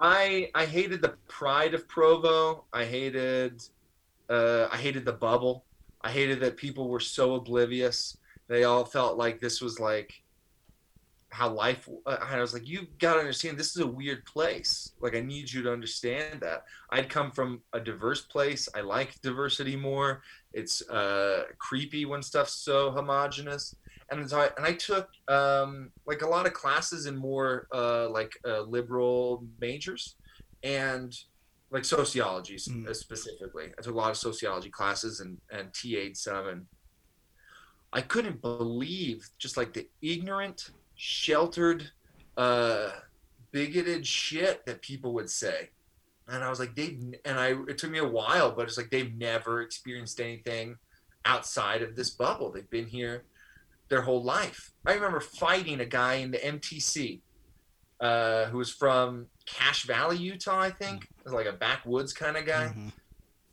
I 0.01 0.51
I 0.55 0.65
hated 0.65 1.03
the 1.03 1.15
pride 1.29 1.75
of 1.75 1.89
Provo. 1.89 2.65
I 2.73 2.85
hated 2.85 3.63
uh, 4.29 4.69
I 4.71 4.77
hated 4.77 5.05
the 5.05 5.13
bubble. 5.13 5.65
I 6.03 6.11
hated 6.11 6.41
that 6.41 6.57
people 6.57 6.89
were 6.89 7.01
so 7.01 7.35
oblivious. 7.35 8.17
They 8.49 8.65
all 8.65 8.85
felt 8.85 9.17
like 9.17 9.41
this 9.41 9.61
was 9.61 9.79
like 9.79 10.22
how 11.33 11.49
life. 11.51 11.89
Uh, 12.07 12.17
I 12.21 12.41
was 12.41 12.53
like, 12.53 12.69
you 12.69 12.87
got 12.99 13.15
to 13.15 13.21
understand, 13.21 13.59
this 13.59 13.75
is 13.75 13.83
a 13.83 13.87
weird 13.87 14.25
place. 14.27 14.93
Like, 15.01 15.17
I 15.17 15.21
need 15.21 15.51
you 15.51 15.63
to 15.63 15.73
understand 15.73 16.41
that. 16.41 16.65
I'd 16.91 17.09
come 17.09 17.31
from 17.31 17.63
a 17.73 17.81
diverse 17.81 18.21
place. 18.21 18.69
I 18.75 18.83
like 18.83 19.21
diversity 19.23 19.77
more. 19.77 20.23
It's 20.53 20.87
uh, 20.89 21.45
creepy 21.59 22.05
when 22.05 22.23
stuff's 22.23 22.55
so 22.55 22.91
homogenous 22.91 23.75
and 24.13 24.29
so 24.29 24.41
I, 24.41 24.51
and 24.57 24.67
I 24.67 24.75
took 24.75 25.09
um, 25.29 25.91
like 26.07 26.23
a 26.23 26.29
lot 26.29 26.47
of 26.47 26.53
classes 26.53 27.07
in 27.07 27.17
more 27.17 27.67
uh, 27.73 28.11
like 28.11 28.33
uh, 28.47 28.61
liberal 28.63 29.45
majors 29.61 30.17
and 30.63 31.17
like 31.71 31.85
sociology 31.85 32.57
Mm. 32.57 32.95
specifically. 32.95 33.73
I 33.79 33.83
took 33.83 33.95
a 33.95 33.97
lot 33.97 34.11
of 34.11 34.19
sociology 34.19 34.69
classes 34.69 35.21
and 35.21 35.39
and 35.51 35.73
TA'd 35.73 36.17
some 36.17 36.47
and 36.47 36.67
I 37.95 38.03
couldn't 38.03 38.41
believe 38.43 39.29
just 39.39 39.57
like 39.57 39.73
the 39.73 39.89
ignorant, 40.03 40.71
sheltered, 41.03 41.91
uh, 42.37 42.91
bigoted 43.51 44.07
shit 44.07 44.65
that 44.67 44.81
people 44.83 45.13
would 45.13 45.29
say. 45.29 45.71
And 46.29 46.45
I 46.45 46.49
was 46.49 46.61
like, 46.61 46.77
they 46.77 46.97
and 47.25 47.41
I 47.41 47.57
it 47.67 47.77
took 47.79 47.91
me 47.91 47.99
a 47.99 48.07
while, 48.07 48.53
but 48.53 48.69
it's 48.69 48.77
like 48.77 48.91
they've 48.91 49.13
never 49.17 49.63
experienced 49.63 50.21
anything 50.21 50.77
outside 51.25 51.83
of 51.83 51.97
this 51.97 52.11
bubble. 52.11 52.53
They've 52.53 52.71
been 52.71 52.87
here 52.87 53.25
their 53.89 54.03
whole 54.03 54.23
life. 54.23 54.73
I 54.87 54.95
remember 54.95 55.19
fighting 55.19 55.81
a 55.81 55.85
guy 55.85 56.15
in 56.15 56.31
the 56.31 56.39
MTC 56.39 57.21
uh, 58.01 58.45
who 58.47 58.59
was 58.59 58.73
from 58.73 59.27
Cache 59.45 59.83
Valley, 59.83 60.19
Utah, 60.19 60.61
I 60.61 60.71
think. 60.71 61.03
It 61.05 61.25
was 61.25 61.33
like 61.33 61.47
a 61.47 61.53
backwoods 61.53 62.13
kind 62.13 62.37
of 62.37 62.47
guy. 62.47 62.73
Mhm. 62.77 62.93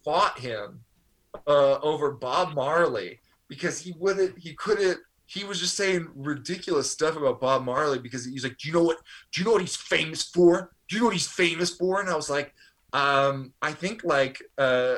Fought 0.06 0.39
him 0.39 0.82
uh, 1.47 1.80
over 1.80 2.12
Bob 2.12 2.54
Marley 2.54 3.20
because 3.47 3.80
he 3.80 3.93
wouldn't, 3.97 4.38
he 4.38 4.54
couldn't, 4.54 5.00
he 5.30 5.44
was 5.44 5.60
just 5.60 5.76
saying 5.76 6.08
ridiculous 6.16 6.90
stuff 6.90 7.16
about 7.16 7.40
Bob 7.40 7.64
Marley 7.64 8.00
because 8.00 8.26
he's 8.26 8.44
like, 8.44 8.58
do 8.58 8.68
you 8.68 8.74
know 8.74 8.82
what, 8.82 8.98
do 9.32 9.40
you 9.40 9.46
know 9.46 9.52
what 9.52 9.62
he's 9.62 9.76
famous 9.76 10.24
for? 10.24 10.72
Do 10.88 10.96
you 10.96 11.02
know 11.02 11.06
what 11.06 11.14
he's 11.14 11.28
famous 11.28 11.70
for? 11.70 12.02
And 12.02 12.10
I 12.10 12.16
was 12.16 12.32
like, 12.32 12.52
um, 12.94 13.54
I 13.62 13.72
think 13.72 14.04
like, 14.04 14.42
uh, 14.58 14.96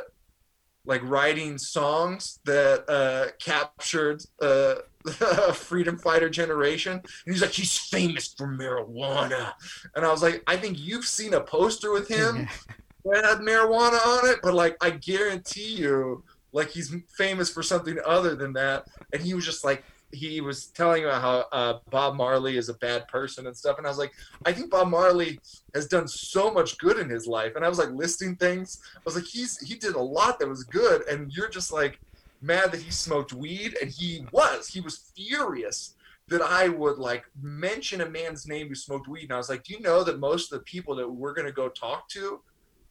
like 0.86 1.02
writing 1.04 1.58
songs 1.58 2.40
that 2.46 2.86
uh, 2.90 3.32
captured 3.40 4.24
uh, 4.42 4.76
freedom 5.54 5.98
fighter 5.98 6.30
generation. 6.30 6.94
And 6.94 7.34
he's 7.34 7.42
like, 7.42 7.52
he's 7.52 7.78
famous 7.78 8.34
for 8.34 8.48
marijuana. 8.48 9.52
And 9.98 10.06
I 10.06 10.12
was 10.12 10.24
like, 10.24 10.44
I 10.48 10.56
think 10.56 10.80
you've 10.80 11.06
seen 11.06 11.34
a 11.34 11.42
poster 11.42 11.92
with 11.92 12.08
him 12.08 12.48
that 13.04 13.26
had 13.26 13.40
marijuana 13.40 14.00
on 14.08 14.30
it, 14.30 14.40
but 14.42 14.54
like, 14.54 14.78
I 14.80 14.92
guarantee 14.92 15.76
you, 15.76 16.24
like, 16.54 16.70
he's 16.70 16.96
famous 17.18 17.50
for 17.50 17.64
something 17.64 17.98
other 18.06 18.34
than 18.34 18.54
that. 18.54 18.86
And 19.12 19.22
he 19.22 19.34
was 19.34 19.46
just 19.46 19.66
like, 19.66 19.84
he 20.14 20.41
was 20.41 20.68
telling 20.68 21.03
about 21.03 21.22
how 21.22 21.45
uh, 21.51 21.80
Bob 21.89 22.16
Marley 22.16 22.57
is 22.57 22.70
a 22.70 22.74
bad 22.76 23.07
person 23.07 23.47
and 23.47 23.55
stuff. 23.55 23.78
And 23.78 23.88
I 23.88 23.89
was 23.89 23.97
like, 23.97 24.14
I 24.45 24.51
think 24.51 24.70
Bob 24.70 24.89
Marley 24.89 25.39
has 25.74 25.88
done 25.88 26.07
so 26.07 26.51
much 26.51 26.78
good 26.78 26.97
in 26.99 27.09
his 27.09 27.28
life. 27.28 27.55
And 27.55 27.66
I 27.66 27.70
was 27.70 27.80
like 27.80 27.91
listing 27.91 28.36
things. 28.36 28.82
I 28.95 29.01
was 29.05 29.16
like, 29.16 29.26
he's 29.26 29.59
he 29.59 29.76
did 29.76 29.95
a 29.95 30.01
lot 30.01 30.39
that 30.39 30.47
was 30.47 30.64
good, 30.64 31.07
and 31.07 31.32
you're 31.32 31.49
just 31.49 31.72
like 31.72 31.99
mad 32.41 32.72
that 32.72 32.82
he 32.82 32.91
smoked 32.91 33.34
weed, 33.34 33.78
and 33.82 33.89
he 33.89 34.26
was. 34.32 34.68
He 34.68 34.82
was 34.82 35.12
furious 35.16 35.95
that 36.28 36.41
I 36.41 36.70
would 36.70 36.97
like 36.97 37.26
mention 37.41 38.01
a 38.01 38.09
man's 38.09 38.47
name 38.47 38.68
who 38.68 38.76
smoked 38.76 39.07
weed. 39.07 39.24
And 39.24 39.34
I 39.34 39.38
was 39.38 39.49
like, 39.49 39.64
do 39.64 39.74
you 39.74 39.82
know 39.82 40.03
that 40.03 40.20
most 40.20 40.51
of 40.51 40.59
the 40.59 40.66
people 40.66 40.95
that 40.95 41.09
we're 41.09 41.34
gonna 41.34 41.51
go 41.51 41.70
talk 41.70 42.07
to 42.09 42.41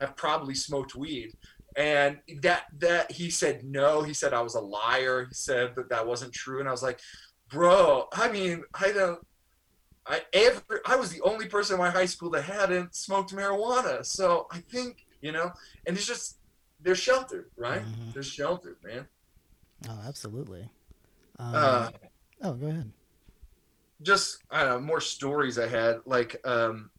have 0.00 0.16
probably 0.16 0.54
smoked 0.54 0.94
weed? 0.94 1.32
And 1.76 2.18
that 2.42 2.64
that 2.78 3.12
he 3.12 3.30
said 3.30 3.64
no. 3.64 4.02
He 4.02 4.12
said 4.14 4.32
I 4.34 4.42
was 4.42 4.54
a 4.54 4.60
liar. 4.60 5.26
He 5.28 5.34
said 5.34 5.74
that 5.76 5.88
that 5.90 6.06
wasn't 6.06 6.32
true. 6.32 6.60
And 6.60 6.68
I 6.68 6.72
was 6.72 6.82
like, 6.82 7.00
bro, 7.50 8.06
I 8.12 8.30
mean, 8.30 8.64
I 8.74 8.92
don't. 8.92 9.20
I 10.06 10.22
ever 10.32 10.80
I 10.86 10.96
was 10.96 11.10
the 11.12 11.20
only 11.22 11.46
person 11.46 11.74
in 11.74 11.78
my 11.80 11.90
high 11.90 12.06
school 12.06 12.30
that 12.30 12.42
hadn't 12.42 12.94
smoked 12.94 13.32
marijuana. 13.32 14.04
So 14.04 14.46
I 14.50 14.58
think, 14.58 15.04
you 15.20 15.30
know, 15.32 15.52
and 15.86 15.96
it's 15.96 16.06
just 16.06 16.38
they're 16.80 16.94
sheltered, 16.94 17.50
right? 17.56 17.82
Mhm. 17.82 18.14
They're 18.14 18.22
sheltered, 18.22 18.76
man. 18.82 19.06
Oh, 19.88 20.00
absolutely. 20.06 20.62
Um, 21.38 21.54
Uh, 21.54 21.90
oh, 22.42 22.52
go 22.54 22.66
ahead. 22.66 22.90
just 24.02 24.38
I 24.50 24.64
don't 24.64 24.80
know, 24.80 24.80
more 24.86 25.00
stories 25.00 25.58
I 25.58 25.68
had. 25.68 26.00
Like 26.06 26.40
um 26.44 26.90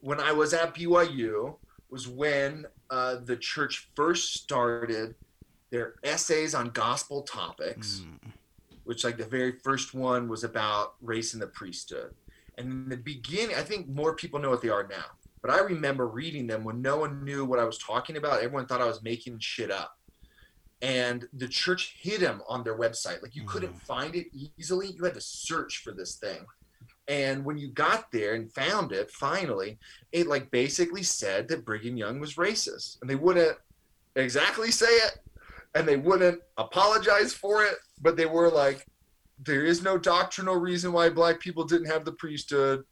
when 0.00 0.20
I 0.20 0.32
was 0.32 0.54
at 0.54 0.74
BYU 0.74 1.56
was 1.90 2.08
when 2.08 2.66
uh, 2.90 3.16
the 3.24 3.36
church 3.36 3.90
first 3.94 4.34
started 4.34 5.14
their 5.70 5.94
essays 6.02 6.54
on 6.54 6.70
gospel 6.70 7.22
topics. 7.22 8.02
Mm. 8.04 8.32
which 8.84 9.04
like 9.04 9.16
the 9.16 9.24
very 9.24 9.52
first 9.52 9.94
one 9.94 10.28
was 10.28 10.42
about 10.42 10.94
race 11.00 11.32
and 11.32 11.40
the 11.40 11.46
priesthood. 11.46 12.12
And 12.58 12.66
in 12.72 12.88
the 12.88 12.96
beginning, 12.96 13.54
I 13.54 13.62
think 13.62 13.88
more 13.88 14.16
people 14.16 14.40
know 14.40 14.50
what 14.50 14.62
they 14.62 14.68
are 14.68 14.88
now. 14.88 15.04
But 15.42 15.50
I 15.50 15.60
remember 15.60 16.06
reading 16.08 16.46
them 16.46 16.64
when 16.64 16.82
no 16.82 16.98
one 16.98 17.24
knew 17.24 17.44
what 17.44 17.58
I 17.58 17.64
was 17.64 17.78
talking 17.78 18.16
about. 18.16 18.42
Everyone 18.42 18.66
thought 18.66 18.80
I 18.80 18.86
was 18.86 19.02
making 19.02 19.38
shit 19.38 19.70
up. 19.70 19.96
And 20.82 21.28
the 21.32 21.48
church 21.48 21.96
hid 22.00 22.20
them 22.20 22.42
on 22.48 22.64
their 22.64 22.76
website. 22.76 23.22
Like 23.22 23.36
you 23.36 23.44
couldn't 23.44 23.74
find 23.82 24.14
it 24.14 24.26
easily. 24.58 24.92
You 24.92 25.04
had 25.04 25.14
to 25.14 25.20
search 25.20 25.78
for 25.78 25.92
this 25.92 26.16
thing. 26.16 26.44
And 27.10 27.44
when 27.44 27.58
you 27.58 27.66
got 27.68 28.12
there 28.12 28.34
and 28.34 28.52
found 28.52 28.92
it, 28.92 29.10
finally, 29.10 29.80
it 30.12 30.28
like 30.28 30.48
basically 30.52 31.02
said 31.02 31.48
that 31.48 31.64
Brigham 31.64 31.96
Young 31.96 32.20
was 32.20 32.36
racist. 32.36 33.00
And 33.00 33.10
they 33.10 33.16
wouldn't 33.16 33.58
exactly 34.14 34.70
say 34.70 34.86
it 34.86 35.18
and 35.74 35.88
they 35.88 35.96
wouldn't 35.96 36.40
apologize 36.56 37.34
for 37.34 37.64
it, 37.64 37.74
but 38.00 38.16
they 38.16 38.26
were 38.26 38.48
like, 38.48 38.86
there 39.44 39.64
is 39.64 39.82
no 39.82 39.98
doctrinal 39.98 40.54
reason 40.54 40.92
why 40.92 41.08
black 41.08 41.40
people 41.40 41.64
didn't 41.64 41.90
have 41.90 42.04
the 42.04 42.12
priesthood. 42.12 42.84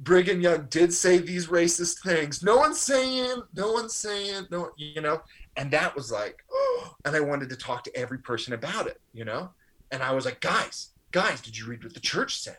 Brigham 0.00 0.42
Young 0.42 0.66
did 0.68 0.92
say 0.92 1.16
these 1.16 1.46
racist 1.46 2.02
things. 2.02 2.42
No 2.42 2.58
one's 2.58 2.80
saying, 2.80 3.42
no 3.54 3.72
one's 3.72 3.94
saying, 3.94 4.48
no, 4.50 4.70
you 4.76 5.00
know, 5.00 5.22
and 5.56 5.70
that 5.70 5.96
was 5.96 6.12
like, 6.12 6.44
oh, 6.52 6.94
and 7.06 7.16
I 7.16 7.20
wanted 7.20 7.48
to 7.48 7.56
talk 7.56 7.84
to 7.84 7.96
every 7.96 8.18
person 8.18 8.52
about 8.52 8.86
it, 8.86 9.00
you 9.14 9.24
know, 9.24 9.50
and 9.90 10.02
I 10.02 10.12
was 10.12 10.26
like, 10.26 10.40
guys, 10.40 10.90
guys, 11.10 11.40
did 11.40 11.56
you 11.56 11.66
read 11.66 11.84
what 11.84 11.94
the 11.94 12.00
church 12.00 12.38
said? 12.38 12.58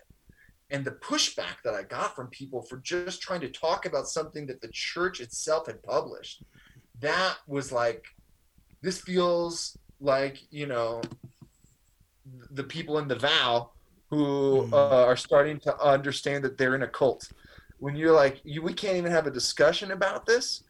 And 0.73 0.83
the 0.83 0.91
pushback 0.91 1.57
that 1.63 1.75
I 1.75 1.83
got 1.83 2.15
from 2.15 2.27
people 2.27 2.63
for 2.63 2.77
just 2.77 3.21
trying 3.21 3.41
to 3.41 3.49
talk 3.49 3.85
about 3.85 4.07
something 4.07 4.47
that 4.47 4.59
the 4.59 4.69
church 4.69 5.21
itself 5.21 5.67
had 5.67 5.81
published, 5.83 6.43
that 6.99 7.37
was 7.47 7.71
like, 7.71 8.03
this 8.81 8.99
feels 8.99 9.77
like 10.01 10.39
you 10.49 10.65
know, 10.65 11.01
the 12.51 12.63
people 12.63 12.97
in 12.97 13.07
the 13.07 13.15
vow 13.15 13.69
who 14.09 14.63
Mhm. 14.63 14.73
uh, 14.73 15.05
are 15.05 15.15
starting 15.15 15.59
to 15.61 15.77
understand 15.79 16.43
that 16.43 16.57
they're 16.57 16.75
in 16.75 16.83
a 16.83 16.87
cult. 16.87 17.31
When 17.77 17.95
you're 17.95 18.11
like, 18.13 18.41
you, 18.43 18.61
we 18.61 18.73
can't 18.73 18.97
even 18.97 19.11
have 19.11 19.27
a 19.27 19.31
discussion 19.31 19.91
about 19.91 20.25
this, 20.25 20.63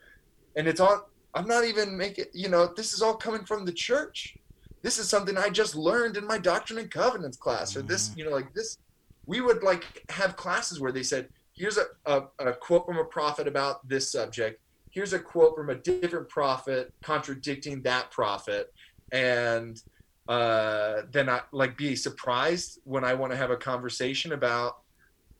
and 0.55 0.67
it's 0.67 0.79
on. 0.81 1.01
I'm 1.35 1.47
not 1.47 1.63
even 1.65 1.97
making. 1.97 2.25
You 2.33 2.49
know, 2.49 2.67
this 2.75 2.93
is 2.93 3.01
all 3.01 3.15
coming 3.15 3.45
from 3.45 3.65
the 3.65 3.71
church. 3.71 4.35
This 4.81 4.97
is 4.99 5.07
something 5.09 5.37
I 5.37 5.49
just 5.49 5.75
learned 5.75 6.17
in 6.17 6.25
my 6.27 6.37
Doctrine 6.37 6.79
and 6.79 6.91
Covenants 6.91 7.37
class, 7.37 7.75
or 7.77 7.81
this. 7.81 8.09
Mhm. 8.09 8.17
You 8.17 8.23
know, 8.25 8.31
like 8.31 8.53
this. 8.53 8.77
We 9.25 9.41
would 9.41 9.63
like 9.63 10.03
have 10.09 10.35
classes 10.35 10.79
where 10.79 10.91
they 10.91 11.03
said, 11.03 11.29
"Here's 11.53 11.77
a, 11.77 11.85
a, 12.05 12.23
a 12.39 12.53
quote 12.53 12.85
from 12.85 12.97
a 12.97 13.05
prophet 13.05 13.47
about 13.47 13.87
this 13.87 14.11
subject. 14.11 14.61
Here's 14.91 15.13
a 15.13 15.19
quote 15.19 15.55
from 15.55 15.69
a 15.69 15.75
different 15.75 16.29
prophet 16.29 16.91
contradicting 17.01 17.81
that 17.83 18.11
prophet," 18.11 18.73
and 19.11 19.81
uh, 20.27 21.01
then 21.11 21.29
I 21.29 21.41
like 21.51 21.77
be 21.77 21.95
surprised 21.95 22.79
when 22.83 23.03
I 23.03 23.13
want 23.13 23.31
to 23.31 23.37
have 23.37 23.51
a 23.51 23.57
conversation 23.57 24.33
about 24.33 24.77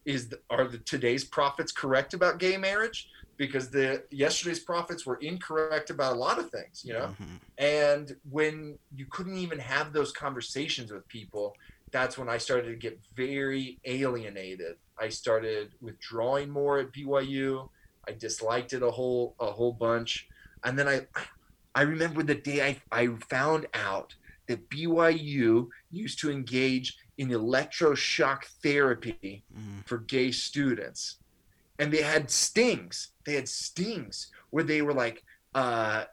is 0.06 0.30
the, 0.30 0.40
are 0.50 0.68
the 0.68 0.80
today's 0.80 1.24
prophets 1.24 1.72
correct 1.72 2.14
about 2.14 2.38
gay 2.40 2.58
marriage 2.58 3.08
because 3.38 3.70
the 3.70 4.04
yesterday's 4.12 4.60
prophets 4.60 5.06
were 5.06 5.16
incorrect 5.16 5.90
about 5.90 6.14
a 6.14 6.20
lot 6.20 6.38
of 6.38 6.50
things, 6.50 6.82
you 6.84 6.94
know. 6.94 7.16
Mhm. 7.20 7.40
And 7.58 8.16
when 8.30 8.78
you 8.96 9.06
couldn't 9.10 9.38
even 9.38 9.60
have 9.60 9.94
those 9.94 10.12
conversations 10.12 10.92
with 10.92 11.08
people, 11.08 11.56
that's 11.94 12.18
when 12.18 12.28
I 12.28 12.38
started 12.40 12.70
to 12.72 12.76
get 12.76 13.00
very 13.16 13.80
alienated. 13.86 14.76
I 15.00 15.08
started 15.10 15.72
withdrawing 15.80 16.50
more 16.50 16.80
at 16.80 16.92
BYU. 16.92 17.70
I 18.08 18.12
disliked 18.12 18.74
it 18.74 18.82
a 18.84 18.92
whole 18.92 19.36
a 19.40 19.46
whole 19.52 19.72
bunch. 19.72 20.28
And 20.66 20.78
then 20.78 20.88
I 20.90 21.08
I 21.76 21.84
remember 21.84 22.22
the 22.24 22.36
day 22.36 22.60
I, 22.92 23.02
I 23.04 23.08
found 23.30 23.68
out 23.74 24.16
that 24.48 24.70
BYU 24.70 25.70
used 25.92 26.20
to 26.20 26.32
engage 26.32 26.98
in 27.18 27.30
electroshock 27.30 28.44
therapy 28.64 29.44
Mm. 29.58 29.86
for 29.86 30.00
gay 30.00 30.32
students. 30.32 31.18
And 31.80 31.92
they 31.94 32.02
had 32.02 32.30
stings. 32.30 33.10
They 33.26 33.34
had 33.36 33.48
stings 33.48 34.32
where 34.50 34.64
they 34.64 34.82
were 34.82 34.94
like 34.94 35.24
uh, 35.56 36.06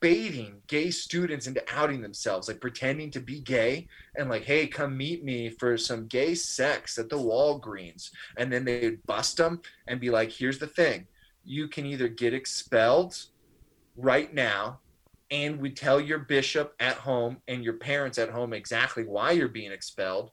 baiting 0.00 0.60
gay 0.66 0.90
students 0.90 1.46
into 1.46 1.62
outing 1.72 2.02
themselves, 2.02 2.48
like 2.48 2.60
pretending 2.60 3.10
to 3.12 3.20
be 3.20 3.40
gay 3.40 3.86
and 4.16 4.28
like, 4.28 4.44
hey, 4.44 4.66
come 4.66 4.96
meet 4.96 5.24
me 5.24 5.48
for 5.48 5.76
some 5.76 6.06
gay 6.06 6.34
sex 6.34 6.98
at 6.98 7.08
the 7.08 7.16
Walgreens. 7.16 8.10
And 8.36 8.52
then 8.52 8.64
they'd 8.64 9.04
bust 9.06 9.36
them 9.36 9.60
and 9.86 10.00
be 10.00 10.10
like, 10.10 10.30
here's 10.30 10.58
the 10.58 10.66
thing 10.66 11.06
you 11.44 11.68
can 11.68 11.84
either 11.84 12.08
get 12.08 12.32
expelled 12.32 13.26
right 13.96 14.32
now 14.32 14.80
and 15.30 15.60
we 15.60 15.70
tell 15.70 16.00
your 16.00 16.20
bishop 16.20 16.74
at 16.80 16.96
home 16.96 17.38
and 17.48 17.64
your 17.64 17.74
parents 17.74 18.18
at 18.18 18.30
home 18.30 18.52
exactly 18.52 19.04
why 19.04 19.32
you're 19.32 19.48
being 19.48 19.72
expelled, 19.72 20.30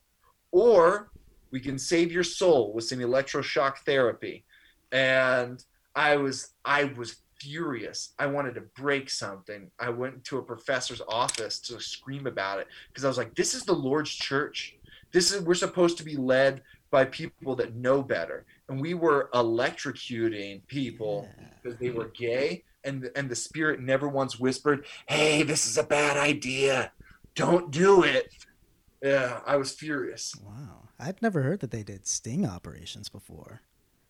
or 0.51 1.11
we 1.51 1.59
can 1.59 1.79
save 1.79 2.11
your 2.11 2.23
soul 2.23 2.73
with 2.73 2.85
some 2.85 2.99
electroshock 2.99 3.77
therapy. 3.85 4.45
And 4.91 5.63
I 5.95 6.17
was 6.17 6.53
I 6.65 6.85
was 6.85 7.15
furious. 7.41 8.13
I 8.19 8.27
wanted 8.27 8.55
to 8.55 8.61
break 8.61 9.09
something. 9.09 9.69
I 9.79 9.89
went 9.89 10.23
to 10.25 10.37
a 10.37 10.43
professor's 10.43 11.01
office 11.07 11.59
to 11.61 11.79
scream 11.79 12.27
about 12.27 12.59
it 12.59 12.67
because 12.89 13.03
I 13.05 13.07
was 13.07 13.17
like, 13.17 13.35
this 13.35 13.53
is 13.53 13.63
the 13.63 13.73
Lord's 13.73 14.11
church. 14.11 14.75
This 15.11 15.31
is 15.31 15.41
we're 15.41 15.55
supposed 15.55 15.97
to 15.97 16.03
be 16.03 16.15
led 16.15 16.61
by 16.91 17.05
people 17.05 17.55
that 17.55 17.75
know 17.75 18.01
better. 18.01 18.45
And 18.69 18.79
we 18.79 18.93
were 18.93 19.29
electrocuting 19.33 20.65
people 20.67 21.27
Yeah. 21.37 21.47
because 21.61 21.79
they 21.79 21.89
were 21.89 22.09
gay 22.09 22.63
and 22.83 23.09
and 23.15 23.29
the 23.29 23.35
spirit 23.35 23.79
never 23.79 24.07
once 24.07 24.39
whispered 24.39 24.85
hey 25.07 25.43
this 25.43 25.67
is 25.67 25.77
a 25.77 25.83
bad 25.83 26.17
idea 26.17 26.91
don't 27.35 27.69
do 27.69 28.03
it 28.03 28.33
yeah 29.03 29.39
i 29.45 29.55
was 29.55 29.71
furious 29.71 30.33
Wow. 30.43 30.89
I'd 30.99 31.21
never 31.21 31.43
heard 31.43 31.59
that 31.59 31.69
they 31.69 31.83
did 31.83 32.07
sting 32.07 32.43
operations 32.43 33.07
before. 33.07 33.61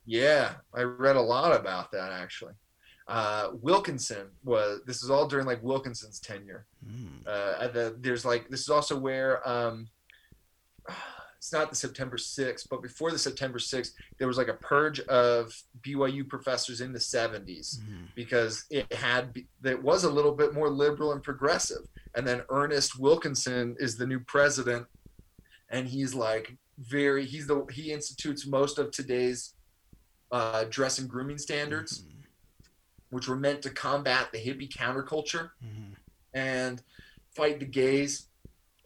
yeah 0.06 0.54
i 0.74 0.84
read 0.84 1.18
a 1.18 1.22
lot 1.22 1.54
about 1.54 1.92
that 1.92 2.14
actually 2.14 2.54
uh, 3.08 3.50
wilkinson 3.62 4.28
was 4.44 4.82
this 4.86 5.04
is 5.04 5.10
all 5.10 5.28
during 5.28 5.46
like 5.46 5.62
wilkinson's 5.64 6.20
tenure 6.20 6.66
Mm. 6.88 7.28
uh, 7.28 7.68
the, 7.68 7.96
there's 8.00 8.26
like 8.26 8.50
this 8.50 8.62
is 8.62 8.70
also 8.70 8.98
where 8.98 9.48
um, 9.48 9.88
it's 11.38 11.52
not 11.54 11.70
the 11.72 11.76
September 11.76 12.18
6th, 12.18 12.68
but 12.70 12.82
before 12.84 13.12
the 13.12 13.18
September 13.18 13.58
6th, 13.58 13.92
there 14.20 14.28
was 14.28 14.38
like 14.38 14.48
a 14.48 14.54
purge 14.56 15.00
of 15.02 15.52
BYU 15.82 16.28
professors 16.28 16.82
in 16.82 16.92
the 16.94 17.00
70s 17.00 17.80
Mhm. 17.80 18.08
because 18.16 18.66
it 18.70 18.92
had 18.94 19.36
it 19.64 19.82
was 19.82 20.04
a 20.04 20.10
little 20.10 20.34
bit 20.34 20.54
more 20.54 20.70
liberal 20.70 21.12
and 21.14 21.24
progressive. 21.24 21.88
And 22.16 22.28
then 22.28 22.44
Ernest 22.50 23.00
Wilkinson 23.00 23.76
is 23.80 23.98
the 23.98 24.06
new 24.06 24.20
president, 24.20 24.86
and 25.70 25.88
he's 25.88 26.14
like 26.14 26.58
very 26.78 27.26
he's 27.26 27.48
the 27.48 27.66
he 27.72 27.92
institutes 27.92 28.46
most 28.48 28.78
of 28.80 28.92
today's 28.92 29.54
uh, 30.32 30.64
dress 30.70 30.98
and 31.00 31.10
grooming 31.10 31.38
standards, 31.38 32.02
Mhm. 32.04 32.11
Which 33.12 33.28
were 33.28 33.36
meant 33.36 33.62
to 33.62 33.70
combat 33.70 34.32
the 34.32 34.40
hippie 34.40 34.70
counterculture 34.72 35.52
Mhm. 35.64 35.96
and 36.34 36.82
fight 37.36 37.60
the 37.60 37.66
gays. 37.66 38.28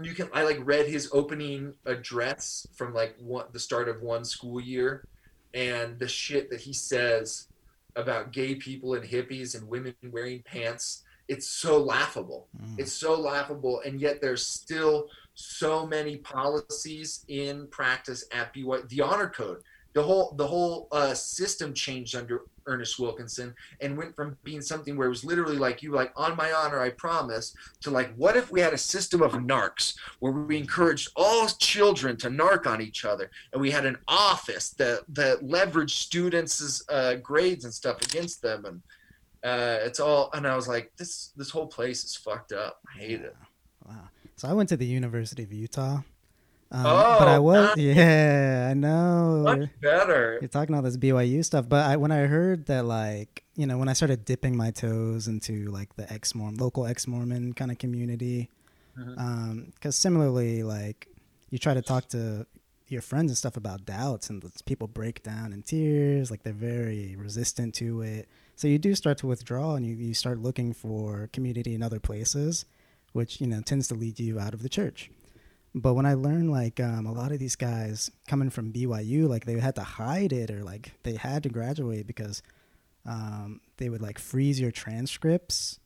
You 0.02 0.14
can 0.14 0.30
I 0.34 0.44
like 0.44 0.58
read 0.62 0.88
his 0.88 1.10
opening 1.14 1.76
address 1.86 2.68
from 2.74 2.94
like 2.94 3.16
one, 3.18 3.46
the 3.54 3.60
start 3.60 3.88
of 3.88 4.02
one 4.02 4.26
school 4.26 4.60
year, 4.60 5.08
and 5.54 5.98
the 6.00 6.08
shit 6.08 6.50
that 6.50 6.60
he 6.62 6.74
says 6.74 7.48
about 7.96 8.34
gay 8.34 8.56
people 8.56 8.94
and 8.96 9.06
hippies 9.06 9.56
and 9.56 9.70
women 9.70 9.96
wearing 10.12 10.44
pants. 10.44 11.04
It's 11.28 11.48
so 11.48 11.82
laughable. 11.82 12.50
Mm. 12.62 12.80
It's 12.80 12.92
so 12.92 13.16
laughable, 13.16 13.80
and 13.86 14.00
yet 14.02 14.22
there's 14.22 14.46
still 14.46 15.10
so 15.34 15.86
many 15.88 16.18
policies 16.18 17.24
in 17.28 17.68
practice 17.68 18.26
at 18.32 18.54
BYU. 18.54 18.88
The 18.90 19.02
honor 19.02 19.30
code, 19.30 19.64
the 19.96 20.04
whole 20.04 20.34
the 20.38 20.46
whole 20.46 20.90
uh, 20.92 21.14
system 21.14 21.74
changed 21.74 22.16
under 22.16 22.42
Ernest 22.68 23.00
Wilkinson 23.00 23.56
and 23.80 23.98
went 23.98 24.14
from 24.16 24.38
being 24.44 24.62
something 24.62 24.98
where 24.98 25.08
it 25.08 25.10
was 25.10 25.24
literally 25.24 25.58
like 25.58 25.82
you 25.82 25.94
like 25.94 26.12
on 26.18 26.36
my 26.36 26.52
honor 26.52 26.82
I 26.82 26.90
promise 26.90 27.56
to 27.82 27.90
like 27.90 28.14
what 28.16 28.36
if 28.36 28.52
we 28.52 28.60
had 28.60 28.74
a 28.74 28.78
system 28.78 29.22
of 29.22 29.32
narcs 29.34 29.96
where 30.20 30.34
we 30.34 30.58
encouraged 30.58 31.10
all 31.16 31.48
children 31.48 32.18
to 32.18 32.30
narc 32.30 32.68
on 32.68 32.82
each 32.82 33.06
other 33.06 33.32
and 33.54 33.62
we 33.62 33.72
had 33.72 33.86
an 33.86 33.98
office 34.08 34.72
that 34.72 35.04
that 35.10 35.44
leveraged 35.44 35.92
students' 35.92 36.84
uh, 36.90 37.16
grades 37.16 37.64
and 37.64 37.74
stuff 37.74 38.02
against 38.02 38.42
them 38.42 38.66
and 38.66 38.82
uh, 39.44 39.78
it's 39.86 40.02
all 40.02 40.30
and 40.34 40.46
I 40.46 40.58
was 40.58 40.68
like 40.68 40.92
this 40.98 41.32
this 41.38 41.50
whole 41.50 41.68
place 41.68 42.04
is 42.04 42.18
fucked 42.18 42.52
up 42.52 42.82
I 42.94 43.00
hate 43.00 43.22
it 43.22 43.36
Wow. 43.88 44.10
So 44.36 44.48
I 44.48 44.54
went 44.54 44.70
to 44.70 44.78
the 44.78 44.86
University 44.86 45.44
of 45.44 45.54
Utah. 45.54 46.00
Um, 46.72 46.86
Oh, 46.86 47.16
but 47.20 47.28
I 47.28 47.40
was 47.40 47.76
nice. 47.76 47.78
yeah, 47.78 48.68
I 48.72 48.74
know. 48.74 49.42
much 49.44 49.70
better 49.82 50.40
You're 50.42 50.48
talking 50.50 50.76
all 50.76 50.82
this 50.82 50.98
BYU 50.98 51.44
stuff, 51.46 51.70
but 51.70 51.86
I, 51.86 51.96
when 51.98 52.12
I 52.12 52.26
heard 52.26 52.66
that, 52.66 52.86
like, 52.86 53.44
you 53.56 53.66
know, 53.68 53.78
when 53.78 53.88
I 53.88 53.94
started 53.94 54.26
dipping 54.26 54.58
my 54.58 54.72
toes 54.72 55.28
into 55.28 55.68
like 55.72 55.96
the 55.96 56.12
ex 56.12 56.34
Mormon, 56.36 56.58
local 56.60 56.86
ex 56.86 57.08
Mormon 57.08 57.54
kind 57.54 57.72
of 57.72 57.78
community, 57.78 58.50
because 58.96 59.96
similarly, 59.96 60.64
like, 60.64 61.08
you 61.50 61.58
try 61.60 61.74
to 61.74 61.82
talk 61.82 62.08
to 62.10 62.46
your 62.88 63.02
friends 63.02 63.32
and 63.32 63.38
stuff 63.38 63.58
about 63.58 63.86
doubts, 63.86 64.30
and 64.30 64.44
people 64.66 64.88
break 64.88 65.24
down 65.24 65.54
in 65.54 65.62
tears, 65.64 66.30
like 66.32 66.44
they're 66.44 66.54
very 66.54 67.16
resistant 67.16 67.74
to 67.76 68.02
it. 68.02 68.28
So 68.56 68.68
you 68.68 68.78
do 68.78 68.96
start 68.96 69.18
to 69.20 69.28
withdraw, 69.28 69.76
and 69.76 69.86
you, 69.86 69.96
you 69.96 70.14
start 70.14 70.40
looking 70.40 70.74
for 70.74 71.30
community 71.34 71.76
in 71.76 71.84
other 71.84 72.00
places, 72.00 72.66
which 73.14 73.40
you 73.40 73.48
know 73.48 73.62
tends 73.62 73.88
to 73.90 73.96
lead 73.96 74.20
you 74.20 74.40
out 74.40 74.54
of 74.54 74.62
the 74.64 74.70
church. 74.70 75.10
But 75.78 75.94
when 75.96 76.06
I 76.06 76.14
learned 76.14 76.52
like 76.52 76.80
um, 76.80 77.06
a 77.06 77.12
lot 77.12 77.34
of 77.34 77.40
these 77.40 77.58
guys 77.58 78.10
coming 78.30 78.50
from 78.50 78.72
BYU, 78.72 79.28
like 79.28 79.46
they 79.46 79.60
had 79.60 79.76
to 79.76 79.84
hide 79.84 80.32
it 80.32 80.50
or 80.50 80.64
like 80.64 80.94
they 81.04 81.16
had 81.16 81.44
to 81.44 81.50
graduate 81.50 82.08
because 82.08 82.42
um, 83.06 83.60
they 83.76 83.90
would 83.90 84.02
like 84.02 84.18
freeze 84.18 84.60
your 84.60 84.72
transcripts, 84.72 85.80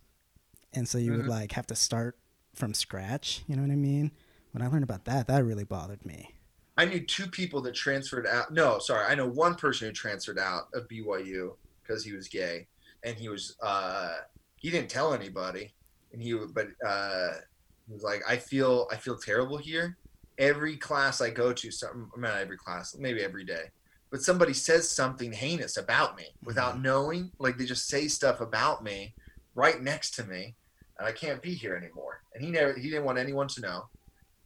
and 0.74 0.88
so 0.88 1.00
you 1.00 1.12
would 1.14 1.26
Mhm. 1.26 1.30
like 1.30 1.52
have 1.54 1.66
to 1.68 1.76
start 1.76 2.18
from 2.54 2.74
scratch. 2.76 3.44
You 3.48 3.56
know 3.56 3.64
what 3.64 3.72
I 3.72 3.76
mean? 3.76 4.12
When 4.52 4.62
I 4.62 4.68
learned 4.68 4.84
about 4.84 5.06
that, 5.06 5.28
that 5.28 5.44
really 5.44 5.64
bothered 5.64 6.06
me. 6.06 6.36
I 6.78 6.86
knew 6.86 7.00
two 7.06 7.28
people 7.28 7.60
that 7.64 7.74
transferred 7.74 8.26
out. 8.28 8.54
No, 8.54 8.78
sorry, 8.80 9.06
I 9.06 9.16
know 9.16 9.28
one 9.28 9.56
person 9.56 9.88
who 9.88 9.94
transferred 9.94 10.40
out 10.40 10.70
of 10.74 10.88
BYU 10.88 11.56
because 11.82 12.06
he 12.06 12.14
was 12.14 12.28
gay, 12.28 12.68
and 13.04 13.18
he 13.18 13.28
was 13.28 13.58
uh, 13.62 14.18
he 14.56 14.70
didn't 14.70 14.90
tell 14.90 15.14
anybody, 15.14 15.74
and 16.14 16.22
he 16.22 16.34
but 16.36 16.68
uh, 16.86 17.34
was 17.90 18.04
like, 18.04 18.22
I 18.28 18.38
feel 18.38 18.88
I 18.92 18.96
feel 18.96 19.18
terrible 19.18 19.58
here. 19.58 19.98
Every 20.38 20.78
class 20.78 21.22
I 21.22 21.30
go 21.30 21.52
to, 21.52 21.72
some 21.72 22.12
not 22.18 22.38
every 22.38 22.58
class, 22.58 22.96
maybe 22.98 23.22
every 23.22 23.44
day, 23.44 23.66
but 24.10 24.22
somebody 24.22 24.54
says 24.54 24.90
something 24.90 25.34
heinous 25.34 25.78
about 25.78 26.16
me 26.16 26.28
without 26.44 26.82
knowing. 26.82 27.32
Like 27.40 27.58
they 27.58 27.66
just 27.66 27.88
say 27.88 28.08
stuff 28.08 28.42
about 28.42 28.84
me 28.84 29.14
right 29.56 29.82
next 29.82 30.12
to 30.16 30.24
me, 30.24 30.56
and 30.98 31.08
I 31.08 31.12
can't 31.12 31.42
be 31.42 31.54
here 31.54 31.76
anymore. 31.76 32.22
And 32.34 32.44
he 32.44 32.52
never 32.52 32.74
he 32.74 32.90
didn't 32.90 33.06
want 33.06 33.18
anyone 33.18 33.48
to 33.50 33.62
know 33.62 33.90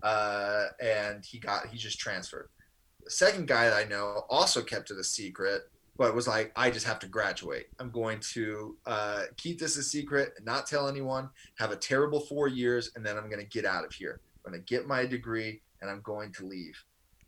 uh, 0.04 0.66
and 0.82 1.26
he 1.26 1.39
got 1.39 1.68
he 1.68 1.78
just 1.78 1.98
transferred. 1.98 2.50
The 3.04 3.10
second 3.10 3.48
guy 3.48 3.70
that 3.70 3.74
I 3.74 3.86
know 3.86 4.26
also 4.30 4.62
kept 4.62 4.91
it 4.91 5.00
a 5.00 5.04
secret, 5.04 5.64
but 5.98 6.08
it 6.10 6.16
was 6.16 6.28
like, 6.28 6.52
I 6.56 6.70
just 6.72 6.86
have 6.88 7.00
to 7.00 7.08
graduate. 7.08 7.68
I'm 7.80 7.91
going 7.91 8.20
to 8.34 8.76
uh, 8.86 9.24
keep 9.38 9.60
this 9.60 9.78
a 9.78 9.84
secret 9.84 10.34
not 10.44 10.66
tell 10.68 10.88
anyone, 10.88 11.30
have 11.60 11.72
a 11.72 11.76
terrible 11.76 12.20
four 12.20 12.48
years, 12.48 12.91
and 12.96 13.06
then 13.06 13.18
I'm 13.18 13.30
going 13.30 13.41
to 13.41 13.46
get 13.50 13.66
out 13.66 13.86
of 13.86 13.94
here. 13.94 14.20
I'm 14.46 14.52
going 14.52 14.64
to 14.64 14.66
get 14.74 14.88
my 14.88 15.06
degree 15.06 15.62
and 15.82 15.89
I'm 15.91 16.02
going 16.02 16.32
to 16.34 16.46
leave. 16.46 16.76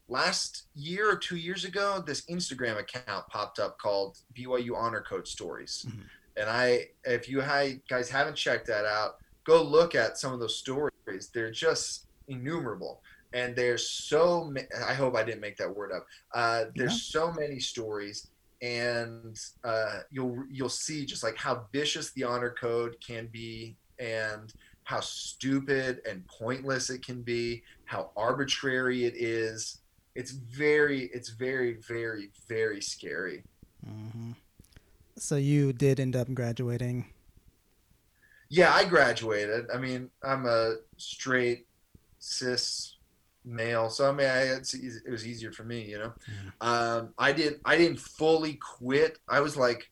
Last 0.08 0.68
year 0.76 1.10
or 1.12 1.16
two 1.16 1.36
years 1.38 1.66
ago, 1.66 2.04
this 2.06 2.22
Instagram 2.26 2.78
account 2.80 3.28
popped 3.30 3.60
up 3.60 3.78
called 3.80 4.18
BYU 4.38 4.76
Honor 4.76 5.02
Code 5.02 5.28
Stories. 5.28 5.86
Mhm. 5.88 6.04
And 6.38 6.50
I, 6.50 6.90
if 7.06 7.30
you 7.30 7.42
guys 7.88 8.10
haven't 8.10 8.36
checked 8.36 8.68
that 8.68 8.86
out, 8.86 9.18
go 9.46 9.62
look 9.64 9.96
at 9.96 10.18
some 10.18 10.34
of 10.34 10.40
those 10.40 10.58
stories. 10.58 11.30
They're 11.34 11.52
just 11.52 12.08
innumerable. 12.28 13.02
And 13.34 13.56
there's 13.56 13.90
so 13.90 14.44
many, 14.46 14.68
I 14.88 14.94
hope 14.94 15.16
I 15.16 15.24
didn't 15.24 15.42
make 15.42 15.58
that 15.58 15.74
word 15.76 15.92
up. 15.92 16.06
Uh, 16.34 16.66
there's 16.76 17.14
Yeah. 17.14 17.20
so 17.22 17.32
many 17.34 17.60
stories 17.60 18.28
and 18.62 19.38
uh, 19.64 20.00
you'll 20.12 20.44
you'll 20.50 20.70
see 20.70 21.06
just 21.06 21.24
like 21.24 21.38
how 21.38 21.66
vicious 21.74 22.12
the 22.12 22.24
honor 22.24 22.52
code 22.60 22.96
can 23.06 23.28
be 23.28 23.78
and 24.00 24.54
how 24.84 25.00
stupid 25.00 26.02
and 26.10 26.26
pointless 26.28 26.90
it 26.90 27.04
can 27.06 27.22
be 27.22 27.64
how 27.86 28.12
arbitrary 28.16 29.06
it 29.06 29.16
is. 29.16 29.80
It's 30.16 30.32
very 30.32 31.10
it's 31.14 31.30
very 31.30 31.74
very 31.88 32.32
very 32.48 32.82
scary. 32.82 33.44
Hmm 33.86 34.32
So 35.18 35.36
you 35.38 35.74
did 35.74 36.00
end 36.00 36.16
up 36.16 36.34
graduating. 36.34 37.06
yeah 38.50 38.74
i 38.74 38.86
graduated. 38.86 39.66
I 39.74 39.78
mean 39.78 40.10
i'm 40.24 40.46
a 40.46 40.76
straight 40.98 41.68
cis 42.20 42.95
male. 43.46 43.90
So 43.90 44.10
i 44.10 44.12
mean 44.12 44.28
I, 44.28 44.42
it 44.44 45.10
was 45.10 45.26
easier 45.28 45.52
for 45.52 45.64
me 45.64 45.84
you 45.86 46.00
know? 46.00 46.14
Um, 46.62 47.14
i 47.18 47.32
did 47.32 47.60
i 47.66 47.78
didn't 47.78 48.00
fully 48.00 48.54
quit. 48.56 49.20
I 49.30 49.40
was 49.42 49.56
like 49.56 49.90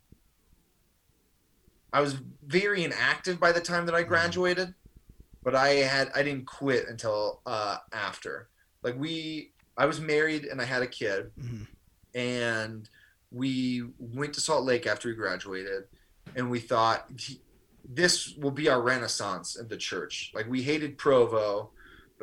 i 1.91 2.01
was 2.01 2.15
very 2.45 2.83
inactive 2.83 3.39
by 3.39 3.51
the 3.51 3.61
time 3.61 3.85
that 3.85 3.95
i 3.95 4.01
graduated 4.03 4.73
but 5.43 5.55
i 5.55 5.69
had 5.69 6.09
i 6.15 6.23
didn't 6.23 6.45
quit 6.45 6.87
until 6.87 7.41
uh, 7.45 7.77
after. 7.91 8.47
Like 8.81 8.97
we 8.97 9.51
i 9.77 9.85
was 9.85 9.99
married 9.99 10.45
and 10.45 10.59
i 10.61 10.65
had 10.65 10.81
a 10.81 10.87
kid. 10.87 11.31
Mhm. 11.39 11.67
and 12.15 12.89
we 13.31 13.83
went 13.97 14.33
to 14.33 14.39
Salt 14.41 14.63
Lake 14.63 14.85
after 14.85 15.09
we 15.09 15.15
graduated, 15.15 15.85
and 16.35 16.51
we 16.51 16.59
thought 16.59 17.09
this 17.83 18.35
will 18.37 18.51
be 18.51 18.69
our 18.69 18.79
renaissance 18.79 19.55
in 19.55 19.67
the 19.67 19.75
church. 19.75 20.31
Like 20.35 20.47
we 20.47 20.61
hated 20.61 20.99
Provo, 20.99 21.71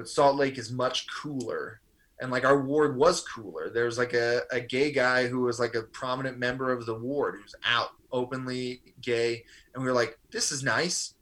but 0.01 0.09
Salt 0.09 0.37
Lake 0.37 0.57
is 0.57 0.73
much 0.73 1.07
cooler, 1.11 1.83
and 2.23 2.31
like 2.31 2.47
our 2.47 2.63
ward 2.63 2.97
was 2.97 3.23
cooler. 3.23 3.69
There 3.69 3.85
was 3.85 3.99
like 3.99 4.15
a, 4.15 4.41
a 4.51 4.59
gay 4.59 4.93
guy 4.93 5.27
who 5.27 5.41
was 5.41 5.61
like 5.61 5.75
a 5.75 5.83
prominent 5.83 6.39
member 6.39 6.73
of 6.73 6.87
the 6.87 6.95
ward 6.95 7.35
who's 7.39 7.55
out 7.67 7.91
openly 8.11 8.81
gay, 9.03 9.45
and 9.75 9.83
we 9.83 9.87
were 9.91 9.95
like, 9.95 10.19
this 10.31 10.53
is 10.53 10.63
nice. 10.63 11.17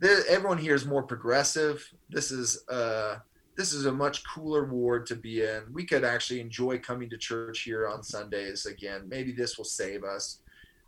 There, 0.00 0.22
everyone 0.28 0.58
here 0.58 0.74
is 0.74 0.84
more 0.84 1.02
progressive. 1.02 1.82
This 2.10 2.30
is 2.30 2.62
uh 2.68 3.20
this 3.56 3.72
is 3.72 3.86
a 3.86 3.92
much 3.92 4.22
cooler 4.28 4.66
ward 4.66 5.06
to 5.06 5.16
be 5.16 5.40
in. 5.42 5.62
We 5.72 5.86
could 5.86 6.04
actually 6.04 6.40
enjoy 6.40 6.78
coming 6.78 7.08
to 7.08 7.16
church 7.16 7.62
here 7.62 7.88
on 7.88 8.02
Sundays 8.02 8.66
again. 8.66 9.08
Maybe 9.08 9.32
this 9.32 9.56
will 9.56 9.64
save 9.64 10.04
us. 10.04 10.40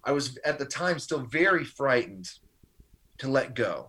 I 0.05 0.13
was 0.13 0.39
at 0.45 0.59
the 0.59 0.67
time 0.67 0.99
still 0.99 1.21
very 1.21 1.65
frightened 1.65 2.29
to 3.17 3.29
let 3.29 3.55
go. 3.55 3.89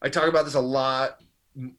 I 0.00 0.08
talk 0.10 0.28
about 0.28 0.44
this 0.44 0.54
a 0.54 0.60
lot 0.60 1.22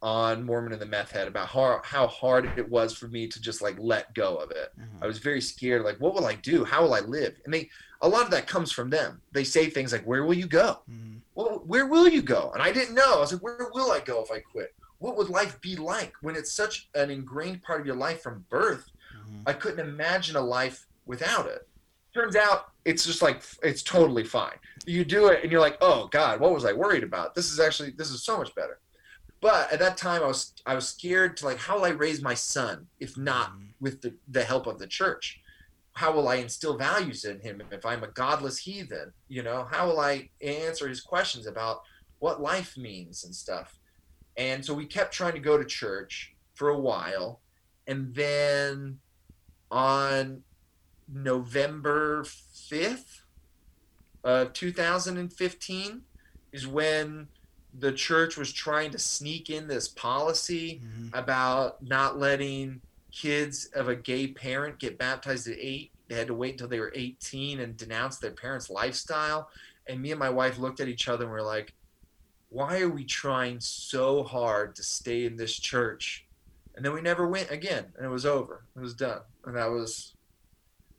on 0.01 0.43
Mormon 0.43 0.73
and 0.73 0.81
the 0.81 0.85
Meth 0.85 1.11
Head 1.11 1.27
about 1.27 1.47
how, 1.49 1.81
how 1.83 2.07
hard 2.07 2.51
it 2.57 2.67
was 2.69 2.93
for 2.95 3.07
me 3.07 3.27
to 3.27 3.39
just 3.41 3.61
like 3.61 3.75
let 3.77 4.13
go 4.15 4.35
of 4.37 4.51
it. 4.51 4.71
Mhm. 4.79 5.03
I 5.03 5.07
was 5.07 5.19
very 5.19 5.41
scared, 5.41 5.83
like, 5.83 5.99
what 5.99 6.13
will 6.13 6.25
I 6.25 6.35
do? 6.35 6.63
How 6.65 6.81
will 6.83 6.93
I 6.93 7.01
live? 7.01 7.39
And 7.45 7.53
they, 7.53 7.69
a 8.01 8.07
lot 8.09 8.23
of 8.25 8.31
that 8.31 8.47
comes 8.47 8.71
from 8.71 8.89
them. 8.89 9.21
They 9.31 9.43
say 9.43 9.69
things 9.69 9.91
like, 9.91 10.03
where 10.05 10.23
will 10.25 10.33
you 10.33 10.47
go? 10.47 10.81
Mhm. 10.89 11.21
well, 11.35 11.61
where 11.67 11.85
will 11.85 12.07
you 12.07 12.23
go? 12.23 12.49
And 12.55 12.63
I 12.63 12.71
didn't 12.71 12.95
know. 12.95 13.17
I 13.17 13.19
was 13.19 13.31
like, 13.33 13.43
where 13.43 13.69
will 13.71 13.91
I 13.91 13.99
go 13.99 14.23
if 14.23 14.31
I 14.31 14.39
quit? 14.39 14.73
What 14.97 15.15
would 15.17 15.29
life 15.29 15.61
be 15.61 15.75
like 15.75 16.13
when 16.21 16.35
it's 16.35 16.51
such 16.51 16.89
an 16.95 17.11
ingrained 17.11 17.61
part 17.61 17.79
of 17.79 17.85
your 17.85 17.95
life 17.95 18.23
from 18.23 18.45
birth? 18.49 18.89
Mhm. 19.15 19.43
I 19.45 19.53
couldn't 19.53 19.79
imagine 19.87 20.35
a 20.35 20.41
life 20.41 20.87
without 21.05 21.45
it. 21.45 21.67
Turns 22.15 22.35
out 22.35 22.71
it's 22.85 23.05
just 23.05 23.21
like 23.21 23.43
it's 23.61 23.83
totally 23.83 24.23
fine. 24.23 24.57
You 24.87 25.05
do 25.05 25.27
it 25.27 25.43
and 25.43 25.51
you're 25.51 25.61
like, 25.61 25.77
oh 25.81 26.07
God, 26.07 26.39
what 26.39 26.51
was 26.51 26.65
I 26.65 26.73
worried 26.73 27.03
about? 27.03 27.35
This 27.35 27.51
is 27.51 27.59
actually 27.59 27.91
this 27.91 28.09
is 28.09 28.23
so 28.23 28.37
much 28.39 28.55
better. 28.55 28.79
But 29.41 29.71
at 29.71 29.79
that 29.79 29.97
time 29.97 30.23
I 30.23 30.27
was 30.27 30.53
I 30.65 30.75
was 30.75 30.89
scared 30.89 31.37
to 31.37 31.45
like 31.45 31.59
how 31.59 31.77
will 31.77 31.85
I 31.85 31.89
raise 31.89 32.21
my 32.21 32.33
son 32.33 32.87
if 32.99 33.17
not 33.17 33.51
Mhm. 33.51 33.73
with 33.79 34.01
the, 34.01 34.15
the 34.27 34.43
help 34.43 34.67
of 34.67 34.79
the 34.79 34.87
church? 34.87 35.39
How 35.93 36.11
will 36.11 36.27
I 36.27 36.35
instill 36.35 36.77
values 36.77 37.23
in 37.25 37.39
him 37.41 37.61
if 37.71 37.85
I'm 37.85 38.03
a 38.03 38.07
godless 38.11 38.59
heathen? 38.59 39.13
You 39.27 39.43
know, 39.43 39.65
how 39.65 39.87
will 39.87 39.99
I 39.99 40.29
answer 40.41 40.87
his 40.87 41.01
questions 41.01 41.45
about 41.47 41.81
what 42.19 42.41
life 42.41 42.77
means 42.77 43.23
and 43.23 43.35
stuff? 43.35 43.79
And 44.35 44.63
so 44.63 44.73
we 44.73 44.85
kept 44.85 45.13
trying 45.13 45.33
to 45.33 45.39
go 45.39 45.57
to 45.57 45.65
church 45.65 46.35
for 46.53 46.69
a 46.69 46.79
while. 46.79 47.41
And 47.87 48.13
then 48.13 48.99
on 49.71 50.43
November 51.07 52.23
5th 52.23 53.21
of 54.23 54.53
2015 54.53 56.01
is 56.51 56.67
when 56.67 57.27
the 57.79 57.91
church 57.91 58.37
was 58.37 58.51
trying 58.51 58.91
to 58.91 58.97
sneak 58.99 59.49
in 59.49 59.67
this 59.67 59.87
policy 59.87 60.81
Mhm. 60.83 61.09
about 61.13 61.81
not 61.83 62.17
letting 62.17 62.81
kids 63.11 63.65
of 63.73 63.87
a 63.87 63.95
gay 63.95 64.27
parent 64.27 64.79
get 64.79 64.97
baptized 64.97 65.47
at 65.47 65.57
eight. 65.59 65.91
They 66.07 66.15
had 66.15 66.27
to 66.27 66.33
wait 66.33 66.51
until 66.53 66.67
they 66.67 66.79
were 66.79 66.91
18 66.95 67.59
and 67.59 67.75
denounce 67.77 68.17
their 68.17 68.31
parents' 68.31 68.69
lifestyle. 68.69 69.49
And 69.87 70.01
me 70.01 70.11
and 70.11 70.19
my 70.19 70.29
wife 70.29 70.57
looked 70.57 70.79
at 70.79 70.87
each 70.87 71.07
other 71.07 71.23
and 71.25 71.31
were 71.31 71.41
like, 71.41 71.73
why 72.49 72.79
are 72.79 72.89
we 72.89 73.03
trying 73.03 73.59
so 73.59 74.23
hard 74.23 74.75
to 74.75 74.83
stay 74.83 75.25
in 75.25 75.35
this 75.35 75.53
church? 75.55 76.25
And 76.75 76.85
then 76.85 76.93
we 76.93 77.01
never 77.01 77.27
went 77.27 77.51
again, 77.51 77.91
and 77.97 78.05
it 78.05 78.09
was 78.09 78.25
over. 78.25 78.63
It 78.75 78.79
was 78.79 78.93
done, 78.93 79.21
and 79.45 79.55
that 79.55 79.65
was, 79.69 80.13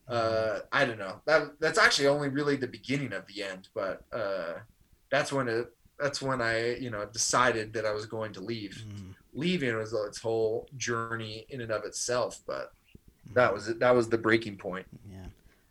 uh, 0.09 0.61
I 0.73 0.85
don't 0.85 0.99
know. 0.99 1.21
That 1.25 1.59
that's 1.61 1.79
actually 1.79 2.09
only 2.09 2.29
really 2.29 2.57
the 2.57 2.67
beginning 2.67 3.13
of 3.13 3.27
the 3.27 3.43
end, 3.45 3.69
but 3.75 4.03
uh, 4.13 4.55
that's 5.11 5.33
when 5.33 5.49
it. 5.49 5.73
That's 5.99 6.23
when 6.23 6.41
I, 6.41 6.77
you 6.77 6.91
know, 6.91 7.05
decided 7.07 7.73
that 7.73 7.85
I 7.85 7.93
was 7.93 8.07
going 8.07 8.33
to 8.35 8.41
leave. 8.41 8.85
Mhm. 8.89 9.15
Leaving 9.35 9.77
was 9.77 9.93
its 9.93 10.19
whole 10.19 10.69
journey 10.77 11.47
in 11.49 11.61
and 11.61 11.71
of 11.71 11.85
itself, 11.85 12.41
but 12.47 12.73
that 13.35 13.53
was 13.53 13.69
it. 13.69 13.79
That 13.81 13.95
was 13.95 14.09
the 14.09 14.19
breaking 14.19 14.57
point. 14.57 14.87
Yeah, 15.11 15.27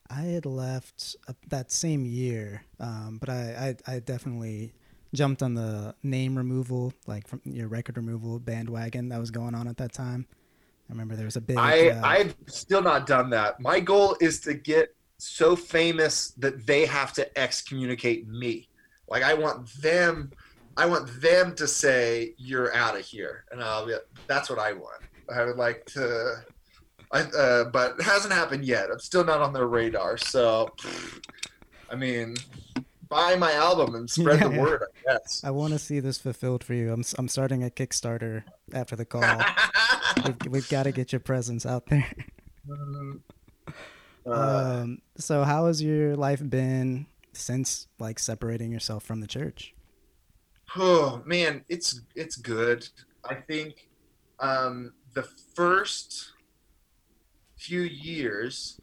I 0.10 0.22
had 0.22 0.46
left 0.46 1.16
uh, 1.28 1.34
that 1.50 1.72
same 1.72 2.06
year, 2.06 2.64
um, 2.80 3.18
but 3.20 3.30
I, 3.30 3.76
I 3.88 3.96
I 3.96 4.00
definitely 4.00 4.74
jumped 5.14 5.42
on 5.42 5.54
the 5.54 5.96
name 6.04 6.38
removal, 6.38 6.94
like 7.08 7.28
from 7.28 7.42
your 7.46 7.68
record 7.68 7.98
removal 7.98 8.40
bandwagon 8.40 9.10
that 9.10 9.20
was 9.20 9.32
going 9.32 9.56
on 9.56 9.68
at 9.68 9.78
that 9.78 9.94
time. 9.94 10.28
I 10.90 10.94
remember 10.94 11.16
there 11.16 11.26
was 11.26 11.36
a 11.36 11.42
big. 11.42 11.58
I 11.58 11.90
uh, 11.90 12.02
I've 12.06 12.36
still 12.48 12.82
not 12.82 13.08
done 13.08 13.30
that. 13.32 13.60
My 13.60 13.80
goal 13.80 14.16
is 14.22 14.40
to 14.42 14.54
get 14.54 14.94
so 15.18 15.56
famous 15.56 16.32
that 16.38 16.66
they 16.66 16.86
have 16.86 17.12
to 17.14 17.38
excommunicate 17.38 18.28
me. 18.28 18.70
Like 19.08 19.24
I 19.24 19.34
want 19.34 19.70
them, 19.82 20.32
I 20.76 20.86
want 20.86 21.22
them 21.22 21.55
to 21.55 21.68
say 21.68 22.34
you're 22.38 22.74
out 22.74 22.95
of 22.97 23.05
here, 23.05 23.45
and 23.51 23.62
I'll 23.64 23.86
be. 23.86 23.95
That's 24.28 24.49
what 24.49 24.60
I 24.60 24.74
want. 24.74 25.01
I 25.34 25.43
would 25.45 25.58
like 25.58 25.86
to. 25.88 26.36
I, 27.12 27.22
uh, 27.22 27.64
but 27.66 27.99
it 27.99 28.03
hasn't 28.03 28.34
happened 28.34 28.66
yet. 28.66 28.89
I'm 28.91 28.99
still 28.99 29.24
not 29.24 29.41
on 29.41 29.53
their 29.53 29.68
radar. 29.68 30.18
So, 30.18 30.70
I 31.89 31.95
mean, 31.95 32.36
buy 33.08 33.38
my 33.38 33.53
album 33.53 33.95
and 33.95 34.10
spread 34.10 34.41
the 34.41 34.49
Yeah. 34.49 34.60
word. 34.60 34.84
I 34.84 35.14
guess. 35.14 35.41
I 35.43 35.51
want 35.51 35.72
to 35.72 35.80
see 35.80 36.01
this 36.01 36.18
fulfilled 36.18 36.64
for 36.66 36.74
you. 36.74 36.91
I'm 36.91 37.03
I'm 37.18 37.30
starting 37.30 37.64
a 37.64 37.70
Kickstarter 37.70 38.43
after 38.74 38.97
the 38.97 39.05
call. 39.05 39.24
we've, 40.26 40.51
we've 40.51 40.70
got 40.70 40.84
to 40.84 40.91
get 40.91 41.14
your 41.14 41.22
presence 41.22 41.66
out 41.66 41.86
there. 41.86 42.05
Uh, 44.30 44.82
um, 44.84 45.01
so 45.18 45.43
how 45.43 45.68
has 45.68 45.82
your 45.82 46.18
life 46.18 46.41
been 46.49 47.05
since 47.38 47.88
like 48.00 48.20
separating 48.20 48.72
yourself 48.72 49.04
from 49.04 49.22
the 49.22 49.28
church? 49.28 49.74
Oh 50.76 51.22
man, 51.26 51.64
it's 51.70 52.02
it's 52.16 52.36
good. 52.36 52.88
I 53.24 53.36
think 53.36 53.88
um, 54.40 54.94
the 55.14 55.24
first 55.56 56.32
few 57.58 57.82
years 57.82 58.80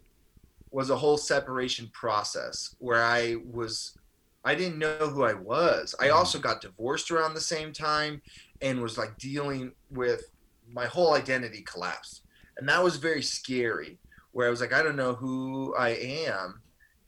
was 0.70 0.90
a 0.90 0.96
whole 0.96 1.16
separation 1.16 1.88
process 1.92 2.74
where 2.78 3.02
I 3.02 3.36
was 3.50 3.96
I 4.44 4.54
didn't 4.54 4.78
know 4.78 4.96
who 4.96 5.24
I 5.24 5.32
was. 5.32 5.94
I 6.00 6.10
also 6.10 6.38
got 6.38 6.60
divorced 6.60 7.10
around 7.10 7.34
the 7.34 7.40
same 7.40 7.72
time 7.72 8.20
and 8.60 8.82
was 8.82 8.98
like 8.98 9.16
dealing 9.18 9.72
with 9.90 10.30
my 10.70 10.86
whole 10.86 11.14
identity 11.14 11.62
collapsed. 11.62 12.22
And 12.58 12.68
that 12.68 12.82
was 12.82 12.96
very 12.96 13.22
scary 13.22 13.98
where 14.32 14.46
I 14.46 14.50
was 14.50 14.60
like 14.60 14.72
I 14.72 14.82
don't 14.82 14.96
know 14.96 15.14
who 15.14 15.74
I 15.76 15.90
am 15.90 16.60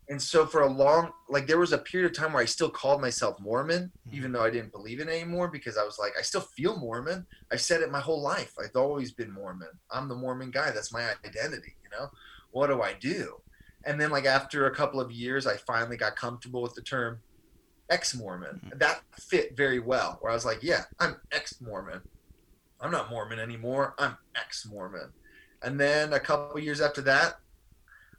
and 0.09 0.23
so 0.23 0.47
for 0.47 0.63
a 0.63 0.67
long 0.69 1.11
like 1.29 1.47
there 1.47 1.59
was 1.59 1.73
a 1.73 1.79
period 1.79 2.09
of 2.11 2.17
time 2.17 2.33
where 2.33 2.43
i 2.43 2.47
still 2.47 2.71
called 2.71 3.01
myself 3.01 3.39
mormon 3.41 3.93
Mhm. 4.09 4.15
even 4.15 4.33
though 4.33 4.43
i 4.45 4.51
didn't 4.51 4.71
believe 4.73 5.01
it 5.01 5.09
anymore 5.09 5.49
because 5.49 5.77
i 5.77 5.83
was 5.83 5.99
like 5.99 6.13
i 6.19 6.23
still 6.23 6.41
feel 6.57 6.77
mormon. 6.79 7.27
I've 7.53 7.61
said 7.61 7.81
it 7.81 7.91
my 7.91 8.01
whole 8.01 8.21
life. 8.23 8.53
I've 8.59 8.75
always 8.77 9.13
been 9.13 9.31
mormon. 9.33 9.69
I'm 9.91 10.09
the 10.09 10.15
mormon 10.17 10.51
guy. 10.51 10.71
That's 10.71 10.93
my 10.93 11.05
identity 11.25 11.77
you 11.83 11.91
know? 11.97 12.09
What 12.51 12.69
do 12.69 12.83
i 12.83 12.93
do? 12.95 13.41
And 13.85 14.01
then 14.01 14.11
like 14.11 14.25
after 14.27 14.67
a 14.67 14.75
couple 14.75 15.01
of 15.01 15.11
years 15.13 15.47
i 15.47 15.57
finally 15.57 15.97
got 15.97 16.17
comfortable 16.17 16.63
with 16.63 16.75
the 16.75 16.83
term 16.83 17.23
ex-mormon. 17.91 18.73
That 18.77 19.01
fit 19.19 19.57
very 19.57 19.79
well 19.79 20.19
where 20.21 20.31
i 20.33 20.35
was 20.35 20.45
like 20.45 20.63
yeah 20.63 20.85
i'm 21.01 21.17
ex-mormon. 21.33 22.01
I'm 22.81 22.91
not 22.91 23.11
mormon 23.11 23.39
anymore. 23.39 23.95
I'm 23.99 24.17
ex-mormon. 24.37 25.13
And 25.63 25.81
then 25.81 26.13
a 26.13 26.21
couple 26.21 26.61
years 26.61 26.81
after 26.81 27.01
that 27.03 27.37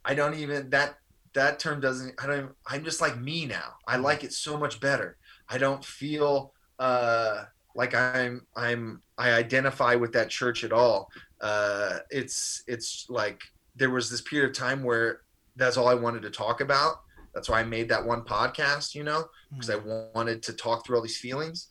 i 0.04 0.14
don't 0.14 0.34
even 0.34 0.70
that 0.70 0.96
that 1.34 1.58
term 1.58 1.80
doesn't 1.80 2.14
i 2.22 2.26
don't 2.26 2.36
even, 2.36 2.50
i'm 2.66 2.84
just 2.84 3.00
like 3.00 3.18
me 3.18 3.46
now. 3.46 3.74
I 3.86 3.96
like 3.96 4.24
it 4.24 4.32
so 4.32 4.56
much 4.58 4.80
better. 4.80 5.16
I 5.48 5.58
don't 5.58 5.84
feel 5.84 6.52
uh 6.78 7.44
like 7.74 7.94
i'm 7.94 8.46
i'm 8.56 9.02
i 9.16 9.32
identify 9.32 9.94
with 9.94 10.12
that 10.12 10.30
church 10.30 10.64
at 10.64 10.72
all. 10.72 11.10
Uh 11.40 11.98
it's 12.10 12.62
it's 12.66 13.06
like 13.08 13.40
there 13.76 13.90
was 13.90 14.10
this 14.10 14.20
period 14.20 14.50
of 14.50 14.56
time 14.56 14.82
where 14.82 15.22
that's 15.56 15.76
all 15.76 15.88
i 15.88 15.94
wanted 15.94 16.22
to 16.22 16.30
talk 16.30 16.60
about. 16.60 17.00
That's 17.34 17.48
why 17.48 17.60
i 17.60 17.64
made 17.64 17.88
that 17.90 18.04
one 18.04 18.22
podcast 18.22 18.94
you 18.94 19.04
know 19.04 19.24
because 19.52 19.70
i 19.70 19.76
wanted 20.14 20.42
to 20.44 20.52
talk 20.52 20.84
through 20.84 20.96
all 20.96 21.02
these 21.02 21.18
feelings. 21.18 21.68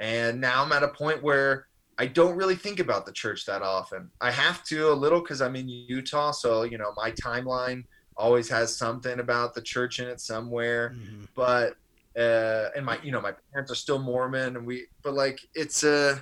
And 0.00 0.40
now 0.40 0.64
i'm 0.64 0.72
at 0.72 0.82
a 0.82 0.88
point 0.88 1.22
where 1.22 1.66
i 1.98 2.06
don't 2.06 2.36
really 2.36 2.56
think 2.56 2.80
about 2.80 3.06
the 3.06 3.12
church 3.12 3.46
that 3.46 3.62
often. 3.62 4.10
I 4.20 4.30
have 4.30 4.64
to 4.64 4.90
a 4.90 4.94
little 4.94 5.20
because 5.20 5.40
i'm 5.42 5.56
in 5.56 5.68
utah 5.68 6.30
so 6.30 6.62
you 6.62 6.78
know 6.78 6.92
my 6.96 7.12
timeline 7.12 7.84
always 8.16 8.48
has 8.48 8.76
something 8.76 9.20
about 9.20 9.54
the 9.54 9.62
church 9.62 9.98
in 10.00 10.06
it 10.08 10.20
somewhere 10.20 10.90
Mhm. 10.94 11.28
but 11.34 11.76
uh 12.16 12.68
and 12.76 12.84
my 12.84 12.98
you 13.02 13.10
know 13.10 13.20
my 13.20 13.32
parents 13.52 13.72
are 13.72 13.76
still 13.76 13.98
mormon 13.98 14.56
and 14.56 14.66
we 14.66 14.86
but 15.02 15.14
like 15.14 15.40
it's 15.54 15.82
uh 15.82 16.18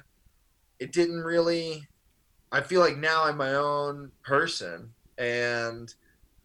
it 0.78 0.93
didn't 0.93 1.20
really 1.22 1.88
i 2.53 2.61
feel 2.61 2.80
like 2.80 2.97
now 2.97 3.24
i'm 3.24 3.36
my 3.36 3.55
own 3.55 4.12
person 4.22 4.95
and 5.18 5.93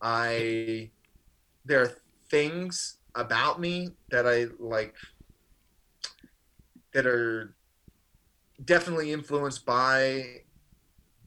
i 0.02 0.90
there 1.64 1.82
are 1.84 1.92
things 2.30 2.98
about 3.14 3.60
me 3.60 3.90
that 4.10 4.26
i 4.28 4.48
like 4.60 4.96
that 6.94 7.06
are 7.06 7.56
definitely 8.64 9.12
influenced 9.12 9.66
by 9.66 10.42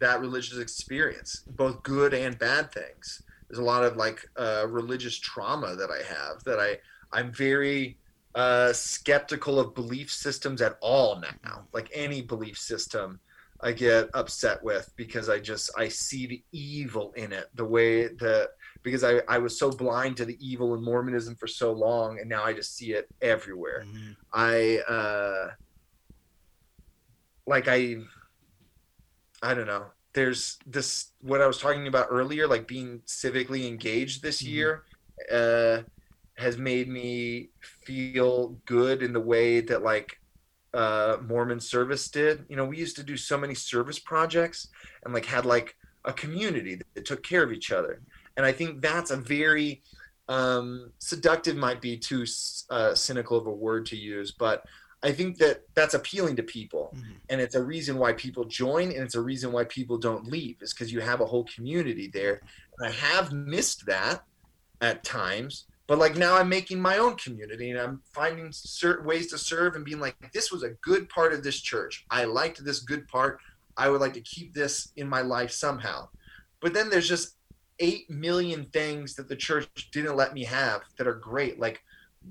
that 0.00 0.20
religious 0.20 0.58
experience 0.58 1.44
both 1.46 1.82
good 1.82 2.14
and 2.14 2.38
bad 2.38 2.72
things 2.72 3.22
there's 3.48 3.58
a 3.58 3.64
lot 3.64 3.84
of 3.84 3.96
like 3.96 4.20
uh, 4.36 4.66
religious 4.68 5.18
trauma 5.18 5.74
that 5.76 5.90
i 5.90 6.02
have 6.02 6.42
that 6.44 6.58
i 6.58 6.76
i'm 7.12 7.32
very 7.32 7.98
uh, 8.34 8.72
skeptical 8.72 9.58
of 9.58 9.74
belief 9.74 10.12
systems 10.12 10.62
at 10.62 10.76
all 10.80 11.20
now. 11.44 11.66
Like 11.72 11.90
any 11.92 12.22
belief 12.22 12.56
system, 12.56 13.20
I 13.60 13.72
get 13.72 14.08
upset 14.14 14.62
with 14.62 14.92
because 14.96 15.28
I 15.28 15.40
just 15.40 15.70
I 15.76 15.88
see 15.88 16.26
the 16.26 16.44
evil 16.52 17.12
in 17.16 17.32
it. 17.32 17.46
The 17.54 17.64
way 17.64 18.06
that 18.06 18.50
because 18.84 19.02
I 19.02 19.22
I 19.28 19.38
was 19.38 19.58
so 19.58 19.70
blind 19.70 20.18
to 20.18 20.24
the 20.24 20.36
evil 20.40 20.74
in 20.74 20.84
Mormonism 20.84 21.34
for 21.34 21.48
so 21.48 21.72
long, 21.72 22.20
and 22.20 22.28
now 22.28 22.44
I 22.44 22.52
just 22.52 22.76
see 22.76 22.92
it 22.92 23.08
everywhere. 23.20 23.84
Mhm. 23.84 24.16
I 24.32 24.78
uh, 24.88 25.50
like 27.46 27.66
I 27.66 27.96
I 29.42 29.54
don't 29.54 29.66
know. 29.66 29.86
There's 30.18 30.58
this 30.66 31.12
what 31.20 31.40
I 31.40 31.46
was 31.46 31.58
talking 31.58 31.86
about 31.86 32.08
earlier, 32.10 32.48
like 32.48 32.66
being 32.66 32.90
civically 33.06 33.68
engaged 33.68 34.20
this 34.20 34.42
Mhm. 34.42 34.48
year. 34.54 34.70
Uh, 35.40 35.76
has 36.44 36.56
made 36.56 36.88
me 36.88 37.50
feel 37.86 38.60
good 38.64 39.02
in 39.06 39.12
the 39.12 39.20
way 39.32 39.60
that 39.60 39.82
like 39.92 40.10
uh 40.74 41.18
Mormon 41.30 41.60
service 41.60 42.04
did. 42.10 42.44
You 42.50 42.56
know, 42.56 42.66
we 42.72 42.78
used 42.78 42.96
to 42.96 43.04
do 43.12 43.16
so 43.16 43.36
many 43.38 43.54
service 43.54 44.00
projects 44.12 44.68
and 45.04 45.14
like 45.14 45.26
had 45.26 45.44
like 45.56 45.68
a 46.04 46.12
community 46.12 46.74
that, 46.76 46.86
that 46.94 47.06
took 47.10 47.22
care 47.22 47.44
of 47.44 47.52
each 47.52 47.70
other. 47.78 47.94
And 48.36 48.44
I 48.50 48.52
think 48.58 48.70
that's 48.82 49.12
a 49.12 49.16
very 49.16 49.68
um 50.38 50.92
seductive 50.98 51.56
might 51.56 51.80
be 51.80 51.96
too 51.96 52.24
uh, 52.76 52.92
cynical 53.06 53.36
of 53.38 53.46
a 53.46 53.56
word 53.66 53.86
to 53.86 53.96
use, 53.96 54.30
but 54.46 54.64
I 55.02 55.12
think 55.12 55.38
that 55.38 55.62
that's 55.74 55.94
appealing 55.94 56.36
to 56.36 56.42
people. 56.42 56.92
Mhm. 56.96 57.16
and 57.30 57.40
it's 57.40 57.54
a 57.54 57.62
reason 57.62 57.98
why 57.98 58.12
people 58.14 58.44
join 58.44 58.90
and 58.90 59.02
it's 59.02 59.14
a 59.14 59.20
reason 59.20 59.52
why 59.52 59.64
people 59.64 59.98
don't 59.98 60.26
leave 60.26 60.56
is 60.62 60.72
because 60.72 60.90
you 60.92 61.00
have 61.00 61.20
a 61.20 61.26
whole 61.26 61.44
community 61.44 62.08
there. 62.08 62.40
And 62.78 62.88
i 62.88 62.90
have 62.90 63.32
missed 63.32 63.86
that 63.86 64.24
at 64.80 65.04
times 65.04 65.66
but 65.86 65.98
like 65.98 66.16
now 66.16 66.36
i'm 66.36 66.48
making 66.48 66.80
my 66.80 66.96
own 66.98 67.16
community 67.16 67.70
and 67.70 67.78
i'm 67.80 68.00
finding 68.12 68.50
certain 68.52 69.04
ways 69.06 69.26
to 69.28 69.36
serve 69.38 69.74
and 69.74 69.84
being 69.84 70.00
like 70.00 70.14
this 70.32 70.50
was 70.52 70.62
a 70.62 70.70
good 70.82 71.08
part 71.08 71.32
of 71.32 71.42
this 71.42 71.60
church. 71.60 72.06
I 72.10 72.24
liked 72.24 72.64
this 72.64 72.80
good 72.80 73.06
part. 73.08 73.40
I 73.76 73.88
would 73.90 74.00
like 74.00 74.14
to 74.14 74.20
keep 74.22 74.54
this 74.54 74.92
in 74.96 75.06
my 75.08 75.20
life 75.22 75.50
somehow. 75.50 76.08
But 76.60 76.74
then 76.74 76.90
there's 76.90 77.08
just 77.08 77.36
8 77.78 78.10
million 78.10 78.64
things 78.72 79.14
that 79.16 79.28
the 79.28 79.36
church 79.36 79.68
didn't 79.92 80.16
let 80.16 80.34
me 80.34 80.44
have 80.44 80.82
that 80.96 81.06
are 81.06 81.14
great 81.14 81.60
like 81.60 81.80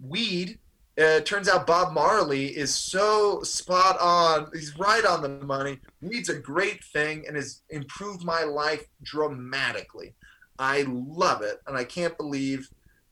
weed 0.01 0.59
uh, 0.99 1.17
it 1.17 1.25
turns 1.25 1.47
out 1.47 1.67
Bob 1.67 1.93
Marley 1.93 2.47
is 2.47 2.73
so 2.73 3.43
spot 3.43 3.99
on. 3.99 4.49
He's 4.53 4.77
right 4.79 5.05
on 5.05 5.21
the 5.21 5.29
money. 5.29 5.79
Weed's 6.01 6.29
a 6.29 6.39
great 6.39 6.83
thing 6.85 7.25
and 7.27 7.35
has 7.35 7.61
improved 7.69 8.23
my 8.23 8.43
life 8.43 8.83
dramatically. 9.03 10.15
I 10.57 10.85
love 10.87 11.43
it, 11.43 11.61
and 11.67 11.77
I 11.77 11.83
can't 11.83 12.17
believe 12.17 12.67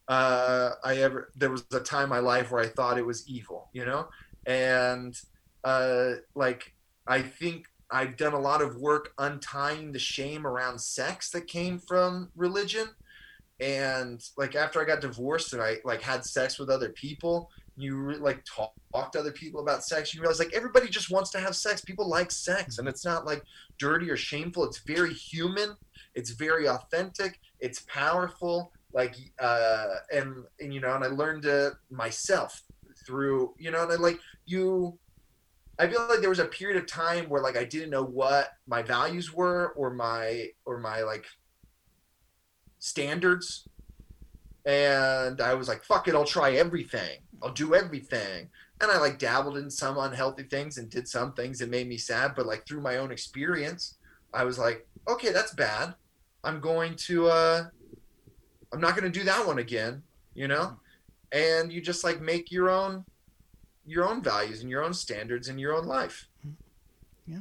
uh, 0.07 0.71
I 0.83 0.97
ever. 0.97 1.31
There 1.35 1.51
was 1.51 1.63
a 1.73 1.79
time 1.79 2.05
in 2.05 2.09
my 2.09 2.19
life 2.19 2.51
where 2.51 2.63
I 2.63 2.67
thought 2.67 2.97
it 2.97 3.05
was 3.05 3.27
evil, 3.27 3.69
you 3.71 3.85
know, 3.85 4.07
and 4.47 5.15
uh, 5.63 6.13
like 6.33 6.73
I 7.07 7.21
think 7.21 7.65
I've 7.91 8.17
done 8.17 8.33
a 8.33 8.39
lot 8.39 8.61
of 8.61 8.77
work 8.77 9.13
untying 9.19 9.91
the 9.91 9.99
shame 9.99 10.47
around 10.47 10.79
sex 10.79 11.29
that 11.31 11.47
came 11.47 11.79
from 11.79 12.31
religion. 12.35 12.87
And 13.59 14.21
like 14.37 14.55
after 14.55 14.81
I 14.81 14.85
got 14.85 15.01
divorced 15.01 15.53
and 15.53 15.61
I 15.61 15.77
like 15.85 16.01
had 16.01 16.25
sex 16.25 16.59
with 16.59 16.69
other 16.69 16.89
people, 16.89 17.51
you 17.77 18.13
like 18.13 18.43
talk, 18.45 18.73
talk 18.93 19.11
to 19.11 19.19
other 19.19 19.31
people 19.31 19.61
about 19.61 19.83
sex 19.83 20.13
you 20.13 20.21
realize 20.21 20.39
like 20.39 20.53
everybody 20.53 20.87
just 20.87 21.11
wants 21.11 21.29
to 21.31 21.39
have 21.39 21.55
sex. 21.55 21.81
People 21.81 22.07
like 22.07 22.31
sex 22.31 22.77
and 22.77 22.87
it's 22.87 23.05
not 23.05 23.25
like 23.25 23.43
dirty 23.77 24.09
or 24.09 24.17
shameful. 24.17 24.63
It's 24.63 24.79
very 24.79 25.13
human. 25.13 25.75
It's 26.13 26.31
very 26.31 26.67
authentic. 26.67 27.39
It's 27.59 27.81
powerful. 27.87 28.71
Like 28.93 29.15
uh 29.39 29.87
and, 30.13 30.45
and 30.59 30.73
you 30.73 30.79
know 30.79 30.95
and 30.95 31.03
i 31.03 31.07
learned 31.07 31.43
it 31.43 31.73
myself 31.91 32.63
through 33.05 33.53
you 33.57 33.71
know 33.71 33.83
and 33.83 33.91
I, 33.91 33.95
like 33.95 34.19
you 34.45 34.97
i 35.77 35.87
feel 35.87 36.07
like 36.07 36.21
there 36.21 36.29
was 36.29 36.39
a 36.39 36.45
period 36.45 36.77
of 36.77 36.87
time 36.87 37.25
where 37.25 37.41
like 37.41 37.57
i 37.57 37.65
didn't 37.65 37.89
know 37.89 38.03
what 38.03 38.51
my 38.67 38.81
values 38.81 39.33
were 39.33 39.73
or 39.75 39.93
my 39.93 40.47
or 40.65 40.79
my 40.79 41.01
like 41.01 41.25
standards 42.79 43.67
and 44.65 45.41
I 45.41 45.53
was 45.53 45.67
like, 45.67 45.83
fuck 45.83 46.07
it, 46.07 46.15
I'll 46.15 46.25
try 46.25 46.53
everything. 46.53 47.19
I'll 47.41 47.53
do 47.53 47.75
everything. 47.75 48.49
And 48.81 48.91
I 48.91 48.97
like 48.97 49.19
dabbled 49.19 49.57
in 49.57 49.69
some 49.69 49.97
unhealthy 49.97 50.43
things 50.43 50.77
and 50.77 50.89
did 50.89 51.07
some 51.07 51.33
things 51.33 51.59
that 51.59 51.69
made 51.69 51.87
me 51.87 51.97
sad, 51.97 52.33
but 52.35 52.45
like 52.45 52.65
through 52.65 52.81
my 52.81 52.97
own 52.97 53.11
experience, 53.11 53.95
I 54.33 54.43
was 54.43 54.59
like, 54.59 54.85
okay, 55.07 55.31
that's 55.31 55.53
bad. 55.53 55.95
I'm 56.43 56.59
going 56.59 56.95
to 56.95 57.27
uh 57.27 57.65
I'm 58.73 58.81
not 58.81 58.97
going 58.97 59.09
to 59.11 59.19
do 59.19 59.23
that 59.25 59.45
one 59.45 59.59
again, 59.59 60.03
you 60.33 60.47
know? 60.47 60.77
And 61.31 61.71
you 61.71 61.81
just 61.81 62.03
like 62.03 62.19
make 62.21 62.51
your 62.51 62.69
own 62.69 63.05
your 63.85 64.07
own 64.07 64.21
values 64.21 64.61
and 64.61 64.69
your 64.69 64.83
own 64.83 64.93
standards 64.93 65.47
in 65.47 65.57
your 65.59 65.73
own 65.73 65.85
life. 65.85 66.27
Yeah. 67.27 67.37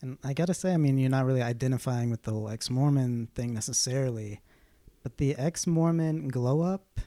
And 0.00 0.18
I 0.24 0.32
got 0.32 0.46
to 0.46 0.54
say, 0.54 0.72
I 0.72 0.78
mean, 0.78 0.98
you're 0.98 1.10
not 1.10 1.26
really 1.26 1.42
identifying 1.42 2.10
with 2.10 2.22
the 2.22 2.32
whole 2.32 2.48
ex 2.48 2.70
Mormon 2.70 3.28
thing 3.34 3.54
necessarily, 3.54 4.40
but 5.02 5.18
the 5.18 5.34
ex 5.36 5.66
Mormon 5.66 6.28
glow 6.28 6.60
up 6.60 7.00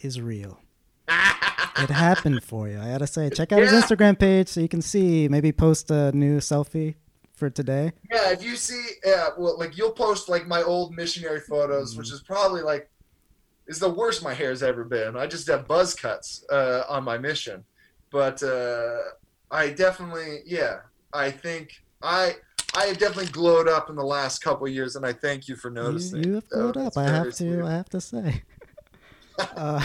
is 0.00 0.20
real. 0.20 0.60
It 1.08 1.90
happened 1.90 2.42
for 2.44 2.68
you. 2.68 2.78
I 2.78 2.88
got 2.88 2.98
to 2.98 3.06
say, 3.06 3.30
check 3.30 3.52
out 3.52 3.60
his 3.60 3.72
Instagram 3.72 4.18
page 4.18 4.48
so 4.48 4.60
you 4.60 4.68
can 4.68 4.82
see, 4.82 5.28
maybe 5.28 5.50
post 5.52 5.90
a 5.90 6.12
new 6.12 6.38
selfie 6.38 6.96
for 7.34 7.48
today. 7.48 7.92
Yeah, 8.12 8.30
if 8.32 8.44
you 8.44 8.56
see, 8.56 8.84
yeah, 9.04 9.28
well, 9.38 9.58
like 9.58 9.76
you'll 9.76 9.92
post 9.92 10.28
like 10.28 10.46
my 10.46 10.62
old 10.62 10.94
missionary 10.94 11.40
photos, 11.40 11.96
which 11.96 12.12
is 12.12 12.22
probably 12.22 12.62
like 12.62 12.90
is 13.66 13.78
the 13.78 13.88
worst 13.88 14.22
my 14.22 14.34
hair's 14.34 14.62
ever 14.62 14.84
been. 14.84 15.16
I 15.16 15.26
just 15.26 15.46
have 15.46 15.66
buzz 15.66 15.94
cuts 15.94 16.44
uh, 16.50 16.82
on 16.88 17.02
my 17.04 17.16
mission, 17.16 17.64
but 18.10 18.42
uh, 18.42 18.98
I 19.50 19.70
definitely, 19.70 20.40
yeah, 20.44 20.80
I 21.12 21.30
think 21.30 21.82
I 22.02 22.36
I 22.74 22.86
have 22.86 22.98
definitely 22.98 23.32
glowed 23.32 23.68
up 23.68 23.90
in 23.90 23.96
the 23.96 24.04
last 24.04 24.40
couple 24.40 24.66
of 24.66 24.72
years, 24.72 24.96
and 24.96 25.04
I 25.04 25.12
thank 25.12 25.48
you 25.48 25.56
for 25.56 25.70
noticing. 25.70 26.22
You, 26.22 26.28
you 26.28 26.34
have 26.36 26.48
glowed 26.48 26.76
up. 26.76 26.96
I 26.96 27.04
have 27.04 27.26
to. 27.26 27.32
sweet. 27.32 27.62
I 27.62 27.72
have 27.72 27.88
to 27.90 28.00
say. 28.00 28.42
uh, 29.56 29.82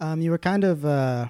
um, 0.00 0.20
you 0.20 0.30
were 0.30 0.38
kind 0.38 0.64
of 0.64 0.84
uh, 0.84 1.28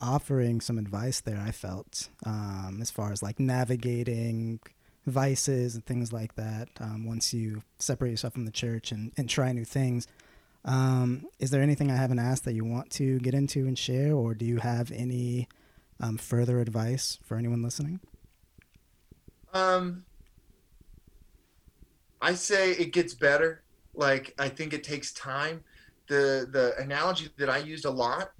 offering 0.00 0.60
some 0.60 0.78
advice 0.78 1.20
there. 1.20 1.40
I 1.40 1.52
felt 1.52 2.08
um, 2.26 2.78
as 2.80 2.90
far 2.90 3.12
as 3.12 3.22
like 3.22 3.38
navigating 3.38 4.60
vices 5.06 5.74
and 5.74 5.84
things 5.86 6.12
like 6.12 6.34
that. 6.34 6.68
Um, 6.80 7.06
once 7.06 7.32
you 7.32 7.62
separate 7.78 8.10
yourself 8.10 8.32
from 8.32 8.46
the 8.46 8.50
church 8.50 8.90
and, 8.90 9.12
and 9.16 9.28
try 9.28 9.52
new 9.52 9.64
things, 9.64 10.08
Um, 10.64 11.26
is 11.38 11.50
there 11.50 11.62
anything 11.62 11.90
I 11.90 11.96
haven't 11.96 12.18
asked 12.20 12.44
that 12.46 12.54
you 12.54 12.64
want 12.64 12.90
to 12.92 13.18
get 13.20 13.34
into 13.34 13.66
and 13.66 13.78
share, 13.78 14.14
or 14.14 14.34
do 14.34 14.46
you 14.46 14.58
have 14.58 14.90
any 14.92 15.46
um, 16.00 16.16
further 16.16 16.58
advice 16.58 17.18
for 17.22 17.36
anyone 17.36 17.62
listening? 17.62 18.00
Um, 19.54 20.04
I 22.20 22.34
say 22.34 22.72
it 22.72 22.92
gets 22.92 23.14
better. 23.14 23.62
Like 23.94 24.34
I 24.38 24.48
think 24.48 24.74
it 24.74 24.84
takes 24.84 25.12
time. 25.12 25.62
The 26.08 26.48
the 26.50 26.74
analogy 26.78 27.28
that 27.38 27.48
I 27.48 27.58
used 27.58 27.84
a 27.84 27.90
lot, 27.90 28.32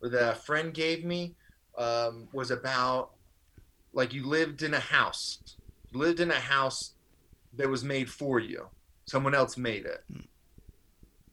that 0.00 0.32
a 0.32 0.34
friend 0.34 0.72
gave 0.72 1.04
me, 1.04 1.34
um, 1.76 2.28
was 2.32 2.50
about 2.50 3.10
like 3.92 4.12
you 4.14 4.26
lived 4.26 4.62
in 4.62 4.74
a 4.74 4.80
house. 4.80 5.38
You 5.90 6.00
lived 6.00 6.20
in 6.20 6.30
a 6.30 6.40
house 6.40 6.94
that 7.54 7.68
was 7.68 7.84
made 7.84 8.10
for 8.10 8.40
you. 8.40 8.68
Someone 9.04 9.34
else 9.34 9.58
made 9.58 9.84
it, 9.84 10.04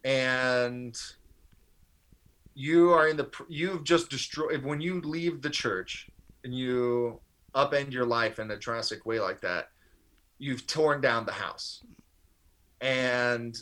and 0.04 1.00
you 2.56 2.92
are 2.92 3.08
in 3.08 3.16
the 3.16 3.30
you've 3.48 3.86
just 3.86 4.10
destroyed 4.10 4.66
when 4.66 4.82
you 4.82 5.00
leave 5.00 5.42
the 5.42 5.50
church 5.50 6.10
and 6.44 6.54
you 6.54 7.22
upend 7.66 7.92
your 7.92 8.06
life 8.06 8.40
in 8.40 8.52
a 8.52 8.58
drastic 8.58 9.06
way 9.06 9.20
like 9.20 9.42
that 9.42 9.70
you've 10.40 10.66
torn 10.66 11.02
down 11.02 11.26
the 11.26 11.32
house. 11.32 11.84
And 12.82 13.62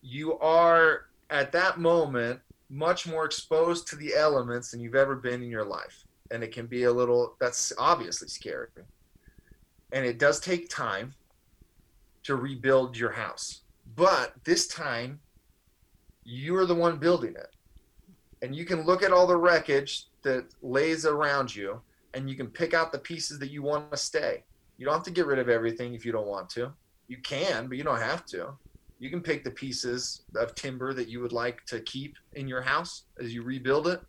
you 0.00 0.38
are 0.38 1.06
at 1.28 1.52
that 1.52 1.78
moment 1.78 2.40
much 2.70 3.06
more 3.06 3.24
exposed 3.24 3.88
to 3.88 3.96
the 3.96 4.14
elements 4.14 4.70
than 4.70 4.80
you've 4.80 4.94
ever 4.94 5.16
been 5.16 5.42
in 5.42 5.50
your 5.50 5.64
life. 5.64 6.04
And 6.30 6.42
it 6.42 6.52
can 6.52 6.66
be 6.66 6.84
a 6.84 6.92
little 6.92 7.34
that's 7.40 7.72
obviously 7.76 8.28
scary. 8.28 8.68
And 9.92 10.06
it 10.06 10.18
does 10.18 10.40
take 10.40 10.70
time 10.70 11.12
to 12.22 12.36
rebuild 12.36 12.96
your 12.96 13.10
house. 13.10 13.62
But 13.96 14.32
this 14.44 14.68
time 14.68 15.20
you're 16.24 16.66
the 16.66 16.74
one 16.74 16.98
building 16.98 17.34
it. 17.34 17.50
And 18.40 18.54
you 18.54 18.64
can 18.64 18.86
look 18.86 19.02
at 19.02 19.12
all 19.12 19.26
the 19.26 19.36
wreckage 19.36 20.06
that 20.22 20.46
lays 20.62 21.04
around 21.04 21.54
you 21.54 21.80
and 22.14 22.28
you 22.28 22.36
can 22.36 22.48
pick 22.48 22.74
out 22.74 22.92
the 22.92 22.98
pieces 22.98 23.38
that 23.38 23.50
you 23.50 23.62
want 23.62 23.90
to 23.90 23.96
stay. 23.96 24.44
You 24.78 24.86
don't 24.86 24.94
have 24.94 25.04
to 25.04 25.10
get 25.10 25.26
rid 25.26 25.38
of 25.38 25.48
everything 25.48 25.94
if 25.94 26.04
you 26.04 26.12
don't 26.12 26.26
want 26.26 26.48
to. 26.50 26.72
You 27.08 27.18
can 27.18 27.68
but 27.68 27.76
you 27.76 27.84
don't 27.84 28.00
have 28.00 28.24
to. 28.26 28.54
You 28.98 29.10
can 29.10 29.20
pick 29.20 29.44
the 29.44 29.50
pieces 29.50 30.22
of 30.36 30.54
timber 30.54 30.94
that 30.94 31.08
you 31.08 31.20
would 31.20 31.32
like 31.32 31.64
to 31.66 31.80
keep 31.80 32.16
in 32.34 32.46
your 32.46 32.62
house 32.62 33.04
as 33.20 33.34
you 33.34 33.42
rebuild 33.42 33.88
it. 33.88 34.00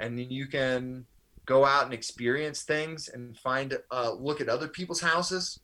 And 0.00 0.18
then 0.18 0.30
you 0.30 0.46
can 0.46 1.04
go 1.46 1.64
out 1.64 1.84
and 1.84 1.92
experience 1.92 2.62
things 2.62 3.08
and 3.08 3.36
find 3.36 3.76
uh, 3.90 4.12
look 4.12 4.40
at 4.40 4.48
other 4.48 4.68
people's 4.68 5.00
houses 5.00 5.58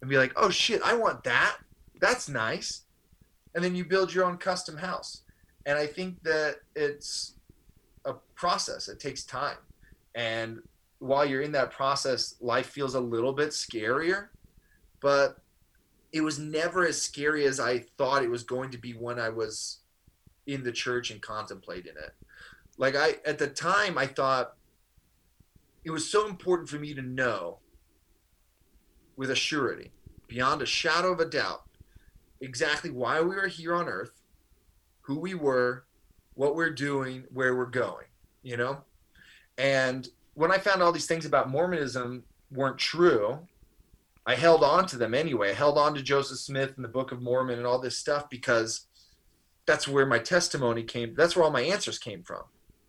and 0.00 0.08
be 0.08 0.16
like 0.16 0.32
oh 0.36 0.50
shit 0.50 0.80
i 0.82 0.94
want 0.94 1.24
that. 1.24 1.58
That's 2.00 2.28
nice. 2.28 2.82
And 3.54 3.64
then 3.64 3.74
you 3.74 3.84
build 3.84 4.14
your 4.14 4.24
own 4.24 4.38
custom 4.38 4.76
house. 4.76 5.22
And 5.66 5.76
i 5.76 5.86
think 5.86 6.22
that 6.22 6.56
it's 6.74 7.34
a 8.04 8.14
process. 8.34 8.88
It 8.88 9.00
takes 9.00 9.24
time. 9.24 9.58
And 10.14 10.62
while 10.98 11.24
you're 11.24 11.42
in 11.42 11.52
that 11.52 11.70
process 11.70 12.34
life 12.40 12.66
feels 12.66 12.94
a 12.94 13.00
little 13.00 13.32
bit 13.32 13.50
scarier 13.50 14.28
but 15.00 15.38
it 16.12 16.20
was 16.22 16.38
never 16.38 16.86
as 16.86 17.00
scary 17.00 17.44
as 17.44 17.60
I 17.60 17.78
thought 17.78 18.22
it 18.22 18.30
was 18.30 18.42
going 18.42 18.70
to 18.70 18.78
be 18.78 18.92
when 18.92 19.18
I 19.18 19.28
was 19.28 19.78
in 20.46 20.64
the 20.64 20.72
church 20.72 21.10
and 21.10 21.20
contemplating 21.20 21.92
it. 21.92 22.14
Like 22.78 22.96
I 22.96 23.16
at 23.24 23.38
the 23.38 23.46
time 23.46 23.98
I 23.98 24.06
thought 24.06 24.54
it 25.84 25.90
was 25.90 26.10
so 26.10 26.26
important 26.26 26.68
for 26.68 26.78
me 26.78 26.94
to 26.94 27.02
know 27.02 27.58
with 29.16 29.30
a 29.30 29.36
surety, 29.36 29.90
beyond 30.28 30.62
a 30.62 30.66
shadow 30.66 31.12
of 31.12 31.20
a 31.20 31.24
doubt, 31.24 31.62
exactly 32.40 32.90
why 32.90 33.20
we 33.20 33.34
were 33.34 33.48
here 33.48 33.74
on 33.74 33.88
earth, 33.88 34.22
who 35.02 35.18
we 35.18 35.34
were, 35.34 35.84
what 36.34 36.54
we're 36.54 36.70
doing, 36.70 37.24
where 37.32 37.56
we're 37.56 37.66
going, 37.66 38.06
you 38.42 38.56
know? 38.56 38.82
And 39.56 40.08
when 40.38 40.52
I 40.52 40.58
found 40.58 40.84
all 40.84 40.92
these 40.92 41.06
things 41.06 41.26
about 41.26 41.50
Mormonism 41.50 42.22
weren't 42.52 42.78
true, 42.78 43.40
I 44.24 44.36
held 44.36 44.62
on 44.62 44.86
to 44.86 44.96
them 44.96 45.12
anyway. 45.12 45.50
I 45.50 45.54
held 45.54 45.76
on 45.76 45.94
to 45.94 46.02
Joseph 46.02 46.38
Smith 46.38 46.74
and 46.76 46.84
the 46.84 46.88
Book 46.88 47.10
of 47.10 47.20
Mormon 47.20 47.58
and 47.58 47.66
all 47.66 47.80
this 47.80 47.98
stuff 47.98 48.30
because 48.30 48.86
that's 49.66 49.88
where 49.88 50.06
my 50.06 50.20
testimony 50.20 50.84
came. 50.84 51.16
That's 51.16 51.34
where 51.34 51.44
all 51.44 51.50
my 51.50 51.62
answers 51.62 51.98
came 51.98 52.22
from 52.22 52.42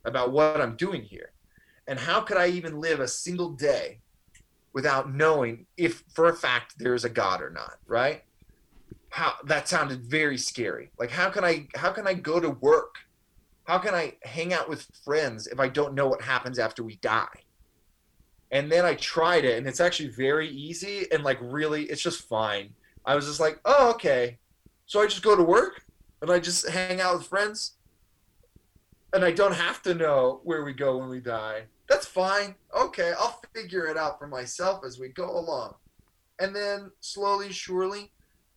about 0.05 0.31
what 0.31 0.61
I'm 0.61 0.75
doing 0.75 1.01
here. 1.01 1.31
And 1.87 1.97
how 1.97 2.21
could 2.21 2.37
I 2.37 2.49
even 2.49 2.79
live 2.79 2.99
a 2.99 3.07
single 3.07 3.49
day 3.49 3.97
without 4.73 5.11
knowing 5.11 5.65
if 5.75 6.03
for 6.13 6.29
a 6.29 6.35
fact 6.35 6.75
there's 6.77 7.03
a 7.03 7.09
God 7.09 7.41
or 7.41 7.49
not, 7.49 7.79
right? 7.87 8.23
How 9.09 9.33
that 9.45 9.67
sounded 9.67 10.03
very 10.03 10.37
scary. 10.37 10.91
Like 10.99 11.09
how 11.09 11.31
can 11.31 11.43
I 11.43 11.67
how 11.73 11.91
can 11.93 12.05
I 12.05 12.13
go 12.13 12.39
to 12.39 12.51
work? 12.51 12.93
How 13.69 13.77
can 13.77 13.93
I 13.93 14.17
hang 14.23 14.51
out 14.51 14.67
with 14.67 14.87
friends 15.05 15.45
if 15.45 15.59
I 15.59 15.69
don't 15.69 15.93
know 15.93 16.07
what 16.07 16.23
happens 16.23 16.57
after 16.57 16.83
we 16.83 16.95
die? 16.97 17.27
and 18.51 18.71
then 18.71 18.85
I 18.85 18.95
tried 18.95 19.45
it, 19.45 19.57
and 19.57 19.67
it's 19.67 19.79
actually 19.79 20.09
very 20.09 20.49
easy 20.49 21.05
and 21.11 21.23
like 21.23 21.37
really, 21.41 21.83
it's 21.83 22.01
just 22.01 22.27
fine. 22.27 22.73
I 23.05 23.15
was 23.15 23.25
just 23.25 23.39
like, 23.39 23.59
oh, 23.65 23.91
okay. 23.91 24.37
So 24.85 25.01
I 25.01 25.05
just 25.05 25.23
go 25.23 25.35
to 25.35 25.43
work 25.43 25.83
and 26.21 26.31
I 26.31 26.39
just 26.39 26.67
hang 26.67 26.99
out 26.99 27.17
with 27.17 27.27
friends, 27.27 27.75
and 29.13 29.23
I 29.23 29.31
don't 29.31 29.53
have 29.53 29.81
to 29.83 29.93
know 29.93 30.41
where 30.43 30.63
we 30.63 30.73
go 30.73 30.97
when 30.97 31.09
we 31.09 31.19
die. 31.19 31.63
That's 31.87 32.05
fine. 32.05 32.55
Okay, 32.75 33.13
I'll 33.17 33.39
figure 33.55 33.85
it 33.85 33.97
out 33.97 34.19
for 34.19 34.27
myself 34.27 34.83
as 34.85 34.99
we 34.99 35.09
go 35.09 35.29
along. 35.29 35.75
And 36.39 36.55
then 36.55 36.91
slowly, 36.99 37.51
surely, 37.51 38.11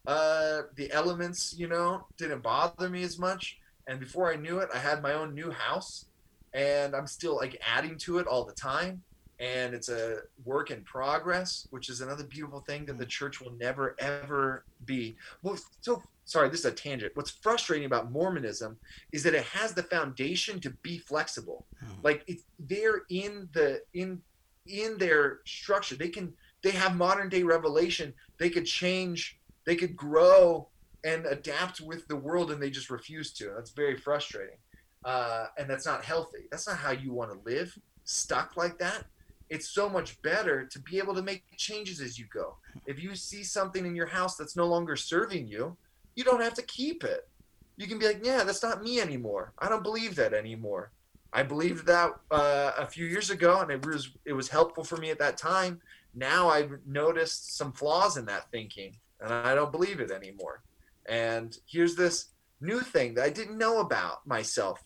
uh, 0.07 0.63
the 0.75 0.91
elements, 0.93 1.55
you 1.57 1.69
know, 1.69 2.07
didn't 2.17 2.43
bother 2.43 2.89
me 2.89 3.03
as 3.03 3.19
much. 3.19 3.59
And 3.87 3.99
before 4.01 4.33
I 4.33 4.37
knew 4.37 4.59
it, 4.59 4.69
I 4.73 4.79
had 4.79 5.03
my 5.03 5.15
own 5.15 5.35
new 5.35 5.51
house, 5.51 6.07
and 6.55 6.95
I'm 6.95 7.07
still 7.07 7.37
like 7.37 7.61
adding 7.67 7.97
to 7.99 8.19
it 8.19 8.27
all 8.27 8.45
the 8.45 8.53
time 8.53 9.03
and 9.43 9.75
it's 9.75 9.89
a 9.89 10.21
work 10.45 10.71
in 10.71 10.83
progress, 10.85 11.67
which 11.71 11.89
is 11.89 12.01
another 12.01 12.23
beautiful 12.23 12.61
thing 12.61 12.87
that 12.87 12.97
the 12.97 13.05
mm. 13.05 13.09
church 13.09 13.41
will 13.41 13.51
never 13.53 13.97
ever 13.99 14.65
be. 14.85 15.17
Well, 15.43 15.59
so 15.81 16.01
sorry, 16.25 16.49
this 16.49 16.61
is 16.61 16.67
a 16.67 16.71
tangent. 16.71 17.17
What's 17.17 17.31
frustrating 17.31 17.87
about 17.87 18.13
Mormonism 18.13 18.77
is 19.11 19.25
that 19.25 19.35
it 19.35 19.45
has 19.45 19.75
the 19.75 19.83
foundation 19.83 20.61
to 20.61 20.71
be 20.83 20.99
flexible. 20.99 21.67
Oh. 21.83 21.87
Like 22.05 22.23
it's 22.29 22.45
they're 22.61 23.03
in 23.11 23.49
the 23.53 23.83
in 23.95 24.23
in 24.69 24.97
their 24.99 25.41
structure. 25.45 25.97
They 25.97 26.09
can 26.09 26.33
they 26.63 26.71
have 26.71 26.97
modern 26.97 27.29
day 27.29 27.43
revelation. 27.43 28.15
They 28.39 28.49
could 28.49 28.65
change. 28.65 29.41
They 29.65 29.75
could 29.75 29.97
grow 29.97 30.69
and 31.05 31.27
adapt 31.27 31.81
with 31.81 32.07
the 32.09 32.17
world, 32.17 32.51
and 32.51 32.63
they 32.63 32.71
just 32.71 32.91
refuse 32.91 33.33
to. 33.35 33.53
That's 33.57 33.71
very 33.71 33.97
frustrating, 33.97 34.59
uh, 35.05 35.47
and 35.59 35.69
that's 35.69 35.87
not 35.87 36.05
healthy. 36.05 36.47
That's 36.51 36.67
not 36.67 36.77
how 36.77 36.93
you 36.93 37.13
want 37.13 37.33
to 37.33 37.39
live. 37.51 37.77
Stuck 38.05 38.57
like 38.57 38.79
that 38.79 39.05
it's 39.53 39.69
so 39.69 39.87
much 39.87 40.21
better 40.23 40.65
to 40.65 40.79
be 40.79 40.97
able 40.97 41.15
to 41.15 41.21
make 41.21 41.45
changes 41.59 42.01
as 42.01 42.19
you 42.19 42.25
go. 42.33 42.57
If 42.87 43.03
you 43.03 43.15
see 43.15 43.45
something 43.45 43.85
in 43.85 43.95
your 43.95 44.07
house 44.07 44.35
that's 44.35 44.57
no 44.57 44.67
longer 44.67 44.97
serving 44.97 45.47
you, 45.47 45.77
you 46.15 46.25
don't 46.25 46.41
have 46.41 46.55
to 46.55 46.63
keep 46.63 47.05
it. 47.05 47.29
You 47.77 47.87
can 47.87 47.99
be 47.99 48.07
like, 48.07 48.25
yeah, 48.25 48.45
that's 48.45 48.63
not 48.63 48.83
me 48.83 48.99
anymore. 48.99 49.53
I 49.59 49.69
don't 49.69 49.83
believe 49.83 50.17
that 50.17 50.33
anymore. 50.33 50.91
I 51.35 51.43
believed 51.43 51.87
that 51.87 52.13
uh, 52.31 52.73
a 52.79 52.87
few 52.87 53.05
years 53.05 53.29
ago, 53.29 53.61
and 53.61 53.71
it 53.71 53.85
was 53.85 54.13
it 54.25 54.33
was 54.33 54.49
helpful 54.49 54.85
for 54.85 54.97
me 54.97 55.11
at 55.11 55.19
that 55.19 55.37
time. 55.37 55.83
Now 56.15 56.49
I've 56.49 56.73
noticed 56.87 57.55
some 57.57 57.73
flaws 57.73 58.17
in 58.17 58.25
that 58.27 58.51
thinking, 58.51 58.97
and 59.21 59.35
I 59.35 59.55
don't 59.55 59.73
believe 59.73 60.01
it 60.01 60.11
anymore. 60.11 60.63
And 61.09 61.57
here's 61.67 61.97
this 61.97 62.29
new 62.61 62.81
thing 62.81 63.15
that 63.15 63.25
I 63.25 63.31
didn't 63.31 63.59
know 63.59 63.81
about 63.81 64.27
myself 64.27 64.85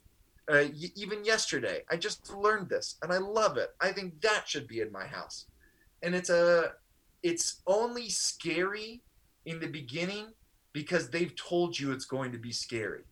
uh, 0.49 0.65
y- 0.81 0.93
even 0.95 1.25
yesterday, 1.25 1.83
I 1.91 1.97
just 1.97 2.33
learned 2.35 2.69
this 2.69 2.97
and 3.03 3.13
I 3.13 3.19
love 3.19 3.57
it. 3.57 3.75
I 3.81 3.93
think 3.93 4.21
that 4.21 4.49
should 4.49 4.69
be 4.69 4.81
in 4.81 4.93
my 4.93 5.07
house. 5.07 5.47
And 6.03 6.15
it's 6.15 6.31
a 6.31 6.73
it's 7.23 7.63
only 7.67 8.09
scary 8.09 9.03
in 9.47 9.59
the 9.59 9.67
beginning 9.67 10.27
because 10.73 11.11
they've 11.11 11.35
told 11.35 11.79
you 11.79 11.93
it's 11.93 12.05
going 12.05 12.31
to 12.33 12.39
be 12.39 12.53
scary. 12.53 13.03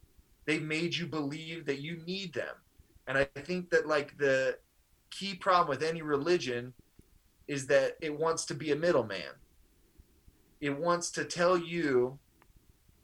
They've 0.44 0.62
made 0.62 0.94
you 0.94 1.07
believe 1.07 1.66
that 1.66 1.80
you 1.80 1.96
need 2.07 2.34
them. 2.34 2.55
And 3.09 3.18
I 3.18 3.24
think 3.24 3.70
that 3.70 3.88
like 3.88 4.16
the 4.18 4.59
key 5.11 5.34
problem 5.34 5.68
with 5.68 5.82
any 5.82 6.02
religion 6.02 6.72
is 7.48 7.66
that 7.66 7.96
it 8.00 8.16
wants 8.16 8.44
to 8.46 8.55
be 8.55 8.70
a 8.72 8.76
middleman. 8.76 9.34
It 10.61 10.78
wants 10.78 11.11
to 11.12 11.24
tell 11.24 11.59
you 11.59 12.18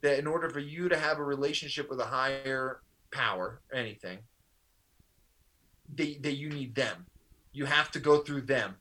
that 0.01 0.19
in 0.19 0.27
order 0.27 0.49
for 0.49 0.59
you 0.59 0.89
to 0.89 0.97
have 0.97 1.19
a 1.19 1.23
relationship 1.23 1.89
with 1.89 1.99
a 1.99 2.05
higher 2.05 2.81
power, 3.11 3.61
anything, 3.73 4.19
that, 5.95 6.23
that 6.23 6.35
you 6.35 6.49
need 6.49 6.75
them. 6.75 7.05
You 7.53 7.65
have 7.65 7.91
to 7.91 7.99
go 7.99 8.19
through 8.19 8.41
them. 8.41 8.75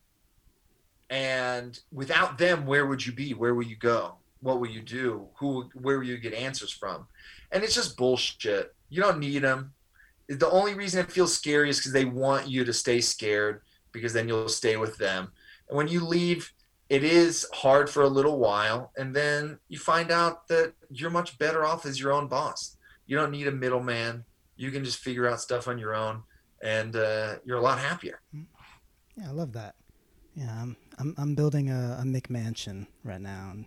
And 1.11 1.79
without 1.93 2.39
them, 2.39 2.67
where 2.67 2.87
would 2.87 3.05
you 3.05 3.13
be? 3.13 3.35
Where 3.35 3.55
will 3.55 3.67
you 3.67 3.77
go? 3.77 4.15
What 4.41 4.61
will 4.61 4.69
you 4.69 4.81
do? 4.81 5.27
Who? 5.39 5.69
Where 5.75 5.99
will 5.99 6.07
you 6.07 6.19
get 6.19 6.33
answers 6.33 6.71
from? 6.71 7.07
And 7.51 7.65
it's 7.65 7.75
just 7.75 7.97
bullshit. 7.97 8.75
You 8.89 9.03
don't 9.03 9.19
need 9.19 9.43
them. 9.43 9.73
The 10.29 10.49
only 10.49 10.75
reason 10.75 11.01
it 11.01 11.11
feels 11.11 11.35
scary 11.35 11.69
is 11.69 11.79
because 11.79 11.93
they 11.93 12.05
want 12.05 12.49
you 12.49 12.65
to 12.65 12.73
stay 12.73 13.01
scared 13.01 13.63
because 13.93 14.13
then 14.13 14.29
you'll 14.29 14.49
stay 14.49 14.77
with 14.77 14.97
them. 14.99 15.33
And 15.69 15.77
when 15.77 15.89
you 15.89 16.05
leave, 16.05 16.53
it 16.91 17.05
is 17.05 17.47
hard 17.55 17.89
for 17.89 18.03
a 18.03 18.09
little 18.09 18.39
while. 18.39 18.91
And 18.99 19.15
then 19.15 19.61
you 19.69 19.79
find 19.79 20.11
out 20.11 20.49
that 20.49 20.75
you're 20.91 21.09
much 21.09 21.39
better 21.39 21.65
off 21.65 21.87
as 21.87 21.99
your 22.01 22.13
own 22.13 22.27
boss 22.27 22.77
You 23.07 23.17
don't 23.17 23.31
need 23.31 23.47
a 23.47 23.53
middleman. 23.53 24.25
You 24.57 24.71
can 24.71 24.85
just 24.85 24.99
figure 24.99 25.27
out 25.27 25.41
stuff 25.41 25.69
on 25.69 25.79
your 25.79 25.95
own, 25.95 26.25
and 26.63 26.95
uh, 26.95 27.37
you're 27.47 27.57
a 27.57 27.63
lot 27.63 27.79
happier. 27.79 28.21
Yeah, 29.17 29.29
I 29.29 29.31
love 29.31 29.53
that. 29.55 29.75
Yeah, 30.35 30.51
I'm 30.61 30.77
I'm, 30.99 31.15
I'm 31.17 31.35
building 31.35 31.71
a, 31.71 31.99
a 32.01 32.05
McMansion 32.05 32.87
right 33.03 33.21
now, 33.21 33.49
and, 33.53 33.65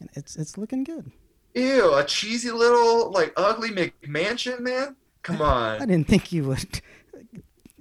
and 0.00 0.10
it's 0.14 0.36
it's 0.36 0.58
looking 0.58 0.84
good. 0.84 1.10
Ew, 1.54 1.94
a 1.94 2.04
cheesy 2.04 2.50
little 2.50 3.10
like 3.12 3.32
ugly 3.36 3.70
McMansion, 3.70 4.60
man. 4.60 4.96
Come 5.22 5.40
on. 5.40 5.80
I 5.80 5.86
didn't 5.86 6.06
think 6.06 6.30
you 6.32 6.44
would 6.44 6.82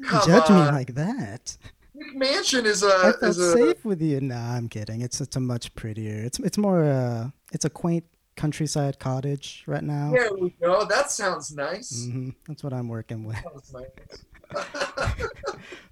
Come 0.03 0.25
judge 0.25 0.49
me 0.49 0.55
like 0.55 0.95
that. 0.95 1.57
McMansion 1.95 2.65
is 2.65 2.83
I 2.83 2.87
a 3.09 3.13
felt 3.13 3.23
is 3.23 3.37
a 3.39 3.53
safe 3.53 3.85
with 3.85 4.01
you. 4.01 4.19
Nah, 4.21 4.53
I'm 4.55 4.67
kidding. 4.69 5.01
It's 5.01 5.21
it's 5.21 5.35
a 5.35 5.39
much 5.39 5.73
prettier. 5.75 6.23
It's 6.23 6.39
it's 6.39 6.57
more 6.57 6.83
uh 6.83 7.29
it's 7.53 7.65
a 7.65 7.69
quaint 7.69 8.03
countryside 8.35 8.99
cottage 8.99 9.63
right 9.65 9.83
now. 9.83 10.11
There 10.11 10.33
we 10.33 10.49
go. 10.61 10.83
That 10.85 11.09
sounds 11.11 11.53
nice. 11.55 12.05
Mm-hmm. 12.05 12.29
That's 12.47 12.63
what 12.63 12.73
I'm 12.73 12.89
working 12.89 13.23
with. 13.23 13.37
Nice. 13.73 14.25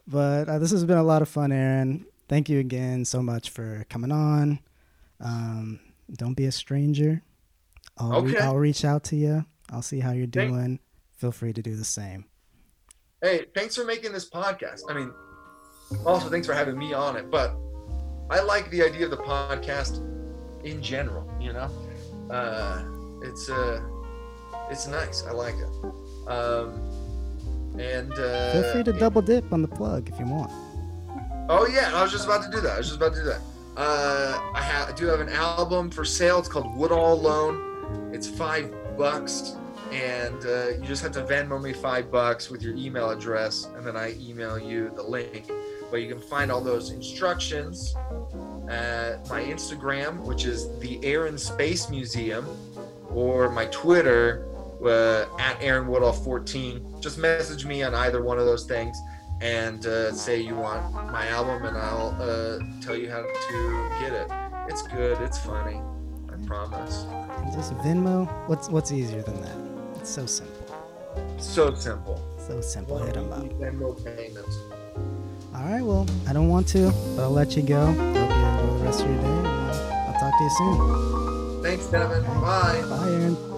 But 0.05 0.49
uh, 0.49 0.59
this 0.59 0.71
has 0.71 0.83
been 0.83 0.97
a 0.97 1.03
lot 1.03 1.21
of 1.21 1.29
fun, 1.29 1.51
Aaron. 1.53 2.05
Thank 2.27 2.49
you 2.49 2.59
again 2.59 3.05
so 3.05 3.21
much 3.23 3.49
for 3.51 3.85
coming 3.89 4.11
on. 4.11 4.59
Um, 5.21 5.79
don't 6.11 6.33
be 6.33 6.45
a 6.45 6.51
stranger. 6.51 7.21
I'll, 7.97 8.21
re- 8.21 8.33
Okay. 8.33 8.43
I'll 8.43 8.57
reach 8.57 8.83
out 8.83 9.05
to 9.05 9.15
you. 9.15 9.45
I'll 9.71 9.81
see 9.81 10.01
how 10.01 10.11
you're 10.11 10.27
doing. 10.27 10.79
Feel 11.15 11.31
free 11.31 11.53
to 11.53 11.61
do 11.61 11.75
the 11.77 11.85
same. 11.85 12.25
hey, 13.21 13.45
thanks 13.55 13.75
for 13.77 13.85
making 13.85 14.11
this 14.11 14.29
podcast. 14.29 14.81
I 14.89 14.93
mean, 14.93 15.13
also 16.05 16.29
thanks 16.29 16.47
for 16.47 16.53
having 16.53 16.77
me 16.77 16.93
on 16.93 17.15
it. 17.15 17.29
But 17.29 17.55
I 18.29 18.41
like 18.41 18.69
the 18.71 18.83
idea 18.83 19.05
of 19.05 19.11
the 19.11 19.17
podcast 19.17 19.97
in 20.63 20.81
general. 20.81 21.29
You 21.39 21.53
know, 21.53 21.69
uh, 22.31 22.83
it's 23.21 23.49
uh, 23.49 23.81
it's 24.69 24.87
nice. 24.87 25.23
I 25.23 25.31
like 25.31 25.55
it. 25.55 26.29
Um, 26.29 26.89
and 27.79 28.13
uh, 28.13 28.51
Feel 28.53 28.71
free 28.73 28.83
to 28.83 28.93
double 28.93 29.21
dip 29.21 29.51
on 29.51 29.61
the 29.61 29.67
plug 29.67 30.09
if 30.09 30.19
you 30.19 30.25
want. 30.25 30.51
Oh 31.49 31.67
yeah, 31.67 31.91
I 31.93 32.01
was 32.03 32.11
just 32.11 32.25
about 32.25 32.43
to 32.43 32.51
do 32.51 32.61
that. 32.61 32.73
I 32.73 32.77
was 32.77 32.87
just 32.87 32.97
about 32.97 33.13
to 33.13 33.19
do 33.19 33.25
that. 33.25 33.41
Uh, 33.75 34.39
I, 34.53 34.61
ha- 34.61 34.85
I 34.89 34.91
do 34.93 35.07
have 35.07 35.19
an 35.19 35.29
album 35.29 35.89
for 35.89 36.05
sale. 36.05 36.39
It's 36.39 36.47
called 36.47 36.75
Woodall 36.77 37.13
Alone. 37.13 38.11
It's 38.13 38.27
five 38.27 38.71
bucks, 38.97 39.55
and 39.91 40.45
uh, 40.45 40.69
you 40.69 40.83
just 40.85 41.01
have 41.01 41.11
to 41.13 41.23
Venmo 41.23 41.61
me 41.61 41.73
five 41.73 42.11
bucks 42.11 42.49
with 42.51 42.61
your 42.61 42.75
email 42.75 43.09
address, 43.09 43.67
and 43.75 43.85
then 43.85 43.97
I 43.97 44.15
email 44.21 44.59
you 44.59 44.91
the 44.95 45.01
link. 45.03 45.51
But 45.93 46.01
you 46.01 46.07
can 46.07 46.19
find 46.19 46.51
all 46.51 46.59
those 46.59 46.89
instructions 46.89 47.93
at 48.67 49.29
my 49.29 49.43
Instagram, 49.43 50.21
which 50.23 50.43
is 50.43 50.75
the 50.79 50.99
Aaron 51.03 51.37
Space 51.37 51.87
Museum, 51.87 52.47
or 53.11 53.51
my 53.51 53.67
Twitter 53.67 54.47
uh, 54.83 55.25
at 55.37 55.61
Aaron 55.61 55.87
Woodall 55.87 56.11
14. 56.11 56.95
Just 56.99 57.19
message 57.19 57.67
me 57.67 57.83
on 57.83 57.93
either 57.93 58.23
one 58.23 58.39
of 58.39 58.47
those 58.47 58.65
things 58.65 58.97
and 59.39 59.85
uh, 59.85 60.11
say 60.13 60.41
you 60.41 60.55
want 60.55 60.91
my 61.11 61.27
album, 61.27 61.63
and 61.63 61.77
I'll 61.77 62.17
uh, 62.19 62.57
tell 62.81 62.97
you 62.97 63.11
how 63.11 63.21
to 63.21 63.89
get 64.01 64.13
it. 64.13 64.27
It's 64.69 64.81
good. 64.81 65.21
It's 65.21 65.37
funny. 65.37 65.79
I 66.27 66.47
promise. 66.47 67.03
And 67.37 67.53
just 67.53 67.71
Venmo. 67.85 68.27
What's 68.47 68.67
what's 68.67 68.91
easier 68.91 69.21
than 69.21 69.39
that? 69.43 69.99
It's 70.01 70.09
so 70.09 70.25
simple. 70.25 70.75
So 71.37 71.75
simple. 71.75 72.19
So 72.47 72.61
simple. 72.61 72.97
Hit 72.97 73.13
them 73.13 73.31
up. 73.31 73.43
Venmo 73.43 73.93
payments. 74.03 74.57
All 75.55 75.63
right. 75.63 75.81
Well, 75.81 76.05
I 76.27 76.33
don't 76.33 76.49
want 76.49 76.67
to, 76.69 76.91
but 77.15 77.23
I'll 77.23 77.29
let 77.31 77.55
you 77.55 77.63
go. 77.63 77.85
Hope 77.85 77.95
you 77.97 78.03
enjoy 78.03 78.77
the 78.77 78.83
rest 78.83 79.01
of 79.01 79.07
your 79.09 79.17
day. 79.21 79.27
And 79.27 79.47
I'll 79.47 80.19
talk 80.19 80.37
to 80.37 80.43
you 80.43 80.49
soon. 80.57 81.63
Thanks, 81.63 81.85
Devin. 81.87 82.23
Bye. 82.23 82.83
Bye, 82.89 83.09
Aaron. 83.09 83.52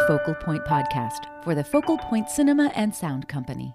Focal 0.00 0.34
Point 0.34 0.64
podcast 0.64 1.26
for 1.42 1.54
the 1.54 1.64
Focal 1.64 1.98
Point 1.98 2.28
Cinema 2.28 2.70
and 2.74 2.94
Sound 2.94 3.28
Company. 3.28 3.74